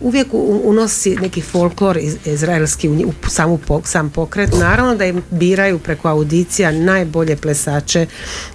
uvijek 0.00 0.26
u- 0.34 0.60
unosi 0.64 1.16
neki 1.16 1.40
folklor 1.40 1.96
iz, 1.96 2.16
izraelski 2.24 2.88
u, 2.88 2.92
u 3.08 3.28
samu 3.28 3.58
sam 3.84 4.10
pokret. 4.10 4.50
Naravno 4.58 4.94
da 4.94 5.04
im 5.04 5.22
biraju 5.30 5.78
preko 5.78 6.08
audicija 6.08 6.70
najbolje 6.70 7.36
plesače 7.36 8.06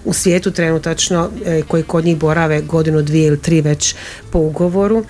u 0.06 0.14
svijetu 0.14 0.52
trenutačno 0.52 1.30
e, 1.46 1.62
koji 1.68 1.84
kod 1.84 2.06
njih 2.06 2.18
borave 2.18 2.62
godinu, 2.62 3.02
dvije 3.02 3.28
ili 3.28 3.40
tri 3.42 3.62
već 3.62 3.96
po 4.32 4.40
ugovoru. 4.40 5.06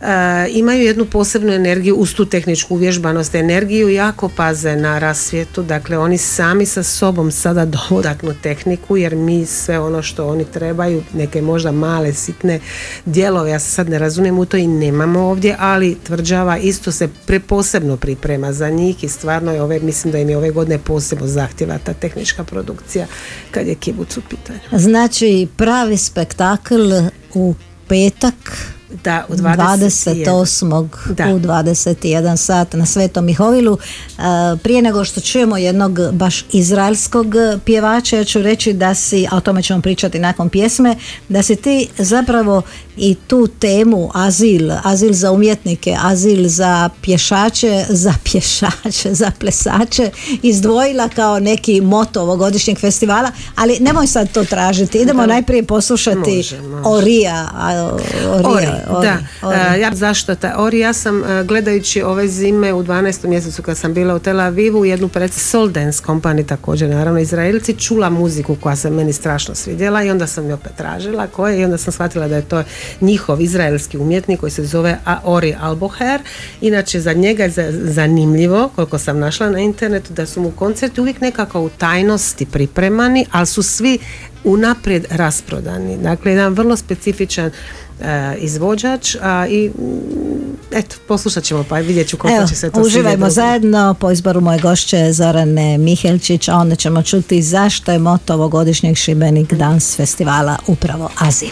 E, 0.00 0.48
imaju 0.50 0.82
jednu 0.82 1.04
posebnu 1.04 1.52
energiju 1.52 1.96
uz 1.96 2.14
tu 2.14 2.24
tehničku 2.24 2.74
uvježbanost 2.74 3.34
energiju 3.34 3.88
jako 3.88 4.28
paze 4.28 4.76
na 4.76 4.98
rasvjetu. 4.98 5.62
Dakle 5.62 5.98
oni 5.98 6.18
sami 6.18 6.66
sa 6.66 6.82
sobom 6.82 7.30
sada 7.30 7.64
dodatnu 7.90 8.34
tehniku 8.42 8.96
jer 8.96 9.14
mi 9.14 9.46
sve 9.46 9.78
ono 9.78 10.02
što 10.02 10.28
oni 10.28 10.44
trebaju 10.44 11.02
neke 11.14 11.42
možda 11.42 11.72
male 11.72 12.12
sitne 12.12 12.60
dijelove 13.04 13.50
ja 13.50 13.58
se 13.58 13.70
sad 13.70 13.88
ne 13.88 13.98
razumijem 13.98 14.38
u 14.38 14.44
to 14.44 14.56
i 14.56 14.66
nemamo 14.66 15.20
ovdje 15.20 15.56
ali 15.58 15.96
tvrđava 16.04 16.58
isto 16.58 16.92
se 16.92 17.08
pre, 17.26 17.40
posebno 17.40 17.96
priprema 17.96 18.52
za 18.52 18.70
njih 18.70 19.04
i 19.04 19.08
stvarno 19.08 19.52
je 19.52 19.62
ove 19.62 19.80
mislim 19.80 20.12
da 20.12 20.18
im 20.18 20.30
je 20.30 20.36
ove 20.36 20.50
godine 20.50 20.78
posebno 20.78 21.26
zahtjeva 21.26 21.78
ta 21.78 21.94
tehnička 21.94 22.44
produkcija 22.44 23.06
kad 23.50 23.66
je 23.66 23.74
kibuc 23.74 24.16
u 24.16 24.20
Znači 24.72 25.48
pravi 25.56 25.96
spektakl 25.96 26.92
u 27.34 27.54
petak 27.88 28.34
da 29.04 29.24
u 29.28 29.34
21. 29.34 30.24
28. 30.24 30.88
Da. 31.14 31.34
u 31.34 31.38
21 31.38 32.36
sat 32.36 32.72
na 32.72 32.86
Svetom 32.86 33.24
Mihovilu. 33.24 33.78
E, 34.18 34.22
Prije 34.62 34.82
nego 34.82 35.04
što 35.04 35.20
čujemo 35.20 35.56
jednog 35.56 36.12
baš 36.12 36.44
izraelskog 36.52 37.26
pjevača, 37.64 38.16
ja 38.16 38.24
ću 38.24 38.42
reći 38.42 38.72
da 38.72 38.94
si, 38.94 39.26
a 39.30 39.36
o 39.36 39.40
tome 39.40 39.62
ćemo 39.62 39.82
pričati 39.82 40.18
nakon 40.18 40.48
pjesme, 40.48 40.96
da 41.28 41.42
si 41.42 41.56
ti 41.56 41.88
zapravo 41.98 42.62
i 42.96 43.16
tu 43.26 43.46
temu 43.46 44.10
azil, 44.14 44.70
azil 44.82 45.12
za 45.12 45.32
umjetnike, 45.32 45.96
azil 46.02 46.48
za 46.48 46.90
pješače, 47.02 47.84
za 47.88 48.14
pješače, 48.24 49.14
za 49.14 49.30
plesače 49.38 50.10
izdvojila 50.42 51.08
kao 51.08 51.40
neki 51.40 51.80
moto 51.80 52.22
ovogodišnjeg 52.22 52.78
festivala, 52.78 53.30
ali 53.56 53.78
nemoj 53.80 54.06
sad 54.06 54.32
to 54.32 54.44
tražiti. 54.44 54.98
Idemo 54.98 55.26
najprije 55.26 55.62
poslušati 55.62 56.36
Može, 56.36 56.60
može. 56.60 56.82
Orija, 56.84 57.48
a, 57.54 57.90
Orija, 58.44 58.75
Ori, 58.88 59.06
da. 59.06 59.18
Ori. 59.42 59.56
E, 59.76 59.80
ja, 59.80 59.90
zašto 59.94 60.34
ta 60.34 60.54
Ori? 60.58 60.78
Ja 60.78 60.92
sam 60.92 61.24
e, 61.24 61.44
gledajući 61.44 62.02
ove 62.02 62.28
zime 62.28 62.72
u 62.72 62.82
12. 62.82 63.26
mjesecu 63.26 63.62
kad 63.62 63.76
sam 63.76 63.94
bila 63.94 64.14
u 64.14 64.18
Tel 64.18 64.40
Avivu 64.40 64.84
jednu 64.84 65.08
pred 65.08 65.30
Dance 65.70 66.02
Company 66.04 66.46
također 66.46 66.90
naravno 66.90 67.20
Izraelci 67.20 67.74
čula 67.74 68.10
muziku 68.10 68.56
koja 68.56 68.76
se 68.76 68.90
meni 68.90 69.12
strašno 69.12 69.54
svidjela 69.54 70.02
i 70.02 70.10
onda 70.10 70.26
sam 70.26 70.48
je 70.48 70.54
opet 70.54 70.72
tražila 70.76 71.26
koje 71.26 71.60
i 71.60 71.64
onda 71.64 71.78
sam 71.78 71.92
shvatila 71.92 72.28
da 72.28 72.36
je 72.36 72.42
to 72.42 72.62
njihov 73.00 73.40
izraelski 73.40 73.98
umjetnik 73.98 74.40
koji 74.40 74.50
se 74.50 74.64
zove 74.64 74.98
Ori 75.24 75.54
Alboher. 75.60 76.20
Inače 76.60 77.00
za 77.00 77.12
njega 77.12 77.42
je 77.42 77.50
za- 77.50 77.72
zanimljivo 77.72 78.70
koliko 78.74 78.98
sam 78.98 79.18
našla 79.18 79.50
na 79.50 79.58
internetu 79.58 80.12
da 80.12 80.26
su 80.26 80.40
mu 80.40 80.50
koncerti 80.50 81.00
uvijek 81.00 81.20
nekako 81.20 81.60
u 81.60 81.68
tajnosti 81.68 82.46
pripremani, 82.46 83.26
ali 83.32 83.46
su 83.46 83.62
svi 83.62 83.98
unaprijed 84.44 85.06
rasprodani. 85.10 85.98
Dakle, 85.98 86.32
jedan 86.32 86.52
vrlo 86.52 86.76
specifičan 86.76 87.50
izvođač 88.38 89.16
a, 89.22 89.46
i 89.48 89.70
eto, 90.72 90.96
poslušat 91.08 91.44
ćemo 91.44 91.64
pa 91.68 91.78
vidjet 91.78 92.08
ću 92.08 92.16
koliko 92.16 92.38
Evo, 92.38 92.48
će 92.48 92.54
se 92.54 92.70
to 92.70 92.80
uživajmo 92.80 93.30
zajedno 93.30 93.94
po 94.00 94.10
izboru 94.10 94.40
moje 94.40 94.58
gošće 94.58 95.12
Zorane 95.12 95.78
Mihelčić, 95.78 96.48
a 96.48 96.56
onda 96.56 96.74
ćemo 96.76 97.02
čuti 97.02 97.42
zašto 97.42 97.92
je 97.92 97.98
moto 97.98 98.34
ovogodišnjeg 98.34 98.96
Šibenik 98.96 99.52
Dance 99.52 99.96
festivala 99.96 100.56
upravo 100.66 101.10
azil. 101.18 101.50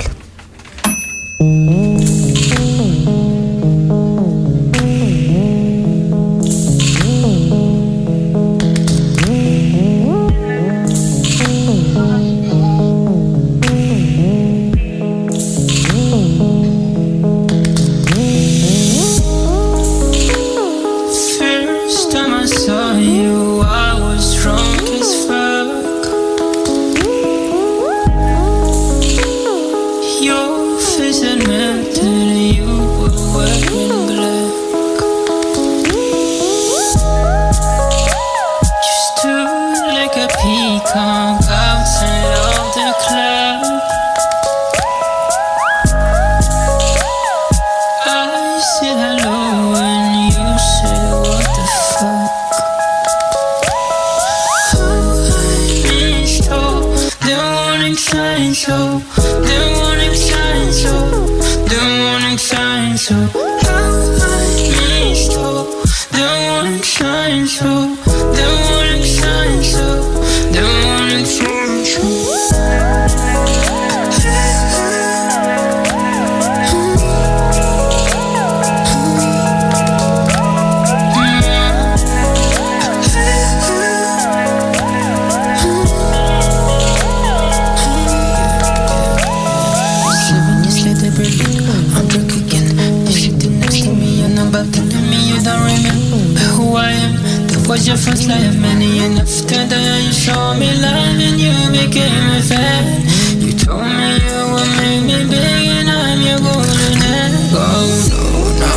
Was 97.68 97.86
your 97.86 97.96
first 97.96 98.28
love, 98.28 98.58
many 98.60 98.98
and 98.98 99.18
after 99.18 99.64
that 99.64 100.02
you 100.04 100.12
showed 100.12 100.58
me 100.58 100.68
love 100.80 101.16
and 101.16 101.40
you 101.40 101.54
became 101.72 102.28
a 102.36 102.42
fan. 102.42 103.00
You 103.40 103.52
told 103.56 103.84
me 103.84 104.20
you 104.20 104.40
would 104.52 104.70
make 104.76 105.02
me 105.08 105.24
big 105.30 105.68
and 105.78 105.88
I'm 105.88 106.20
your 106.20 106.38
golden 106.44 106.94
egg. 106.98 107.32
Oh 107.56 107.88
no, 108.12 108.28
no, 108.60 108.72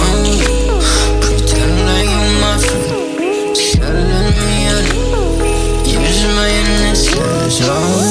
pretend 1.19 1.77
like 1.89 2.07
you're 2.15 2.35
my 2.39 2.55
friend, 2.63 3.57
selling 3.57 4.37
me 4.45 4.71
out, 4.71 4.87
use 5.83 6.23
my 6.37 6.47
innocence. 6.47 7.59
Oh 7.63 8.07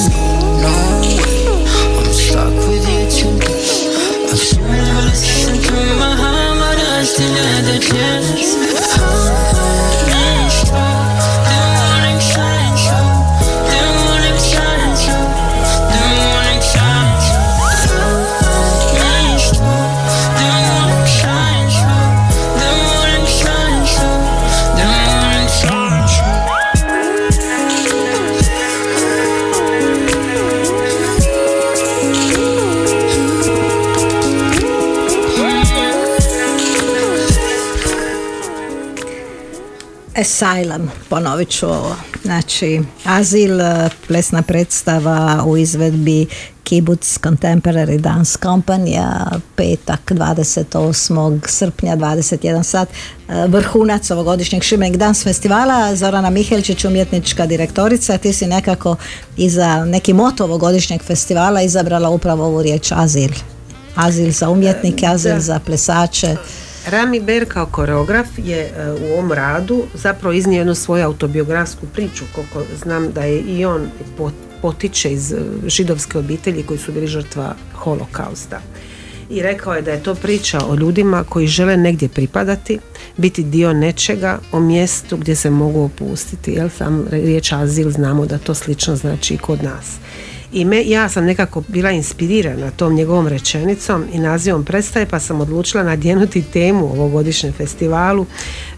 no, 0.60 0.74
way. 1.00 1.56
I'm 1.96 2.10
stuck 2.12 2.52
with 2.68 2.84
you 2.84 3.04
too. 3.16 3.38
I've 4.28 4.38
seen 4.38 4.66
you 4.66 4.98
listen 5.08 5.56
to 5.56 5.78
my 6.00 6.12
heart, 6.20 6.58
but 6.60 6.78
I 6.80 7.04
still 7.04 7.32
had 7.32 7.64
the 7.64 7.78
chance. 7.80 8.65
Asylum, 40.16 40.88
ponovit 41.08 41.48
ću 41.48 41.66
ovo. 41.66 41.96
Znači, 42.22 42.80
Azil, 43.04 43.60
e, 43.60 43.88
plesna 44.08 44.42
predstava 44.42 45.44
u 45.46 45.56
izvedbi 45.56 46.26
Kibuc 46.64 47.18
Contemporary 47.18 47.98
Dance 47.98 48.38
Company, 48.42 49.00
petak 49.56 50.12
28. 50.12 51.48
srpnja 51.48 51.96
21 51.96 52.62
sat, 52.62 52.88
e, 52.88 53.46
vrhunac 53.46 54.10
ovogodišnjeg 54.10 54.62
Šibenik 54.62 54.96
Dance 54.96 55.24
festivala, 55.24 55.96
Zorana 55.96 56.30
Mihelčić, 56.30 56.84
umjetnička 56.84 57.46
direktorica, 57.46 58.18
ti 58.18 58.32
si 58.32 58.46
nekako 58.46 58.96
i 59.36 59.50
za 59.50 59.84
neki 59.84 60.12
moto 60.12 60.44
ovogodišnjeg 60.44 61.02
festivala 61.02 61.62
izabrala 61.62 62.08
upravo 62.10 62.44
ovu 62.44 62.62
riječ 62.62 62.92
azil. 62.92 63.30
Azil 63.94 64.30
za 64.30 64.50
umjetnike, 64.50 65.06
azil 65.06 65.38
za 65.38 65.58
plesače. 65.58 66.36
Rami 66.86 67.20
Ber 67.20 67.44
kao 67.48 67.66
koreograf 67.66 68.26
je 68.36 68.58
e, 68.58 68.70
u 68.92 69.12
ovom 69.12 69.32
radu 69.32 69.84
zapravo 69.94 70.32
iznio 70.32 70.58
jednu 70.58 70.74
svoju 70.74 71.04
autobiografsku 71.04 71.86
priču, 71.86 72.24
koliko 72.34 72.74
znam 72.82 73.12
da 73.12 73.24
je 73.24 73.40
i 73.40 73.64
on 73.64 73.88
potiče 74.62 75.12
iz 75.12 75.32
e, 75.32 75.36
židovske 75.66 76.18
obitelji 76.18 76.62
koji 76.62 76.78
su 76.78 76.92
bili 76.92 77.06
žrtva 77.06 77.54
holokausta. 77.74 78.60
I 79.30 79.42
rekao 79.42 79.74
je 79.74 79.82
da 79.82 79.90
je 79.90 80.02
to 80.02 80.14
priča 80.14 80.58
o 80.68 80.74
ljudima 80.74 81.24
koji 81.28 81.46
žele 81.46 81.76
negdje 81.76 82.08
pripadati, 82.08 82.78
biti 83.16 83.42
dio 83.42 83.72
nečega, 83.72 84.38
o 84.52 84.60
mjestu 84.60 85.16
gdje 85.16 85.36
se 85.36 85.50
mogu 85.50 85.84
opustiti. 85.84 86.52
Jel 86.52 86.68
sam 86.68 87.06
riječ 87.10 87.52
azil 87.52 87.90
znamo 87.90 88.26
da 88.26 88.38
to 88.38 88.54
slično 88.54 88.96
znači 88.96 89.34
i 89.34 89.38
kod 89.38 89.62
nas. 89.62 89.96
I 90.52 90.64
me, 90.64 90.82
ja 90.86 91.08
sam 91.08 91.24
nekako 91.24 91.62
bila 91.68 91.90
inspirirana 91.90 92.70
tom 92.70 92.94
njegovom 92.94 93.28
rečenicom 93.28 94.04
i 94.12 94.18
nazivom 94.18 94.64
predstave 94.64 95.06
pa 95.06 95.20
sam 95.20 95.40
odlučila 95.40 95.82
nadjenuti 95.82 96.42
temu 96.42 96.92
ovogodišnjem 96.92 97.52
festivalu, 97.52 98.26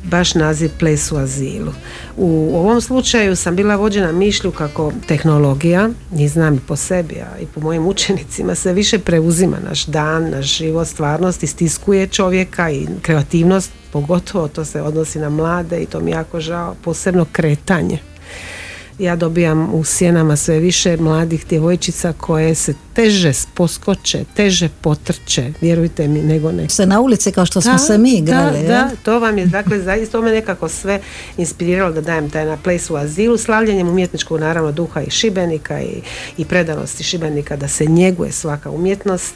baš 0.04 0.34
naziv 0.34 0.70
Ples 0.78 1.12
u 1.12 1.16
azilu. 1.16 1.72
U 2.16 2.56
ovom 2.56 2.80
slučaju 2.80 3.36
sam 3.36 3.56
bila 3.56 3.76
vođena 3.76 4.12
mišlju 4.12 4.50
kako 4.50 4.92
tehnologija, 5.06 5.90
i 6.18 6.28
znam 6.28 6.54
i 6.54 6.60
po 6.60 6.76
sebi, 6.76 7.14
a 7.14 7.38
i 7.38 7.46
po 7.46 7.60
mojim 7.60 7.86
učenicima, 7.86 8.54
se 8.54 8.72
više 8.72 8.98
preuzima 8.98 9.56
naš 9.68 9.86
dan, 9.86 10.30
naš 10.30 10.58
život, 10.58 10.88
stvarnost, 10.88 11.42
istiskuje 11.42 12.06
čovjeka 12.06 12.70
i 12.70 12.86
kreativnost, 13.02 13.70
pogotovo 13.92 14.48
to 14.48 14.64
se 14.64 14.82
odnosi 14.82 15.18
na 15.18 15.28
mlade 15.28 15.82
i 15.82 15.86
to 15.86 16.00
mi 16.00 16.10
jako 16.10 16.40
žao, 16.40 16.74
posebno 16.84 17.26
kretanje 17.32 17.98
ja 18.98 19.16
dobijam 19.16 19.74
u 19.74 19.84
sjenama 19.84 20.36
sve 20.36 20.58
više 20.58 20.96
mladih 20.96 21.46
djevojčica 21.46 22.12
koje 22.12 22.54
se 22.54 22.74
teže 22.94 23.32
poskoče, 23.54 24.24
teže 24.34 24.68
potrče, 24.80 25.52
vjerujte 25.60 26.08
mi, 26.08 26.22
nego 26.22 26.52
ne. 26.52 26.68
Se 26.68 26.86
na 26.86 27.00
ulici 27.00 27.32
kao 27.32 27.46
što 27.46 27.60
smo 27.60 27.78
se 27.78 27.98
mi 27.98 28.10
igrali. 28.10 28.62
Da, 28.62 28.68
da, 28.68 28.90
to 29.02 29.18
vam 29.18 29.38
je, 29.38 29.46
dakle, 29.46 29.78
zaista 29.88 30.12
to 30.12 30.22
me 30.22 30.30
nekako 30.32 30.68
sve 30.68 31.00
inspiriralo 31.36 31.92
da 31.92 32.00
dajem 32.00 32.30
taj 32.30 32.44
na 32.44 32.56
ples 32.56 32.90
u 32.90 32.96
azilu, 32.96 33.36
slavljanjem 33.36 33.88
umjetničkog 33.88 34.40
naravno 34.40 34.72
duha 34.72 35.02
i 35.02 35.10
šibenika 35.10 35.80
i, 35.80 36.00
i 36.36 36.44
predanosti 36.44 37.04
šibenika 37.04 37.56
da 37.56 37.68
se 37.68 37.86
njeguje 37.86 38.32
svaka 38.32 38.70
umjetnost 38.70 39.34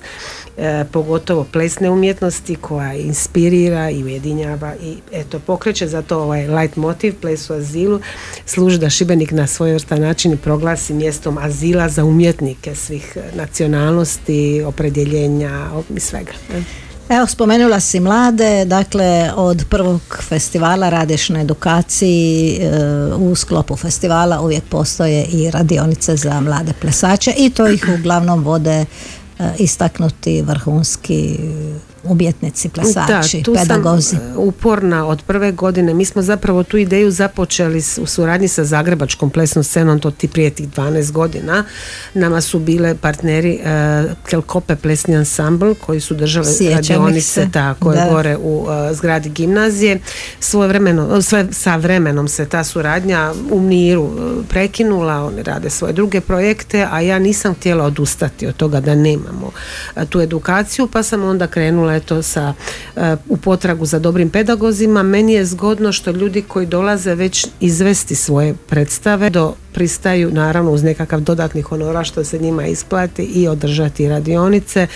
E, 0.57 0.85
pogotovo 0.93 1.47
plesne 1.53 1.91
umjetnosti 1.91 2.57
koja 2.57 2.95
inspirira 2.95 3.91
i 3.91 4.05
ujedinjava 4.05 4.75
i 4.83 4.95
eto 5.13 5.39
pokreće 5.39 5.87
zato 5.87 6.19
ovaj 6.19 6.49
light 6.49 6.77
motiv 6.77 7.15
ples 7.21 7.51
u 7.51 7.53
azilu 7.53 8.01
služi 8.47 8.79
da 8.79 8.91
Šibenik 8.91 9.31
na 9.31 9.47
svojevrstan 9.47 10.01
način 10.01 10.37
proglasi 10.37 10.95
mjestom 10.95 11.39
azila 11.39 11.89
za 11.89 12.05
umjetnike 12.05 12.75
svih 12.75 13.17
nacionalnosti, 13.35 14.63
opredjeljenja 14.67 15.71
i 15.97 16.01
svega. 16.01 16.33
Evo, 17.09 17.27
spomenula 17.27 17.81
si 17.81 18.01
mlade, 18.01 18.65
dakle 18.65 19.31
od 19.37 19.65
prvog 19.71 20.01
festivala 20.29 20.89
radiš 20.89 21.29
na 21.29 21.41
edukaciji, 21.41 22.59
e, 22.61 22.69
u 23.15 23.35
sklopu 23.35 23.77
festivala 23.77 24.41
uvijek 24.41 24.65
postoje 24.65 25.25
i 25.25 25.51
radionice 25.51 26.17
za 26.17 26.41
mlade 26.41 26.73
plesače 26.81 27.35
i 27.37 27.51
to 27.51 27.69
ih 27.69 27.85
uglavnom 27.99 28.45
vode 28.45 28.71
E, 28.81 28.87
istaknuti 29.59 30.43
vrhunski 30.43 31.39
umjetnici, 32.05 32.69
plesači, 32.69 33.43
da, 33.47 33.61
pedagozi. 33.61 34.09
Sam 34.09 34.19
e, 34.19 34.37
uporna 34.37 35.07
od 35.07 35.23
prve 35.23 35.53
godine. 35.53 35.95
Mi 35.95 36.05
smo 36.05 36.23
zapravo 36.23 36.63
tu 36.63 36.77
ideju 36.77 37.11
započeli 37.11 37.83
u 38.01 38.07
suradnji 38.07 38.49
sa 38.49 38.65
Zagrebačkom 38.65 39.31
plesnom 39.31 39.65
scenom, 39.65 40.01
to 40.01 40.11
ti 40.11 40.29
prije 40.29 40.51
tih 40.51 40.69
12 40.69 41.13
godina. 41.13 41.65
Nama 42.15 42.41
su 42.41 42.59
bile 42.59 42.95
partneri 42.95 43.61
uh, 43.61 44.13
Kelkope 44.27 44.77
plesni 44.77 45.17
ansambl 45.17 45.73
koji 45.81 46.01
su 46.01 46.15
držali 46.15 46.71
radionice 46.75 47.49
tako 47.53 47.93
je 47.93 48.07
gore 48.11 48.37
u 48.37 48.67
zgradi 48.93 49.29
gimnazije. 49.29 50.01
Svoje 50.41 50.69
vremeno, 50.69 51.23
sve 51.23 51.47
sa 51.51 51.77
vremenom 51.77 52.29
se 52.29 52.47
ta 52.47 52.65
suradnja 52.65 53.33
u 53.51 53.61
miru 53.61 54.11
prekinula, 54.49 55.25
oni 55.25 55.43
rade 55.43 55.71
svoje 55.71 55.93
druge 55.93 56.21
projekte, 56.21 56.89
a 56.91 57.01
ja 57.01 57.19
nisam 57.19 57.55
htjela 57.55 57.85
odustati 57.85 58.47
od 58.47 58.57
toga 58.57 58.81
da 58.81 58.95
nemamo 58.95 59.51
tu 60.09 60.21
edukaciju, 60.21 60.87
pa 60.87 61.03
sam 61.03 61.25
onda 61.25 61.47
krenula 61.47 61.92
eto 61.95 62.23
sa 62.23 62.55
e, 62.97 63.17
u 63.29 63.37
potragu 63.37 63.87
za 63.87 63.99
dobrim 63.99 64.31
pedagozima. 64.31 65.03
Meni 65.03 65.33
je 65.33 65.45
zgodno 65.45 65.93
što 65.93 66.11
ljudi 66.11 66.43
koji 66.43 66.67
dolaze 66.67 67.15
već 67.15 67.47
izvesti 67.61 68.15
svoje 68.15 68.55
predstave 68.69 69.31
do 69.31 69.55
pristaju 69.73 70.31
naravno 70.31 70.71
uz 70.71 70.83
nekakav 70.83 71.21
dodatni 71.21 71.63
honora 71.63 72.05
što 72.05 72.25
se 72.25 72.39
njima 72.39 72.67
isplati 72.67 73.23
i 73.23 73.49
održati 73.49 74.09
radionice. 74.09 74.87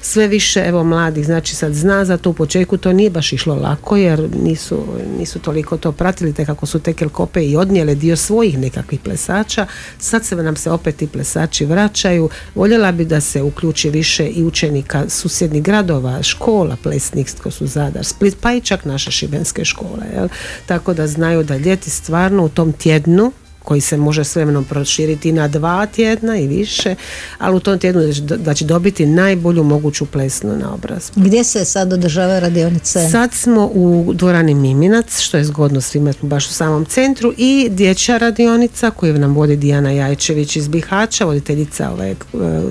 Sve 0.00 0.28
više 0.28 0.64
evo 0.66 0.84
mladih 0.84 1.24
znači 1.24 1.54
sad 1.54 1.74
zna 1.74 2.04
za 2.04 2.16
to 2.16 2.30
u 2.30 2.32
početku 2.32 2.76
to 2.76 2.92
nije 2.92 3.10
baš 3.10 3.32
išlo 3.32 3.54
lako 3.54 3.96
jer 3.96 4.28
nisu, 4.42 4.84
nisu 5.18 5.38
toliko 5.38 5.76
to 5.76 5.92
pratili 5.92 6.32
te 6.32 6.44
kako 6.44 6.66
su 6.66 6.78
tekel 6.78 7.08
kope 7.08 7.44
i 7.44 7.56
odnijele 7.56 7.94
dio 7.94 8.16
svojih 8.16 8.58
nekakvih 8.58 9.00
plesača. 9.00 9.66
Sad 9.98 10.24
se 10.24 10.36
nam 10.36 10.56
se 10.56 10.70
opet 10.70 11.02
i 11.02 11.06
plesači 11.06 11.64
vraćaju. 11.64 12.28
Voljela 12.54 12.92
bi 12.92 13.04
da 13.04 13.20
se 13.20 13.42
uključi 13.42 13.90
više 13.90 14.26
i 14.26 14.44
učenika 14.44 15.04
susjednih 15.08 15.62
gradova 15.62 16.22
škola 16.22 16.43
plesnih 16.82 17.34
ko 17.42 17.50
su 17.50 17.66
Zadar, 17.66 18.04
Split 18.04 18.36
pa 18.40 18.52
i 18.52 18.60
čak 18.60 18.84
naše 18.84 19.10
šibenske 19.10 19.64
škole 19.64 20.06
jel? 20.14 20.28
tako 20.66 20.94
da 20.94 21.06
znaju 21.06 21.44
da 21.44 21.56
ljeti 21.56 21.90
stvarno 21.90 22.44
u 22.44 22.48
tom 22.48 22.72
tjednu 22.72 23.32
koji 23.64 23.80
se 23.80 23.96
može 23.96 24.24
s 24.24 24.36
vremenom 24.36 24.64
proširiti 24.64 25.32
na 25.32 25.48
dva 25.48 25.86
tjedna 25.86 26.38
i 26.38 26.46
više, 26.46 26.94
ali 27.38 27.56
u 27.56 27.60
tom 27.60 27.78
tjednu 27.78 28.02
da 28.20 28.54
će 28.54 28.64
dobiti 28.64 29.06
najbolju 29.06 29.62
moguću 29.62 30.06
plesnu 30.06 30.56
naobrazbu. 30.56 31.20
Gdje 31.20 31.44
se 31.44 31.64
sad 31.64 31.92
održava 31.92 32.38
radionice? 32.38 33.08
Sad 33.08 33.32
smo 33.32 33.70
u 33.74 34.12
dvorani 34.14 34.54
Miminac, 34.54 35.20
što 35.20 35.36
je 35.36 35.44
zgodno 35.44 35.80
svima 35.80 36.12
baš 36.22 36.46
u 36.46 36.52
samom 36.52 36.84
centru 36.84 37.32
i 37.36 37.68
dječja 37.70 38.18
radionica 38.18 38.90
koju 38.90 39.18
nam 39.18 39.34
vodi 39.34 39.56
Dijana 39.56 39.90
Jajčević 39.90 40.56
iz 40.56 40.68
Bihaća, 40.68 41.24
voditeljica 41.24 41.90
ove 41.90 42.10
e, 42.10 42.16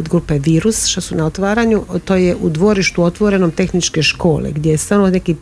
grupe 0.09 0.39
Virus, 0.39 0.85
što 0.85 1.01
su 1.01 1.15
na 1.15 1.25
otvaranju, 1.25 1.83
to 2.05 2.15
je 2.15 2.35
u 2.35 2.49
dvorištu 2.49 3.03
otvorenom 3.03 3.51
tehničke 3.51 4.03
škole, 4.03 4.51
gdje 4.51 4.71
je 4.71 4.77
stvarno 4.77 5.09
neki 5.09 5.35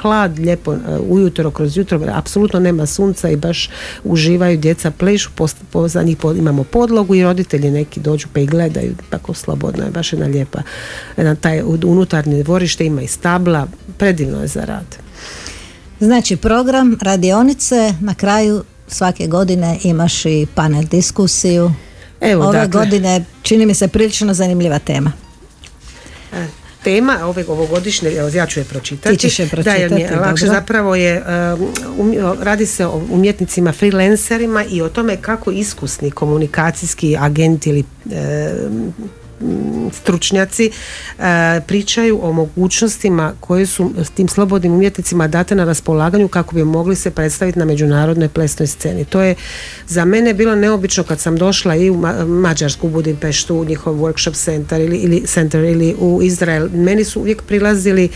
hlad 0.00 0.38
lijepo 0.38 0.72
e, 0.72 0.78
ujutro 1.08 1.50
kroz 1.50 1.76
jutro, 1.76 2.00
apsolutno 2.14 2.60
nema 2.60 2.86
sunca 2.86 3.30
i 3.30 3.36
baš 3.36 3.70
uživaju 4.04 4.58
djeca 4.58 4.77
djeca 4.78 4.90
plešu, 4.90 5.30
po, 5.70 5.88
za 5.88 6.02
njih 6.02 6.16
imamo 6.36 6.64
podlogu 6.64 7.14
i 7.14 7.22
roditelji 7.22 7.70
neki 7.70 8.00
dođu 8.00 8.28
pa 8.32 8.40
i 8.40 8.46
gledaju 8.46 8.94
tako 9.10 9.34
slobodno 9.34 9.84
je, 9.84 9.90
baš 9.90 10.12
jedna 10.12 10.26
lijepa 10.26 10.62
jedan 11.16 11.36
taj 11.36 11.62
unutarnji 11.62 12.42
dvorište 12.42 12.86
ima 12.86 13.02
i 13.02 13.06
stabla, 13.06 13.66
predivno 13.98 14.40
je 14.40 14.46
za 14.46 14.64
rad. 14.64 14.96
Znači 16.00 16.36
program 16.36 16.98
radionice 17.02 17.94
na 18.00 18.14
kraju 18.14 18.64
svake 18.88 19.26
godine 19.26 19.78
imaš 19.84 20.26
i 20.26 20.46
panel 20.54 20.84
diskusiju. 20.84 21.72
Evo, 22.20 22.44
Ove 22.44 22.58
dakle, 22.58 22.80
godine 22.80 23.24
čini 23.42 23.66
mi 23.66 23.74
se 23.74 23.88
prilično 23.88 24.34
zanimljiva 24.34 24.78
tema. 24.78 25.12
Tema 26.88 27.18
ove 27.22 27.44
ovogodišnje, 27.48 28.10
ja 28.34 28.46
ću 28.46 28.60
je 28.60 28.64
pročitati. 28.64 29.16
Ti 29.16 29.20
ćeš 29.20 29.38
je 29.38 29.48
pročitati, 29.48 29.88
da, 29.88 29.96
je 29.96 30.16
lakše 30.16 30.46
zapravo 30.46 30.94
je, 30.94 31.22
um, 31.98 32.14
radi 32.40 32.66
se 32.66 32.86
o 32.86 33.02
umjetnicima 33.10 33.72
freelancerima 33.72 34.64
i 34.70 34.82
o 34.82 34.88
tome 34.88 35.16
kako 35.16 35.50
iskusni 35.50 36.10
komunikacijski 36.10 37.16
agenti 37.20 37.70
ili 37.70 37.84
stručnjaci 39.92 40.70
e, 41.18 41.60
pričaju 41.66 42.20
o 42.22 42.32
mogućnostima 42.32 43.32
koje 43.40 43.66
su 43.66 43.92
tim 44.14 44.28
slobodnim 44.28 44.72
umjetnicima 44.72 45.28
date 45.28 45.54
na 45.54 45.64
raspolaganju 45.64 46.28
kako 46.28 46.54
bi 46.54 46.64
mogli 46.64 46.96
se 46.96 47.10
predstaviti 47.10 47.58
na 47.58 47.64
međunarodnoj 47.64 48.28
plesnoj 48.28 48.66
sceni. 48.66 49.04
To 49.04 49.20
je 49.20 49.34
za 49.86 50.04
mene 50.04 50.34
bilo 50.34 50.54
neobično 50.54 51.04
kad 51.04 51.20
sam 51.20 51.36
došla 51.36 51.76
i 51.76 51.90
u 51.90 51.96
Mađarsku, 52.26 52.86
u 52.86 52.90
Budimpeštu, 52.90 53.56
u 53.56 53.64
njihov 53.64 53.94
workshop 53.94 54.34
center 54.44 54.80
ili, 54.80 54.96
ili, 54.96 55.26
center 55.26 55.64
ili 55.64 55.94
u 55.98 56.20
Izrael. 56.22 56.68
Meni 56.72 57.04
su 57.04 57.20
uvijek 57.20 57.42
prilazili 57.42 58.04
e, 58.04 58.08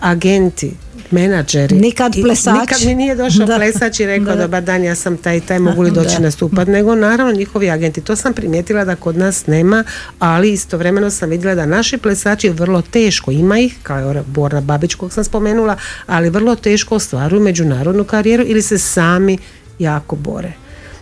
agenti 0.00 0.72
menadžeri. 1.10 1.76
Nikad 1.76 2.16
I 2.16 2.22
plesač. 2.22 2.60
Nikad 2.60 2.84
mi 2.86 2.94
nije 2.94 3.14
došao 3.14 3.46
Da. 3.46 3.56
plesač 3.56 4.00
i 4.00 4.06
rekao 4.06 4.36
Da. 4.36 4.42
dobar 4.42 4.62
dan, 4.62 4.84
ja 4.84 4.94
sam 4.94 5.16
taj 5.16 5.36
i 5.36 5.40
taj, 5.40 5.58
mogu 5.58 5.82
li 5.82 5.90
doći 5.90 6.16
Da. 6.16 6.22
nastupat, 6.22 6.68
nego 6.68 6.94
naravno 6.94 7.32
njihovi 7.32 7.70
agenti. 7.70 8.00
To 8.00 8.16
sam 8.16 8.32
primijetila 8.32 8.84
da 8.84 8.96
kod 8.96 9.16
nas 9.16 9.46
nema, 9.46 9.84
ali 10.18 10.52
istovremeno 10.52 11.10
sam 11.10 11.30
vidjela 11.30 11.54
da 11.54 11.66
naši 11.66 11.96
plesači 11.98 12.48
vrlo 12.48 12.82
teško, 12.82 13.30
ima 13.30 13.58
ih, 13.58 13.76
kao 13.82 14.14
Borna 14.26 14.60
Babić 14.60 14.94
kog 14.94 15.12
sam 15.12 15.24
spomenula, 15.24 15.76
ali 16.06 16.30
vrlo 16.30 16.54
teško 16.54 16.94
ostvaruju 16.94 17.42
međunarodnu 17.42 18.04
karijeru 18.04 18.44
ili 18.46 18.62
se 18.62 18.78
sami 18.78 19.38
jako 19.78 20.16
bore. 20.16 20.52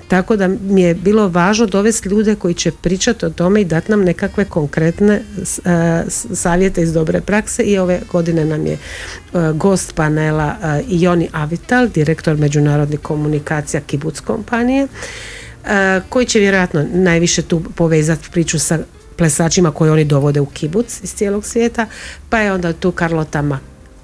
Tako 0.09 0.37
da 0.37 0.49
mi 0.49 0.83
je 0.83 0.95
bilo 0.95 1.29
važno 1.29 1.67
dovesti 1.67 2.09
ljude 2.09 2.35
koji 2.35 2.55
će 2.55 2.73
pričati 2.73 3.27
o 3.27 3.31
tome 3.31 3.61
i 3.61 3.65
dati 3.65 3.91
nam 3.91 4.05
nekakve 4.05 4.45
konkretne 4.45 5.15
e, 5.15 5.23
s- 6.09 6.27
savjete 6.35 6.83
iz 6.83 6.93
dobre 6.93 7.21
prakse. 7.21 7.63
I 7.63 7.79
ove 7.79 8.01
godine 8.13 8.45
nam 8.45 8.67
je 8.67 8.73
e, 8.73 8.79
gost 9.55 9.95
panela 9.95 10.57
e, 10.63 10.83
Joni 10.89 11.29
Avital, 11.33 11.89
direktor 11.89 12.37
međunarodnih 12.37 13.01
komunikacija 13.01 13.81
Kibuc 13.81 14.21
kompanije, 14.21 14.87
e, 15.65 16.01
koji 16.09 16.27
će 16.27 16.39
vjerojatno 16.39 16.87
najviše 16.93 17.43
tu 17.43 17.63
povezati 17.75 18.29
priču 18.33 18.59
sa 18.59 18.79
plesačima 19.17 19.71
koje 19.71 19.93
oni 19.93 20.05
dovode 20.05 20.41
u 20.41 20.47
kibuc 20.47 21.01
iz 21.03 21.15
cijelog 21.15 21.45
svijeta, 21.45 21.87
pa 22.31 22.39
je 22.39 22.53
onda 22.53 22.73
tu 22.73 22.93
Carlota 22.99 23.43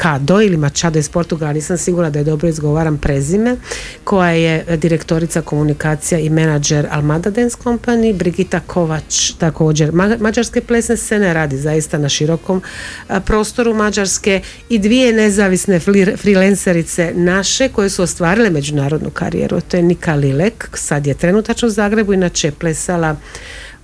Macado 0.03 0.43
ili 0.43 0.57
Machado 0.57 0.99
iz 0.99 1.09
Portugala, 1.09 1.53
nisam 1.53 1.79
sigurna 1.79 2.11
da 2.11 2.19
je 2.19 2.25
dobro 2.25 2.49
izgovaram 2.49 2.99
prezime, 2.99 3.57
koja 4.05 4.31
je 4.31 4.77
direktorica 4.77 5.43
komunikacija 5.43 6.19
i 6.21 6.31
menadžer 6.31 6.87
Almada 6.91 7.31
Dance 7.31 7.57
Company, 7.65 8.15
Brigita 8.15 8.61
Kovač 8.61 9.33
također 9.39 9.93
ma- 9.93 10.21
mađarske 10.21 10.61
plesne 10.61 10.97
scene, 10.97 11.35
radi 11.35 11.59
zaista 11.59 11.99
na 11.99 12.09
širokom 12.09 12.63
a, 13.09 13.21
prostoru 13.21 13.75
Mađarske 13.75 14.41
i 14.69 14.79
dvije 14.79 15.13
nezavisne 15.13 15.81
freelancerice 16.17 17.13
naše 17.15 17.69
koje 17.69 17.91
su 17.91 18.03
ostvarile 18.03 18.51
međunarodnu 18.51 19.11
karijeru. 19.11 19.61
To 19.61 19.77
je 19.77 19.83
Nika 19.83 20.15
Lilek, 20.15 20.69
sad 20.75 21.07
je 21.07 21.15
trenutačno 21.15 21.69
u 21.69 21.71
Zagrebu, 21.71 22.13
inače 22.13 22.49
je 22.49 22.53
plesala 22.53 23.17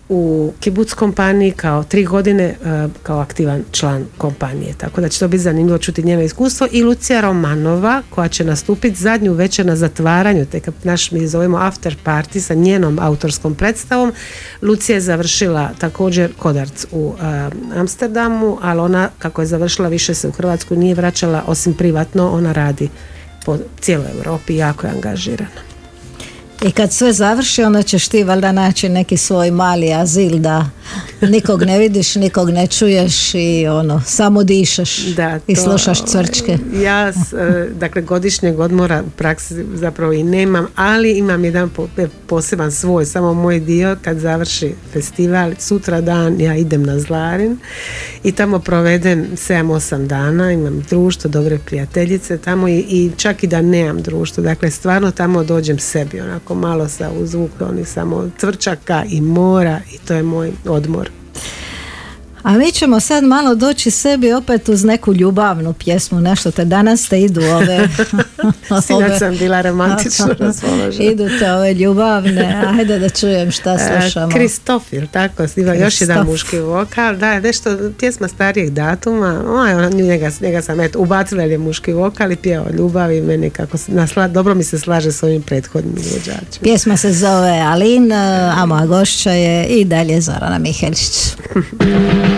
u 0.09 0.53
Kibuc 0.61 0.93
kompaniji 0.93 1.51
kao 1.51 1.85
tri 1.85 2.05
godine 2.05 2.45
e, 2.45 2.55
kao 3.03 3.19
aktivan 3.19 3.65
član 3.73 4.07
kompanije. 4.19 4.75
Tako 4.79 5.01
da 5.01 5.09
će 5.09 5.19
to 5.19 5.29
biti 5.29 5.43
zanimljivo 5.43 5.79
čuti 5.79 6.03
njeno 6.03 6.23
iskustvo 6.23 6.67
i 6.73 6.83
Lucija 6.83 7.21
Romanova 7.21 8.03
koja 8.11 8.29
će 8.29 8.45
nastupiti 8.45 9.01
zadnju 9.01 9.33
večer 9.33 9.67
na 9.67 9.77
zatvaranju, 9.77 10.47
te 10.47 10.61
kad 10.61 10.75
naš 10.85 11.11
mi 11.11 11.27
zovemo 11.27 11.57
after 11.57 11.97
party 12.05 12.41
sa 12.41 12.55
njenom 12.55 12.99
autorskom 12.99 13.55
predstavom. 13.55 14.13
Lucija 14.63 14.97
je 14.97 15.01
završila 15.01 15.71
također 15.79 16.33
Kodarc 16.39 16.87
u 16.93 17.15
e, 17.21 17.51
Amsterdamu, 17.79 18.59
ali 18.63 18.81
ona 18.81 19.11
kako 19.19 19.43
je 19.43 19.47
završila 19.47 19.89
više 19.89 20.15
se 20.15 20.29
u 20.29 20.33
Hrvatsku 20.33 20.77
nije 20.77 20.95
vraćala 20.95 21.45
osim 21.47 21.75
privatno, 21.75 22.31
ona 22.31 22.53
radi 22.53 22.89
po 23.47 23.59
cijeloj 23.81 24.09
Europi 24.19 24.57
jako 24.57 24.87
je 24.87 24.93
angažirana. 24.93 25.68
I 26.63 26.71
kad 26.71 26.93
sve 26.93 27.13
završi, 27.13 27.63
onda 27.63 27.83
ćeš 27.83 28.09
ti 28.09 28.25
valjda 28.25 28.53
naći 28.53 28.89
neki 28.89 29.17
svoj 29.17 29.51
mali 29.51 29.93
azil 29.93 30.39
da 30.39 30.71
nikog 31.21 31.63
ne 31.63 31.79
vidiš, 31.79 32.15
nikog 32.15 32.51
ne 32.51 32.67
čuješ 32.67 33.35
i 33.35 33.67
ono, 33.67 34.03
samo 34.07 34.45
dišeš 34.45 34.99
Da, 34.99 35.39
i 35.47 35.55
to, 35.55 35.63
slušaš 35.63 36.01
ovaj, 36.01 36.11
cvrčke. 36.11 36.59
Ja, 36.83 37.09
e, 37.09 37.13
dakle, 37.81 38.03
godišnjeg 38.03 38.61
odmora 38.61 39.03
u 39.07 39.11
praksi 39.11 39.65
zapravo 39.75 40.13
i 40.13 40.23
nemam, 40.23 40.67
ali 40.77 41.19
imam 41.19 41.45
jedan 41.45 41.71
e, 41.97 42.07
poseban 42.27 42.73
svoj, 42.73 43.07
samo 43.07 43.35
moj 43.35 43.61
dio. 43.61 43.97
Kad 44.03 44.19
završi 44.19 44.75
festival, 44.93 45.53
sutra 45.59 46.01
dan 46.01 46.41
ja 46.41 46.55
idem 46.55 46.83
na 46.83 46.99
Zlarin 47.01 47.59
i 48.25 48.33
tamo 48.33 48.59
provedem 48.59 49.27
7-8 49.33 50.07
dana, 50.07 50.53
imam 50.53 50.85
društvo, 50.91 51.31
dobre 51.31 51.59
prijateljice 51.67 52.39
tamo 52.39 52.69
i, 52.69 52.85
i 52.89 53.11
čak 53.17 53.45
i 53.45 53.47
da 53.47 53.63
nemam 53.63 54.03
društvo, 54.03 54.43
dakle 54.43 54.71
stvarno 54.71 55.11
tamo 55.11 55.45
dođem 55.45 55.79
sebi, 55.79 56.21
onako 56.21 56.48
malo 56.55 56.89
sa 56.89 57.11
uzvuk 57.11 57.51
onih 57.61 57.89
samo 57.89 58.31
cvrčaka 58.39 59.05
i 59.11 59.21
mora 59.21 59.81
i 59.95 59.99
to 59.99 60.15
je 60.15 60.23
moj 60.23 60.53
odmor. 60.67 61.11
A 62.49 62.53
mi 62.53 62.73
ćemo 62.73 63.01
sad 63.01 63.25
malo 63.25 63.55
doći 63.55 63.91
sebi 63.91 64.33
opet 64.33 64.69
uz 64.69 64.85
neku 64.85 65.15
ljubavnu 65.15 65.73
pjesmu, 65.73 66.21
nešto 66.21 66.51
te 66.51 66.65
danas 66.65 67.09
te 67.09 67.21
idu 67.21 67.41
ove... 67.41 67.89
Sinoć 68.87 69.19
sam 69.19 69.37
bila 69.37 69.61
romantično. 69.61 70.27
Idu 71.13 71.29
te 71.39 71.53
ove 71.53 71.75
ljubavne, 71.75 72.65
ajde 72.79 72.99
da 72.99 73.09
čujem 73.09 73.51
šta 73.51 73.79
slušamo. 73.79 74.33
E, 74.33 74.35
Kristof, 74.35 74.93
jel 74.93 75.07
tako? 75.07 75.49
Snima 75.49 75.75
još 75.75 76.01
jedan 76.01 76.27
muški 76.27 76.59
vokal. 76.59 77.17
Da, 77.17 77.41
nešto 77.41 77.77
pjesma 77.99 78.29
starijeg 78.29 78.71
datuma. 78.71 79.43
Njega, 79.93 80.31
njega 80.41 80.63
sam 80.63 80.81
eto, 80.81 80.99
ubacila 80.99 81.43
jer 81.43 81.51
je 81.51 81.59
muški 81.59 81.93
vokal 81.93 82.33
i 82.33 82.37
pjeva 82.37 82.65
o 82.67 82.77
ljubavi. 82.77 83.21
Meni 83.21 83.51
kako 83.51 83.79
nasla, 83.87 84.29
dobro 84.29 84.55
mi 84.55 84.65
se 84.65 84.79
slaže 84.79 85.13
s 85.13 85.23
ovim 85.23 85.43
prethodnim 85.43 85.95
izvođačima. 85.97 86.63
Pjesma 86.63 86.97
se 86.97 87.13
zove 87.13 87.61
Alin, 87.61 88.13
a 88.13 88.67
moja 88.67 88.87
gošća 88.87 89.31
je 89.31 89.67
i 89.67 89.85
dalje 89.85 90.21
Zorana 90.21 90.59
Mihelić. 90.59 91.37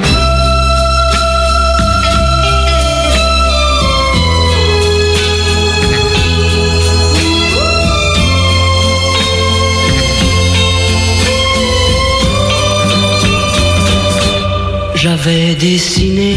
J'avais 15.02 15.54
dessiné 15.54 16.36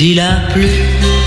il 0.00 0.20
a 0.20 0.46
plu 0.52 1.17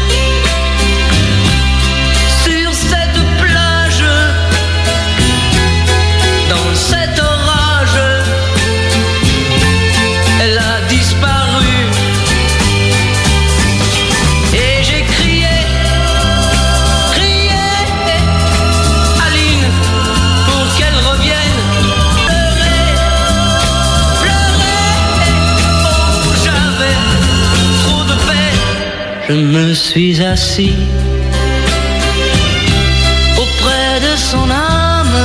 Je 29.31 29.37
me 29.37 29.73
suis 29.73 30.21
assis 30.21 30.75
auprès 33.37 33.93
de 34.05 34.13
son 34.17 34.49
âme. 34.51 35.19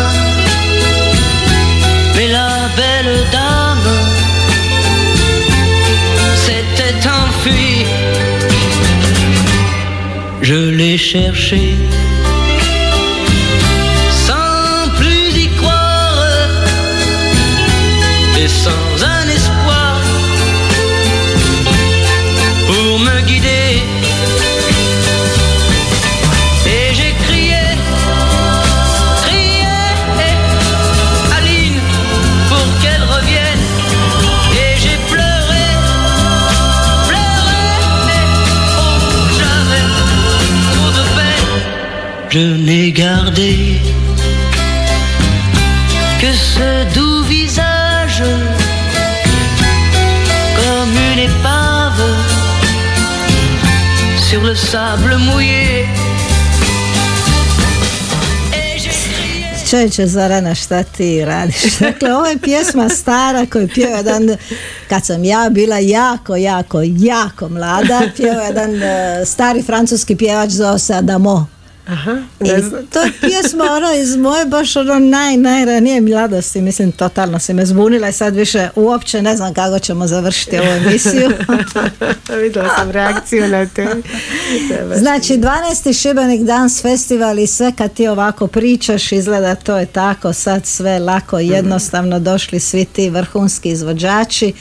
Mais 2.15 2.29
la 2.29 2.69
belle 2.77 3.17
dame 3.33 3.91
s'était 6.37 7.09
enfuie. 7.21 7.85
Je 10.41 10.71
l'ai 10.79 10.97
cherché 10.97 11.75
Je 42.37 42.55
n'ai 42.67 42.93
gardé 42.93 43.81
que 46.21 46.33
ce 46.35 46.95
doux 46.95 47.23
visage, 47.23 48.23
comme 50.57 50.95
une 51.13 51.21
épave 51.31 52.05
sur 54.29 54.43
le 54.43 54.55
sable 54.55 55.17
mouillé. 55.17 55.87
Et 58.53 58.79
j'ai 58.83 58.91
crié. 58.91 59.71
Čovječe 59.71 60.07
Zorana 60.07 60.55
šta 60.55 60.83
ti 60.83 61.25
radiš? 61.25 61.79
Dakle, 61.81 62.15
ovo 62.15 62.27
je 62.27 62.39
pjesma 62.39 62.89
stara 62.89 63.47
koju 63.47 63.69
pjeva 63.69 63.97
jedan, 63.97 64.37
kad 64.89 65.07
sam 65.07 65.25
ja 65.25 65.49
bila 65.51 65.79
jako, 65.79 66.37
jako, 66.37 66.81
jako 66.85 67.49
mlada, 67.49 68.03
pjeva 68.17 68.43
jedan 68.43 68.83
e, 68.83 69.25
stari 69.27 69.63
francuski 69.63 70.17
pjevač 70.17 70.51
zove 70.51 70.79
se 70.79 70.95
Adamo. 70.95 71.56
Aha, 71.87 72.17
ne 72.41 72.63
znam. 72.63 72.87
to 72.93 73.01
je 73.01 73.13
pjesma 73.21 73.65
ono 73.65 73.95
iz 73.95 74.17
moje 74.17 74.45
baš 74.45 74.77
ono 74.77 74.99
naj, 74.99 75.37
najranije 75.37 76.01
mladosti, 76.01 76.61
mislim 76.61 76.93
totalno 76.93 77.39
si 77.39 77.55
me 77.55 77.67
zbunila 77.67 78.09
i 78.09 78.13
sad 78.13 78.35
više 78.35 78.69
uopće 78.77 79.23
ne 79.23 79.37
znam 79.37 79.55
kako 79.55 79.79
ćemo 79.79 80.07
završiti 80.07 80.59
ovu 80.59 80.69
emisiju. 80.69 81.31
Vidjela 82.43 82.69
sam 82.77 82.91
reakciju 82.91 83.49
na 83.49 83.67
te. 83.67 83.87
Znači 84.97 85.33
12. 85.33 86.03
Šibenik 86.03 86.41
Dance 86.41 86.83
Festival 86.83 87.39
i 87.39 87.47
sve 87.47 87.73
kad 87.73 87.93
ti 87.93 88.09
ovako 88.09 88.47
pričaš 88.47 89.13
izgleda 89.13 89.55
to 89.55 89.79
je 89.79 89.87
tako 89.87 90.33
sad 90.33 90.67
sve 90.67 90.99
lako 90.99 91.41
i 91.41 91.49
jednostavno 91.49 92.19
došli 92.19 92.61
svi 92.61 92.85
ti 92.85 93.11
vrhunski 93.11 93.71
izvođači 93.71 94.53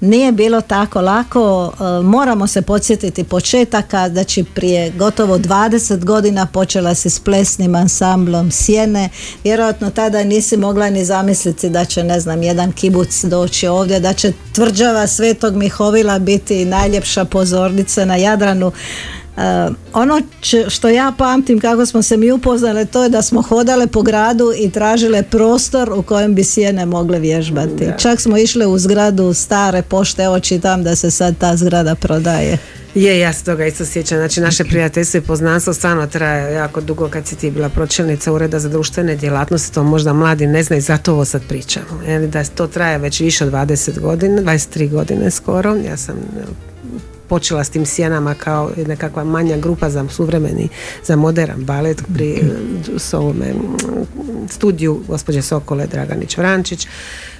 nije 0.00 0.32
bilo 0.32 0.60
tako 0.60 1.00
lako, 1.00 1.72
e, 1.80 2.02
moramo 2.02 2.46
se 2.46 2.62
podsjetiti 2.62 3.24
početaka, 3.24 4.08
znači 4.08 4.44
prije 4.54 4.90
gotovo 4.90 5.38
20 5.38 6.04
godina 6.04 6.46
počela 6.46 6.94
si 6.94 7.10
s 7.10 7.20
plesnim 7.20 7.74
ansamblom 7.74 8.50
Sjene, 8.50 9.08
vjerojatno 9.44 9.90
tada 9.90 10.24
nisi 10.24 10.56
mogla 10.56 10.90
ni 10.90 11.04
zamisliti 11.04 11.70
da 11.70 11.84
će 11.84 12.04
ne 12.04 12.20
znam 12.20 12.42
jedan 12.42 12.72
kibuc 12.72 13.24
doći 13.24 13.66
ovdje, 13.66 14.00
da 14.00 14.12
će 14.12 14.32
tvrđava 14.52 15.06
Svetog 15.06 15.54
Mihovila 15.54 16.18
biti 16.18 16.64
najljepša 16.64 17.24
pozornica 17.24 18.04
na 18.04 18.16
Jadranu. 18.16 18.72
E, 19.36 19.68
ono 19.92 20.20
što 20.68 20.88
ja 20.88 21.12
pamtim 21.18 21.60
kako 21.60 21.86
smo 21.86 22.02
se 22.02 22.16
mi 22.16 22.32
upoznali 22.32 22.86
to 22.86 23.02
je 23.02 23.08
da 23.08 23.22
smo 23.22 23.42
hodale 23.42 23.86
po 23.86 24.02
gradu 24.02 24.52
i 24.58 24.70
tražile 24.70 25.22
prostor 25.22 25.92
u 25.92 26.02
kojem 26.02 26.34
bi 26.34 26.44
sjene 26.44 26.86
mogle 26.86 27.18
vježbati. 27.18 27.88
Čak 27.98 28.20
smo 28.20 28.36
išle 28.36 28.66
u 28.66 28.78
zgradu 28.78 29.34
stare 29.34 29.82
pošte, 29.82 30.22
evo 30.22 30.40
čitam 30.40 30.82
da 30.82 30.96
se 30.96 31.10
sad 31.10 31.34
ta 31.38 31.56
zgrada 31.56 31.94
prodaje. 31.94 32.58
Je, 32.94 33.18
ja 33.18 33.32
se 33.32 33.44
toga 33.44 33.66
isto 33.66 33.84
sjećam. 33.84 34.18
Znači, 34.18 34.40
naše 34.40 34.64
prijateljstvo 34.64 35.18
i 35.18 35.20
poznanstvo 35.20 35.74
stvarno 35.74 36.06
traje 36.06 36.54
jako 36.54 36.80
dugo 36.80 37.08
kad 37.08 37.26
si 37.26 37.36
ti 37.36 37.50
bila 37.50 37.68
pročelnica 37.68 38.32
Ureda 38.32 38.58
za 38.58 38.68
društvene 38.68 39.16
djelatnosti, 39.16 39.74
to 39.74 39.82
možda 39.82 40.12
mladi 40.12 40.46
ne 40.46 40.62
znaju, 40.62 40.82
zato 40.82 41.12
ovo 41.12 41.24
sad 41.24 41.42
pričamo. 41.48 41.86
Da 42.32 42.44
to 42.44 42.66
traje 42.66 42.98
već 42.98 43.20
više 43.20 43.44
od 43.44 43.52
20 43.52 44.00
godina, 44.00 44.42
23 44.42 44.90
godine 44.90 45.30
skoro. 45.30 45.76
Ja 45.76 45.96
sam 45.96 46.14
počela 47.28 47.64
s 47.64 47.70
tim 47.70 47.86
sjenama 47.86 48.34
kao 48.34 48.70
nekakva 48.86 49.24
manja 49.24 49.56
grupa 49.56 49.90
za 49.90 50.08
suvremeni, 50.08 50.68
za 51.04 51.16
modern 51.16 51.64
balet 51.64 52.02
pri 52.14 52.42
s 52.96 53.14
ovome 53.14 53.54
studiju 54.48 55.00
gospođe 55.08 55.42
Sokole 55.42 55.86
Draganić 55.86 56.36
Vrančić 56.36 56.88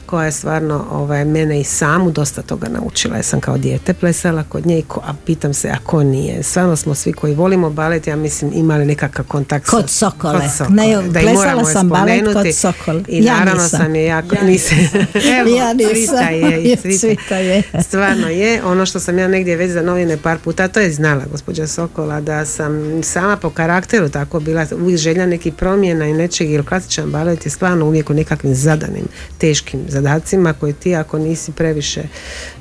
koja 0.06 0.24
je 0.24 0.32
stvarno 0.32 0.86
ovaj, 0.90 1.24
mene 1.24 1.60
i 1.60 1.64
samu 1.64 2.10
dosta 2.10 2.42
toga 2.42 2.68
naučila. 2.68 3.16
Ja 3.16 3.22
sam 3.22 3.40
kao 3.40 3.58
dijete 3.58 3.94
plesala 3.94 4.44
kod 4.48 4.66
nje, 4.66 4.82
a 4.94 5.14
pitam 5.26 5.54
se, 5.54 5.68
a 5.68 5.76
ko 5.84 6.02
nije? 6.02 6.42
Stvarno 6.42 6.76
smo 6.76 6.94
svi 6.94 7.12
koji 7.12 7.34
volimo 7.34 7.70
balet, 7.70 8.06
ja 8.06 8.16
mislim, 8.16 8.50
imali 8.54 8.84
nekakav 8.84 9.24
kontakt 9.24 9.66
Kod 9.70 9.90
sa, 9.90 10.10
Sokole. 10.10 10.40
Kod 10.40 10.50
Sokole. 10.56 10.76
Ne, 10.76 11.10
Da 11.10 11.20
i 11.20 11.24
plesala 11.24 11.64
sam 11.64 11.88
balet 11.88 12.24
kod. 12.32 12.54
Sokole. 12.54 13.02
I 13.08 13.24
Ja 13.24 13.38
naravno 13.38 13.62
nisam. 13.62 13.80
sam 13.80 13.94
je 13.94 14.04
jako... 14.04 14.36
nisam. 14.44 14.78
Evo, 15.40 15.56
Ja 15.56 15.72
nisam. 15.72 16.34
Je, 16.34 16.62
i 16.72 16.76
cvita. 16.76 16.98
Cvita 16.98 17.36
je. 17.36 17.62
Stvarno 17.82 18.28
je, 18.28 18.64
ono 18.64 18.86
što 18.86 19.00
sam 19.00 19.18
ja 19.18 19.28
negdje 19.28 19.56
već 19.56 19.70
za 19.70 19.82
novine 19.82 20.16
par 20.16 20.38
puta, 20.38 20.68
to 20.68 20.80
je 20.80 20.92
znala 20.92 21.22
gospođa 21.30 21.66
Sokola, 21.66 22.20
da 22.20 22.44
sam 22.44 23.02
sama 23.02 23.36
po 23.36 23.50
karakteru 23.50 24.08
tako 24.08 24.40
bila 24.40 24.66
uvijek 24.80 24.98
želja 24.98 25.26
nekih 25.26 25.54
promjena 25.54 26.06
i 26.06 26.12
nečeg, 26.12 26.50
jer 26.50 26.68
klasičan 26.68 27.10
balet 27.10 27.46
je 27.46 27.50
stvarno 27.50 27.86
uvijek 27.86 28.10
u 28.10 28.14
nekakvim 28.14 28.54
zadanim, 28.54 29.04
teškim 29.38 29.80
zadacima 29.96 30.52
koje 30.52 30.72
ti 30.72 30.94
ako 30.94 31.18
nisi 31.18 31.52
previše 31.52 32.02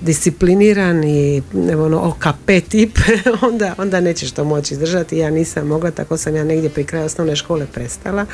discipliniran 0.02 1.04
i 1.04 1.42
ono 1.78 2.00
OKP 2.02 2.70
tip, 2.70 3.00
onda, 3.50 3.76
onda 3.78 4.00
nećeš 4.00 4.32
to 4.32 4.44
moći 4.44 4.74
izdržati. 4.74 5.18
Ja 5.18 5.30
nisam 5.30 5.68
mogla, 5.68 5.92
tako 5.92 6.18
sam 6.18 6.36
ja 6.36 6.44
negdje 6.44 6.70
pri 6.70 6.84
kraju 6.84 7.06
osnovne 7.06 7.36
škole 7.36 7.66
prestala, 7.74 8.26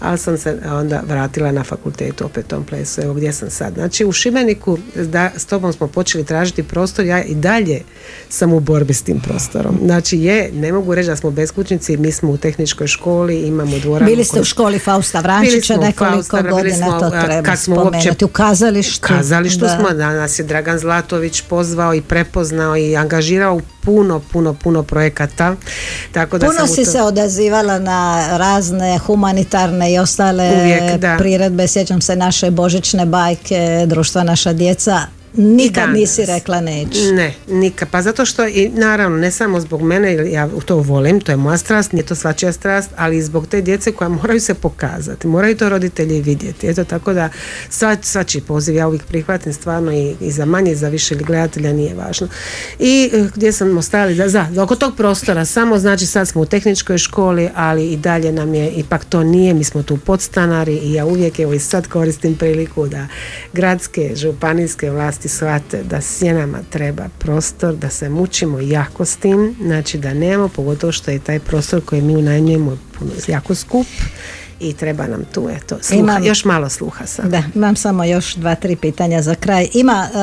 ali 0.00 0.18
sam 0.18 0.38
se 0.38 0.58
onda 0.66 1.02
vratila 1.08 1.52
na 1.52 1.64
fakultetu 1.64 2.24
opet 2.24 2.46
tom 2.46 2.64
plesu, 2.64 3.00
evo 3.00 3.14
gdje 3.14 3.32
sam 3.32 3.50
sad. 3.50 3.74
Znači 3.74 4.04
u 4.04 4.12
Šibeniku 4.12 4.78
da, 4.94 5.30
s 5.36 5.44
tobom 5.44 5.72
smo 5.72 5.86
počeli 5.86 6.24
tražiti 6.24 6.62
prostor, 6.62 7.04
ja 7.04 7.22
i 7.24 7.34
dalje 7.34 7.80
sam 8.28 8.52
u 8.52 8.60
borbi 8.60 8.94
s 8.94 9.02
tim 9.02 9.20
prostorom. 9.20 9.78
Znači 9.84 10.18
je, 10.18 10.50
ne 10.54 10.72
mogu 10.72 10.94
reći 10.94 11.08
da 11.08 11.16
smo 11.16 11.30
beskućnici, 11.30 11.96
mi 11.96 12.12
smo 12.12 12.30
u 12.30 12.36
tehničkoj 12.36 12.86
školi, 12.86 13.40
imamo 13.40 13.78
dvoranu. 13.78 14.10
Bili 14.10 14.24
ste 14.24 14.40
u 14.40 14.44
školi 14.44 14.78
Fausta 14.78 15.20
Vrančića 15.20 15.76
nekoliko 15.76 16.14
Fausta, 16.14 16.42
bili 16.42 16.50
godina, 16.50 16.76
smo, 16.76 17.00
to 17.00 17.10
treba 17.10 17.42
kad 17.42 17.58
smo 17.58 17.76
uopće- 17.76 18.00
spomenuti. 18.00 18.24
U 18.24 18.28
kazalištu. 18.40 19.08
kazalištu 19.08 19.60
da. 19.60 19.68
smo, 19.70 19.90
da 19.90 20.12
nas 20.12 20.38
je 20.38 20.44
Dragan 20.44 20.78
Zlatović 20.78 21.40
pozvao 21.42 21.94
i 21.94 22.02
prepoznao 22.02 22.76
i 22.76 22.96
angažirao 22.96 23.54
u 23.54 23.60
puno, 23.82 24.20
puno, 24.22 24.54
puno 24.54 24.82
projekata. 24.82 25.54
Tako 26.12 26.38
da 26.38 26.46
Puno 26.46 26.66
si 26.66 26.84
to- 26.84 26.90
se 26.90 27.02
odazivala 27.02 27.78
na 27.78 28.00
razne 28.30 28.98
humanitarne 28.98 29.92
i 29.92 29.98
ostale 29.98 30.52
Uvijek, 30.52 30.96
da. 30.96 31.16
priredbe. 31.18 31.68
Sjećam 31.68 32.00
se 32.00 32.16
naše 32.16 32.50
božićne 32.50 33.06
bajke, 33.06 33.84
društva 33.86 34.22
naša 34.22 34.52
djeca. 34.52 35.00
Nikad 35.34 35.84
danas. 35.84 36.00
nisi 36.00 36.26
rekla 36.26 36.60
neću. 36.60 37.14
Ne, 37.14 37.34
nikad. 37.48 37.88
Pa 37.90 38.02
zato 38.02 38.24
što 38.24 38.46
i 38.46 38.68
naravno 38.68 39.18
ne 39.18 39.30
samo 39.30 39.60
zbog 39.60 39.82
mene, 39.82 40.12
jer 40.12 40.26
ja 40.26 40.48
to 40.64 40.76
volim, 40.76 41.20
to 41.20 41.32
je 41.32 41.36
moja 41.36 41.58
strast, 41.58 41.92
nije 41.92 42.06
to 42.06 42.14
svačija 42.14 42.52
strast, 42.52 42.90
ali 42.96 43.16
i 43.16 43.22
zbog 43.22 43.46
te 43.46 43.60
djece 43.60 43.92
koja 43.92 44.08
moraju 44.08 44.40
se 44.40 44.54
pokazati, 44.54 45.26
moraju 45.26 45.56
to 45.56 45.68
roditelji 45.68 46.22
vidjeti. 46.22 46.66
Eto 46.68 46.84
tako 46.84 47.12
da 47.12 47.28
sva, 47.68 47.96
svačiji 48.02 48.42
poziv 48.42 48.74
ja 48.74 48.88
uvijek 48.88 49.04
prihvatim 49.04 49.52
stvarno 49.52 49.92
i, 49.92 50.16
i 50.20 50.30
za 50.30 50.44
manje 50.44 50.72
i 50.72 50.76
za 50.76 50.88
više 50.88 51.14
gledatelja 51.14 51.72
nije 51.72 51.94
važno. 51.94 52.28
I 52.78 53.10
eh, 53.12 53.28
gdje 53.34 53.52
smo 53.52 53.82
stali, 53.82 54.14
da, 54.14 54.28
za, 54.28 54.46
oko 54.58 54.76
tog 54.76 54.96
prostora, 54.96 55.44
samo 55.44 55.78
znači 55.78 56.06
sad 56.06 56.28
smo 56.28 56.40
u 56.40 56.46
tehničkoj 56.46 56.98
školi, 56.98 57.48
ali 57.54 57.92
i 57.92 57.96
dalje 57.96 58.32
nam 58.32 58.54
je, 58.54 58.70
ipak 58.70 59.04
to 59.04 59.22
nije, 59.22 59.54
mi 59.54 59.64
smo 59.64 59.82
tu 59.82 59.96
podstanari 59.96 60.76
i 60.76 60.92
ja 60.92 61.06
uvijek 61.06 61.38
evo 61.40 61.52
i 61.52 61.58
sad 61.58 61.88
koristim 61.88 62.36
priliku 62.36 62.88
da 62.88 63.06
gradske, 63.52 64.12
županijske 64.14 64.90
vlasti 64.90 65.19
shvate 65.28 65.82
da 65.82 66.00
sjenama 66.00 66.58
treba 66.70 67.08
prostor, 67.18 67.74
da 67.74 67.90
se 67.90 68.08
mučimo 68.08 68.60
jako 68.60 69.04
s 69.04 69.16
tim, 69.16 69.56
znači 69.62 69.98
da 69.98 70.14
nemamo, 70.14 70.48
pogotovo 70.48 70.92
što 70.92 71.10
je 71.10 71.18
taj 71.18 71.40
prostor 71.40 71.84
koji 71.84 72.02
mi 72.02 72.16
unajmljujemo 72.16 72.78
jako 73.28 73.54
skup 73.54 73.86
i 74.60 74.72
treba 74.72 75.06
nam 75.06 75.24
tu 75.32 75.48
eto, 75.56 75.76
sluha, 75.80 76.00
Imam- 76.00 76.26
još 76.26 76.44
malo 76.44 76.68
sluha 76.68 77.06
sam. 77.06 77.30
Da, 77.30 77.42
imam 77.54 77.76
samo 77.76 78.04
još 78.04 78.34
dva, 78.34 78.54
tri 78.54 78.76
pitanja 78.76 79.22
za 79.22 79.34
kraj. 79.34 79.68
Ima 79.74 80.08
e, 80.08 80.16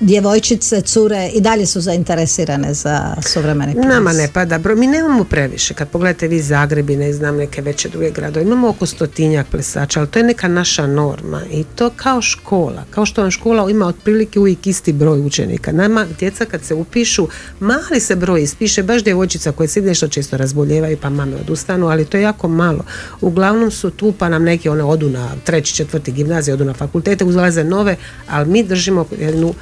djevojčice, 0.00 0.80
cure 0.80 1.30
i 1.34 1.40
dalje 1.40 1.66
su 1.66 1.80
zainteresirane 1.80 2.74
za 2.74 3.14
suvremeni 3.26 3.72
ples. 3.72 3.86
Nama 3.86 4.12
ne 4.12 4.28
pada 4.32 4.58
broj, 4.58 4.76
mi 4.76 4.86
nemamo 4.86 5.24
previše, 5.24 5.74
kad 5.74 5.88
pogledate 5.88 6.28
vi 6.28 6.42
Zagreb 6.42 6.90
i 6.90 6.96
ne 6.96 7.12
znam 7.12 7.36
neke 7.36 7.62
veće 7.62 7.88
druge 7.88 8.10
gradove, 8.10 8.46
imamo 8.46 8.68
oko 8.68 8.86
stotinjak 8.86 9.46
plesača, 9.46 10.00
ali 10.00 10.08
to 10.08 10.18
je 10.18 10.22
neka 10.22 10.48
naša 10.48 10.86
norma 10.86 11.40
i 11.50 11.64
to 11.64 11.90
kao 11.96 12.22
škola, 12.22 12.84
kao 12.90 13.06
što 13.06 13.22
vam 13.22 13.30
škola 13.30 13.70
ima 13.70 13.86
otprilike 13.86 14.38
uvijek 14.38 14.66
isti 14.66 14.92
broj 14.92 15.20
učenika. 15.20 15.72
Nama 15.72 16.06
djeca 16.18 16.44
kad 16.44 16.64
se 16.64 16.74
upišu, 16.74 17.28
mali 17.60 18.00
se 18.00 18.16
broj 18.16 18.42
ispiše, 18.42 18.82
baš 18.82 19.04
djevojčica 19.04 19.52
koje 19.52 19.68
se 19.68 19.80
nešto 19.80 20.08
često 20.08 20.36
razboljevaju 20.36 20.98
pa 21.02 21.10
mame 21.10 21.36
odustanu, 21.36 21.86
ali 21.88 22.04
to 22.04 22.16
je 22.16 22.22
jako 22.22 22.48
malo. 22.48 22.84
Uglavnom 23.24 23.70
su 23.70 23.90
tu 23.90 24.12
pa 24.12 24.28
nam 24.28 24.42
neki 24.44 24.68
one 24.68 24.84
odu 24.84 25.08
na 25.08 25.28
treći, 25.44 25.74
četvrti 25.74 26.12
gimnazije, 26.12 26.54
odu 26.54 26.64
na 26.64 26.74
fakultete, 26.74 27.24
uzlaze 27.24 27.64
nove, 27.64 27.96
ali 28.28 28.50
mi 28.50 28.62
držimo 28.62 29.06
jednu, 29.20 29.54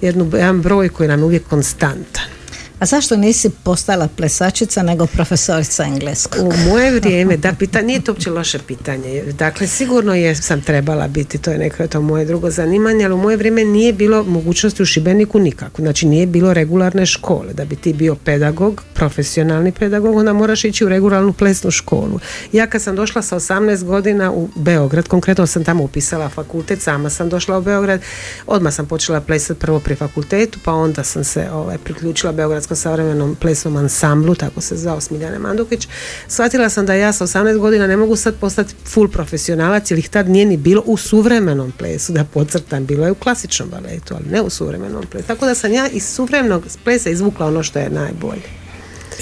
jednu, 0.00 0.30
jedan 0.32 0.62
broj 0.62 0.88
koji 0.88 1.08
nam 1.08 1.20
je 1.20 1.24
uvijek 1.24 1.48
konstantan. 1.48 2.41
A 2.82 2.86
zašto 2.86 3.16
nisi 3.16 3.50
postala 3.62 4.08
plesačica 4.16 4.82
nego 4.82 5.06
profesorica 5.06 5.84
engleskog? 5.84 6.46
U 6.46 6.52
moje 6.68 6.90
vrijeme, 6.90 7.36
da, 7.36 7.52
pita, 7.58 7.82
nije 7.82 8.00
to 8.00 8.12
uopće 8.12 8.30
loše 8.30 8.58
pitanje. 8.58 9.22
Dakle, 9.22 9.66
sigurno 9.66 10.14
je 10.14 10.34
sam 10.34 10.60
trebala 10.60 11.08
biti, 11.08 11.38
to 11.38 11.50
je 11.50 11.58
neko 11.58 11.86
to 11.86 12.00
moje 12.00 12.24
drugo 12.24 12.50
zanimanje, 12.50 13.04
ali 13.04 13.14
u 13.14 13.18
moje 13.18 13.36
vrijeme 13.36 13.64
nije 13.64 13.92
bilo 13.92 14.24
mogućnosti 14.24 14.82
u 14.82 14.86
Šibeniku 14.86 15.38
nikako. 15.38 15.82
Znači, 15.82 16.06
nije 16.06 16.26
bilo 16.26 16.54
regularne 16.54 17.06
škole. 17.06 17.52
Da 17.52 17.64
bi 17.64 17.76
ti 17.76 17.92
bio 17.92 18.14
pedagog, 18.14 18.82
profesionalni 18.94 19.72
pedagog, 19.72 20.16
onda 20.16 20.32
moraš 20.32 20.64
ići 20.64 20.84
u 20.84 20.88
regularnu 20.88 21.32
plesnu 21.32 21.70
školu. 21.70 22.20
Ja 22.52 22.66
kad 22.66 22.82
sam 22.82 22.96
došla 22.96 23.22
sa 23.22 23.36
18 23.36 23.84
godina 23.84 24.32
u 24.32 24.48
Beograd, 24.54 25.08
konkretno 25.08 25.46
sam 25.46 25.64
tamo 25.64 25.84
upisala 25.84 26.28
fakultet, 26.28 26.82
sama 26.82 27.10
sam 27.10 27.28
došla 27.28 27.58
u 27.58 27.62
Beograd, 27.62 28.00
odmah 28.46 28.74
sam 28.74 28.86
počela 28.86 29.20
plesati 29.20 29.60
prvo 29.60 29.80
pri 29.80 29.94
fakultetu, 29.94 30.58
pa 30.64 30.72
onda 30.72 31.04
sam 31.04 31.24
se 31.24 31.50
ovaj, 31.52 31.78
priključila 31.78 32.32
Beogradskom 32.32 32.71
savremenom 32.76 33.36
plesnom 33.40 33.76
ansamblu, 33.76 34.34
tako 34.34 34.60
se 34.60 34.76
zvao 34.76 35.00
Smiljane 35.00 35.38
Mandukić. 35.38 35.88
Shvatila 36.28 36.68
sam 36.68 36.86
da 36.86 36.94
ja 36.94 37.12
sa 37.12 37.26
18 37.26 37.58
godina 37.58 37.86
ne 37.86 37.96
mogu 37.96 38.16
sad 38.16 38.34
postati 38.34 38.74
full 38.84 39.08
profesionalac, 39.08 39.90
jer 39.90 39.98
ih 39.98 40.08
tad 40.08 40.28
nije 40.28 40.46
ni 40.46 40.56
bilo 40.56 40.82
u 40.86 40.96
suvremenom 40.96 41.72
plesu, 41.78 42.12
da 42.12 42.24
podcrtam, 42.24 42.86
bilo 42.86 43.04
je 43.04 43.12
u 43.12 43.14
klasičnom 43.14 43.68
baletu, 43.70 44.14
ali 44.14 44.24
ne 44.30 44.42
u 44.42 44.50
suvremenom 44.50 45.06
plesu. 45.10 45.26
Tako 45.26 45.46
da 45.46 45.54
sam 45.54 45.72
ja 45.72 45.88
iz 45.88 46.04
suvremenog 46.04 46.62
plesa 46.84 47.10
izvukla 47.10 47.46
ono 47.46 47.62
što 47.62 47.78
je 47.78 47.90
najbolje. 47.90 48.61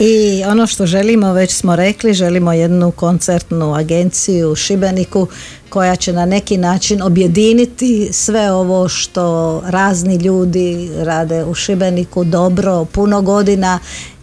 I 0.03 0.45
ono 0.45 0.67
što 0.67 0.87
želimo, 0.87 1.33
već 1.33 1.53
smo 1.53 1.77
rekli, 1.77 2.15
želimo 2.15 2.53
jednu 2.53 2.91
koncertnu 2.91 3.75
agenciju 3.75 4.51
u 4.51 4.55
Šibeniku 4.57 5.27
koja 5.69 5.97
će 5.97 6.13
na 6.13 6.27
neki 6.27 6.57
način 6.57 7.03
objediniti 7.03 8.09
sve 8.13 8.53
ovo 8.53 8.89
što 8.89 9.63
razni 9.67 10.17
ljudi 10.17 10.91
rade 10.97 11.45
u 11.45 11.55
Šibeniku 11.55 12.25
dobro, 12.25 12.85
puno 12.85 13.23
godina 13.23 13.79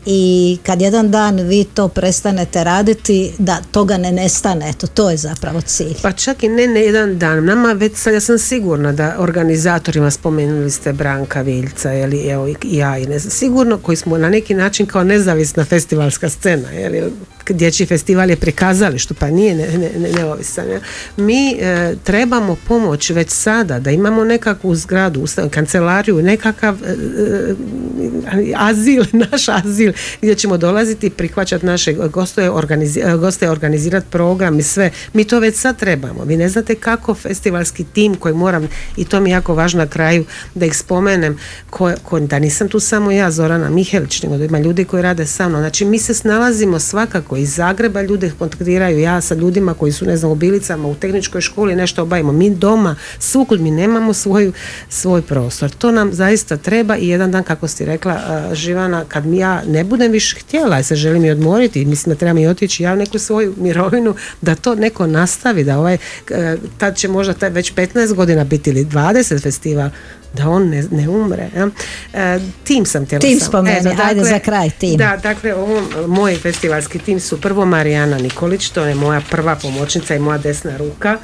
i 0.10 0.58
kad 0.64 0.82
jedan 0.82 1.12
dan 1.12 1.40
vi 1.40 1.64
to 1.64 1.88
prestanete 1.88 2.64
raditi 2.64 3.34
da 3.38 3.58
toga 3.72 3.98
ne 3.98 4.12
nestane, 4.12 4.70
eto 4.70 4.88
to 4.88 5.10
je 5.10 5.18
zapravo 5.18 5.62
cilj. 5.62 5.96
Pa 6.02 6.12
čak 6.12 6.44
i 6.44 6.50
ne, 6.50 6.68
ne 6.68 6.82
jedan 6.82 7.18
dan. 7.18 7.46
Nama 7.46 7.74
već 7.74 7.96
sad 7.96 8.14
ja 8.14 8.20
sam 8.20 8.38
sigurna 8.38 8.92
da 8.92 9.16
organizatorima 9.20 10.12
spomenuli 10.12 10.72
ste 10.72 10.94
Branka 10.94 11.42
Viljca, 11.42 11.94
ili 11.94 12.28
evo 12.28 12.48
i 12.48 12.56
ja 12.64 12.98
i 12.98 13.06
ne 13.06 13.20
znam, 13.20 13.32
sigurno 13.32 13.78
koji 13.78 13.96
smo 13.96 14.18
na 14.18 14.30
neki 14.30 14.54
način 14.54 14.86
kao 14.86 15.04
nezavisna 15.04 15.66
festivalska 15.66 16.30
scena, 16.30 16.72
jer 16.72 17.12
dječji 17.54 17.86
festival 17.86 18.30
je 18.30 18.36
prikazalištu, 18.36 19.14
pa 19.14 19.30
nije 19.30 19.56
ne, 19.56 19.68
ne, 19.78 19.92
ne- 20.00 20.12
neovisan. 20.12 20.70
ja. 20.70 20.80
Mi 21.18 21.52
e, 21.52 21.96
trebamo 22.04 22.58
pomoć 22.68 23.10
već 23.10 23.30
sada, 23.30 23.80
da 23.80 23.92
imamo 23.92 24.24
nekakvu 24.24 24.76
zgradu, 24.76 25.26
kancelariju, 25.52 26.22
nekakav 26.22 26.76
e, 26.86 26.90
e, 26.90 28.54
azil, 28.56 29.06
naš 29.32 29.50
azil, 29.50 29.94
gdje 30.22 30.36
ćemo 30.36 30.58
dolaziti 30.58 31.10
prihvaćati 31.10 31.66
naše 31.66 31.94
goste, 31.94 32.52
organizi, 32.52 33.02
goste 33.20 33.50
organizirati 33.50 34.08
program 34.10 34.60
i 34.60 34.64
sve. 34.64 34.92
Mi 35.14 35.24
to 35.24 35.40
već 35.40 35.56
sad 35.56 35.78
trebamo. 35.80 36.24
Vi 36.24 36.38
ne 36.38 36.50
znate 36.50 36.76
kako 36.76 37.14
festivalski 37.14 37.84
tim 37.84 38.16
koji 38.16 38.34
moram, 38.36 38.68
i 38.98 39.06
to 39.06 39.20
mi 39.20 39.30
je 39.30 39.34
jako 39.34 39.56
važno 39.56 39.78
na 39.78 39.88
kraju 39.88 40.26
da 40.56 40.66
ih 40.66 40.78
spomenem, 40.78 41.38
ko, 41.70 41.92
ko- 42.04 42.20
da 42.20 42.40
nisam 42.40 42.70
tu 42.70 42.80
samo 42.80 43.12
ja, 43.12 43.32
Zorana 43.32 43.70
Mihelić, 43.70 44.24
nego 44.24 44.38
da 44.38 44.46
ima 44.46 44.60
ljudi 44.60 44.86
koji 44.86 45.04
rade 45.04 45.26
sa 45.26 45.50
mnom. 45.50 45.62
Znači 45.62 45.86
mi 45.86 46.00
se 46.00 46.14
snalazimo 46.14 46.80
svakako 46.80 47.38
iz 47.38 47.56
Zagreba, 47.56 48.02
ljude 48.02 48.32
kontaktiraju 48.40 49.00
ja 49.00 49.22
sa 49.22 49.36
ljudima 49.36 49.74
koji 49.74 49.92
su 49.92 50.06
ne 50.06 50.18
znam 50.18 50.32
u 50.32 50.36
bilicama, 50.36 50.88
u 50.88 50.96
tehničkoj 50.96 51.42
školi 51.42 51.76
nešto 51.76 52.02
obavimo. 52.04 52.32
Mi 52.32 52.50
doma, 52.50 52.96
svukud 53.20 53.62
mi 53.62 53.72
nemamo 53.72 54.14
svoju, 54.14 54.54
svoj 54.90 55.22
prostor. 55.22 55.70
To 55.70 55.92
nam 55.92 56.14
zaista 56.14 56.58
treba 56.58 56.98
i 56.98 57.08
jedan 57.08 57.32
dan, 57.32 57.44
kako 57.44 57.68
si 57.68 57.86
rekla, 57.86 58.22
Živana, 58.54 59.06
kad 59.08 59.26
mi 59.26 59.38
ja 59.38 59.64
ne 59.68 59.77
budem 59.84 60.12
više 60.12 60.40
htjela, 60.40 60.84
se 60.84 60.96
želim 60.96 61.26
i 61.26 61.32
odmoriti, 61.32 61.86
mislim 61.86 62.14
da 62.14 62.20
trebam 62.20 62.38
i 62.38 62.48
otići 62.48 62.84
ja 62.84 62.94
u 62.94 62.96
neku 62.96 63.20
svoju 63.20 63.54
mirovinu, 63.58 64.16
da 64.42 64.56
to 64.56 64.76
neko 64.76 65.08
nastavi, 65.08 65.64
da 65.64 65.80
ovaj, 65.80 65.98
e, 66.30 66.58
tad 66.78 66.96
će 66.98 67.08
možda 67.08 67.34
taj 67.34 67.50
već 67.50 67.74
15 67.74 68.14
godina 68.14 68.44
biti 68.44 68.70
ili 68.70 68.86
20 68.86 69.42
festival, 69.42 69.90
da 70.38 70.50
on 70.50 70.70
ne, 70.70 70.84
ne 70.92 71.10
umre. 71.10 71.50
Ja? 71.56 71.70
E, 72.14 72.40
tim 72.64 72.86
sam 72.86 73.06
htjela 73.06 73.22
Tim 73.22 73.40
spomeni, 73.40 73.90
ajde 74.04 74.24
za 74.24 74.40
kraj, 74.40 74.70
tim. 74.70 74.98
Da, 74.98 75.18
dakle, 75.24 75.54
ovo, 75.56 75.82
moj 76.08 76.36
festivalski 76.36 77.00
tim 77.00 77.20
su 77.20 77.42
prvo 77.42 77.66
Marijana 77.66 78.18
Nikolić, 78.18 78.70
to 78.70 78.86
je 78.86 78.96
moja 78.96 79.22
prva 79.30 79.56
pomoćnica 79.56 80.16
i 80.16 80.20
moja 80.20 80.38
desna 80.38 80.78
ruka, 80.78 81.18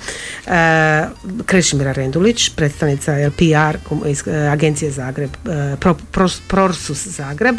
e, 0.48 1.06
Krešimira 1.46 1.92
Rendulić, 1.92 2.50
predstavnica 2.50 3.32
PR 3.38 3.78
iz 4.08 4.28
e, 4.28 4.48
agencije 4.48 4.92
Zagreb, 4.92 5.30
e, 5.46 5.76
Pro- 5.80 5.96
Pros- 6.12 6.42
Prorsus 6.48 7.08
Zagreb, 7.08 7.56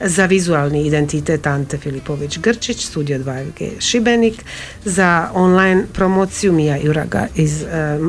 za 0.00 0.26
vizualni 0.26 0.86
identitet 0.86 1.46
Ante 1.46 1.78
Filipović 1.78 2.38
Grčić, 2.38 2.86
studio 2.86 3.18
2FG 3.18 3.70
Šibenik, 3.80 4.44
za 4.84 5.30
online 5.34 5.84
promociju 5.92 6.52
Mija 6.52 6.76
Juraga 6.76 7.26
iz 7.34 7.62
e, 7.62 7.66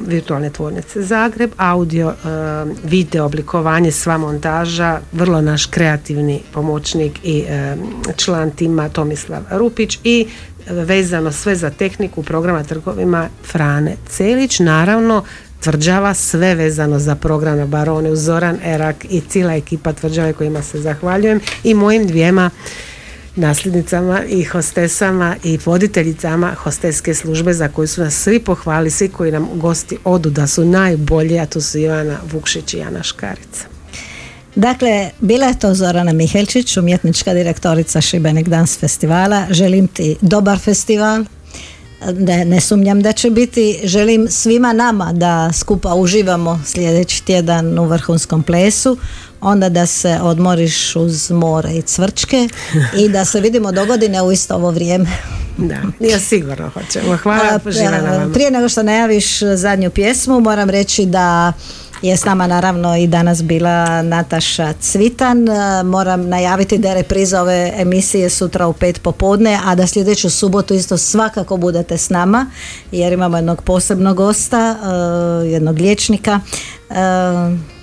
virtualne 0.08 0.50
tvornice 0.50 1.02
Zagreb, 1.02 1.52
audio, 1.58 2.10
e, 2.10 2.79
video, 2.84 3.26
oblikovanje, 3.26 3.92
sva 3.92 4.18
montaža, 4.18 5.00
vrlo 5.12 5.42
naš 5.42 5.66
kreativni 5.66 6.42
pomoćnik 6.54 7.20
i 7.24 7.44
e, 7.48 7.76
član 8.16 8.52
tima 8.52 8.90
Tomislav 8.90 9.42
Rupić 9.52 10.00
i 10.04 10.28
e, 10.68 10.74
vezano 10.74 11.32
sve 11.32 11.56
za 11.56 11.70
tehniku 11.70 12.24
programa 12.24 12.64
trgovima 12.64 13.30
Frane 13.44 13.96
Celić, 14.10 14.60
naravno 14.60 15.24
tvrđava 15.60 16.14
sve 16.14 16.56
vezano 16.56 17.00
za 17.00 17.16
program 17.16 17.58
na 17.58 17.66
Barone 17.66 18.16
Zoran 18.16 18.58
Erak 18.64 19.06
i 19.10 19.22
cijela 19.22 19.54
ekipa 19.54 19.94
tvrđave 19.94 20.34
kojima 20.34 20.64
se 20.64 20.82
zahvaljujem 20.82 21.40
i 21.64 21.74
mojim 21.74 22.08
dvijema 22.08 22.50
nasljednicama 23.40 24.24
i 24.24 24.44
hostesama 24.44 25.36
i 25.44 25.60
voditeljicama 25.66 26.54
hosteske 26.54 27.14
službe 27.14 27.54
za 27.54 27.68
koju 27.68 27.88
su 27.88 28.02
nas 28.02 28.14
svi 28.14 28.40
pohvali, 28.40 28.92
svi 28.92 29.10
koji 29.10 29.32
nam 29.32 29.50
gosti 29.54 29.98
odu 30.04 30.30
da 30.30 30.48
su 30.48 30.66
najbolji, 30.66 31.40
a 31.40 31.46
to 31.46 31.62
su 31.62 31.78
Ivana 31.78 32.18
Vukšić 32.32 32.74
i 32.74 32.82
Ana 32.82 33.04
Škarica. 33.04 33.66
Dakle, 34.56 35.10
bila 35.20 35.48
je 35.48 35.60
to 35.60 35.74
Zorana 35.74 36.14
Mihelčić, 36.14 36.78
umjetnička 36.78 37.34
direktorica 37.34 38.02
Šibenik 38.02 38.48
Dance 38.48 38.80
festivala. 38.80 39.48
Želim 39.50 39.88
ti 39.88 40.16
dobar 40.22 40.60
festival, 40.60 41.24
ne, 42.14 42.46
ne 42.46 42.62
sumnjam 42.62 43.02
da 43.02 43.12
će 43.12 43.30
biti. 43.30 43.80
Želim 43.84 44.28
svima 44.30 44.74
nama 44.74 45.14
da 45.14 45.54
skupa 45.54 45.94
uživamo 45.94 46.62
sljedeći 46.66 47.24
tjedan 47.26 47.80
u 47.80 47.86
vrhunskom 47.86 48.44
plesu, 48.44 48.98
onda 49.42 49.70
da 49.70 49.86
se 49.86 50.20
odmoriš 50.22 50.96
uz 50.96 51.32
more 51.32 51.74
i 51.74 51.82
cvrčke 51.82 52.50
i 52.98 53.10
da 53.10 53.26
se 53.26 53.40
vidimo 53.40 53.72
do 53.72 53.86
godine 53.86 54.22
u 54.22 54.32
isto 54.32 54.56
ovo 54.56 54.72
vrijeme. 54.72 55.10
Da, 55.58 55.82
ja 56.00 56.20
sigurno 56.20 56.70
hoćemo. 56.70 57.18
Hvala, 57.18 57.60
A, 57.66 57.72
živjela 57.72 57.98
vama. 57.98 58.34
Prije 58.34 58.52
nego 58.52 58.70
što 58.70 58.84
najaviš 58.84 59.40
zadnju 59.40 59.90
pjesmu, 59.90 60.40
moram 60.40 60.70
reći 60.70 61.06
da 61.06 61.54
je 62.02 62.18
s 62.18 62.26
nama 62.26 62.48
naravno 62.48 62.98
i 62.98 63.08
danas 63.08 63.44
bila 63.44 64.02
Nataša 64.02 64.74
Cvitan. 64.80 65.48
Moram 65.86 66.30
najaviti 66.30 66.78
da 66.78 66.90
je 66.90 66.96
repriza 66.96 67.42
ove 67.42 67.74
emisije 67.76 68.30
sutra 68.30 68.68
u 68.68 68.74
pet 68.74 69.02
popodne, 69.02 69.60
a 69.66 69.76
da 69.76 69.88
sljedeću 69.88 70.30
subotu 70.30 70.74
isto 70.74 70.98
svakako 70.98 71.58
budete 71.58 71.98
s 71.98 72.10
nama, 72.10 72.46
jer 72.92 73.14
imamo 73.14 73.38
jednog 73.38 73.62
posebnog 73.62 74.18
gosta, 74.18 74.76
e, 75.44 75.48
jednog 75.48 75.78
liječnika. 75.78 76.40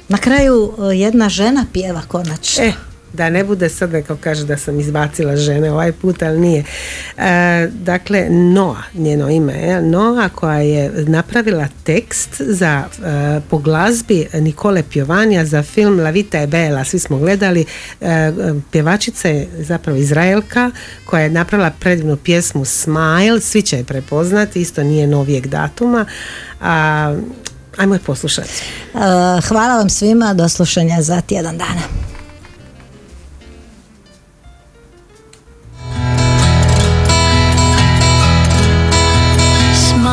E, 0.09 0.13
Na 0.13 0.19
kraju 0.19 0.73
e, 0.79 0.97
jedna 0.97 1.29
žena 1.29 1.67
pjeva 1.73 2.03
konačno. 2.09 2.65
E, 2.65 2.73
da 3.13 3.31
ne 3.31 3.45
bude 3.45 3.69
sad 3.69 3.93
neko 3.93 4.17
kaže 4.21 4.45
da 4.45 4.57
sam 4.57 4.81
izbacila 4.81 5.37
žene 5.37 5.73
ovaj 5.73 5.93
put, 5.93 6.23
ali 6.23 6.41
nije. 6.41 6.65
E, 7.17 7.69
dakle, 7.73 8.27
Noa, 8.31 8.83
njeno 8.95 9.31
ime 9.31 9.53
je 9.53 9.83
Noa 9.83 10.29
koja 10.29 10.59
je 10.59 10.91
napravila 11.07 11.69
tekst 11.85 12.41
za 12.41 12.85
e, 12.85 13.41
po 13.51 13.59
glazbi 13.59 14.27
Nikole 14.35 14.83
Pjovanija 14.91 15.45
za 15.45 15.63
film 15.63 16.01
La 16.01 16.11
Vita 16.11 16.39
e 16.39 16.47
Bella, 16.47 16.85
svi 16.85 16.99
smo 16.99 17.19
gledali. 17.19 17.65
E, 18.01 18.33
pjevačica 18.71 19.29
je 19.29 19.49
zapravo 19.59 19.99
Izraelka 19.99 20.71
koja 21.05 21.23
je 21.23 21.31
napravila 21.31 21.71
predivnu 21.81 22.17
pjesmu 22.17 22.65
Smile, 22.65 23.41
svi 23.41 23.63
će 23.63 23.77
je 23.77 23.85
prepoznati, 23.85 24.61
isto 24.61 24.83
nije 24.83 25.07
novijeg 25.07 25.47
datuma. 25.47 26.07
A, 26.61 27.17
ajmo 27.77 27.95
je 27.95 28.01
poslušati. 28.01 28.62
E, 28.95 28.99
Hvala 29.49 29.77
vam 29.77 29.91
svima, 29.91 30.35
do 30.35 30.49
slušanja 30.49 31.03
za 31.03 31.20
tjedan 31.20 31.59
dana. 31.59 32.07
smile 39.77 40.07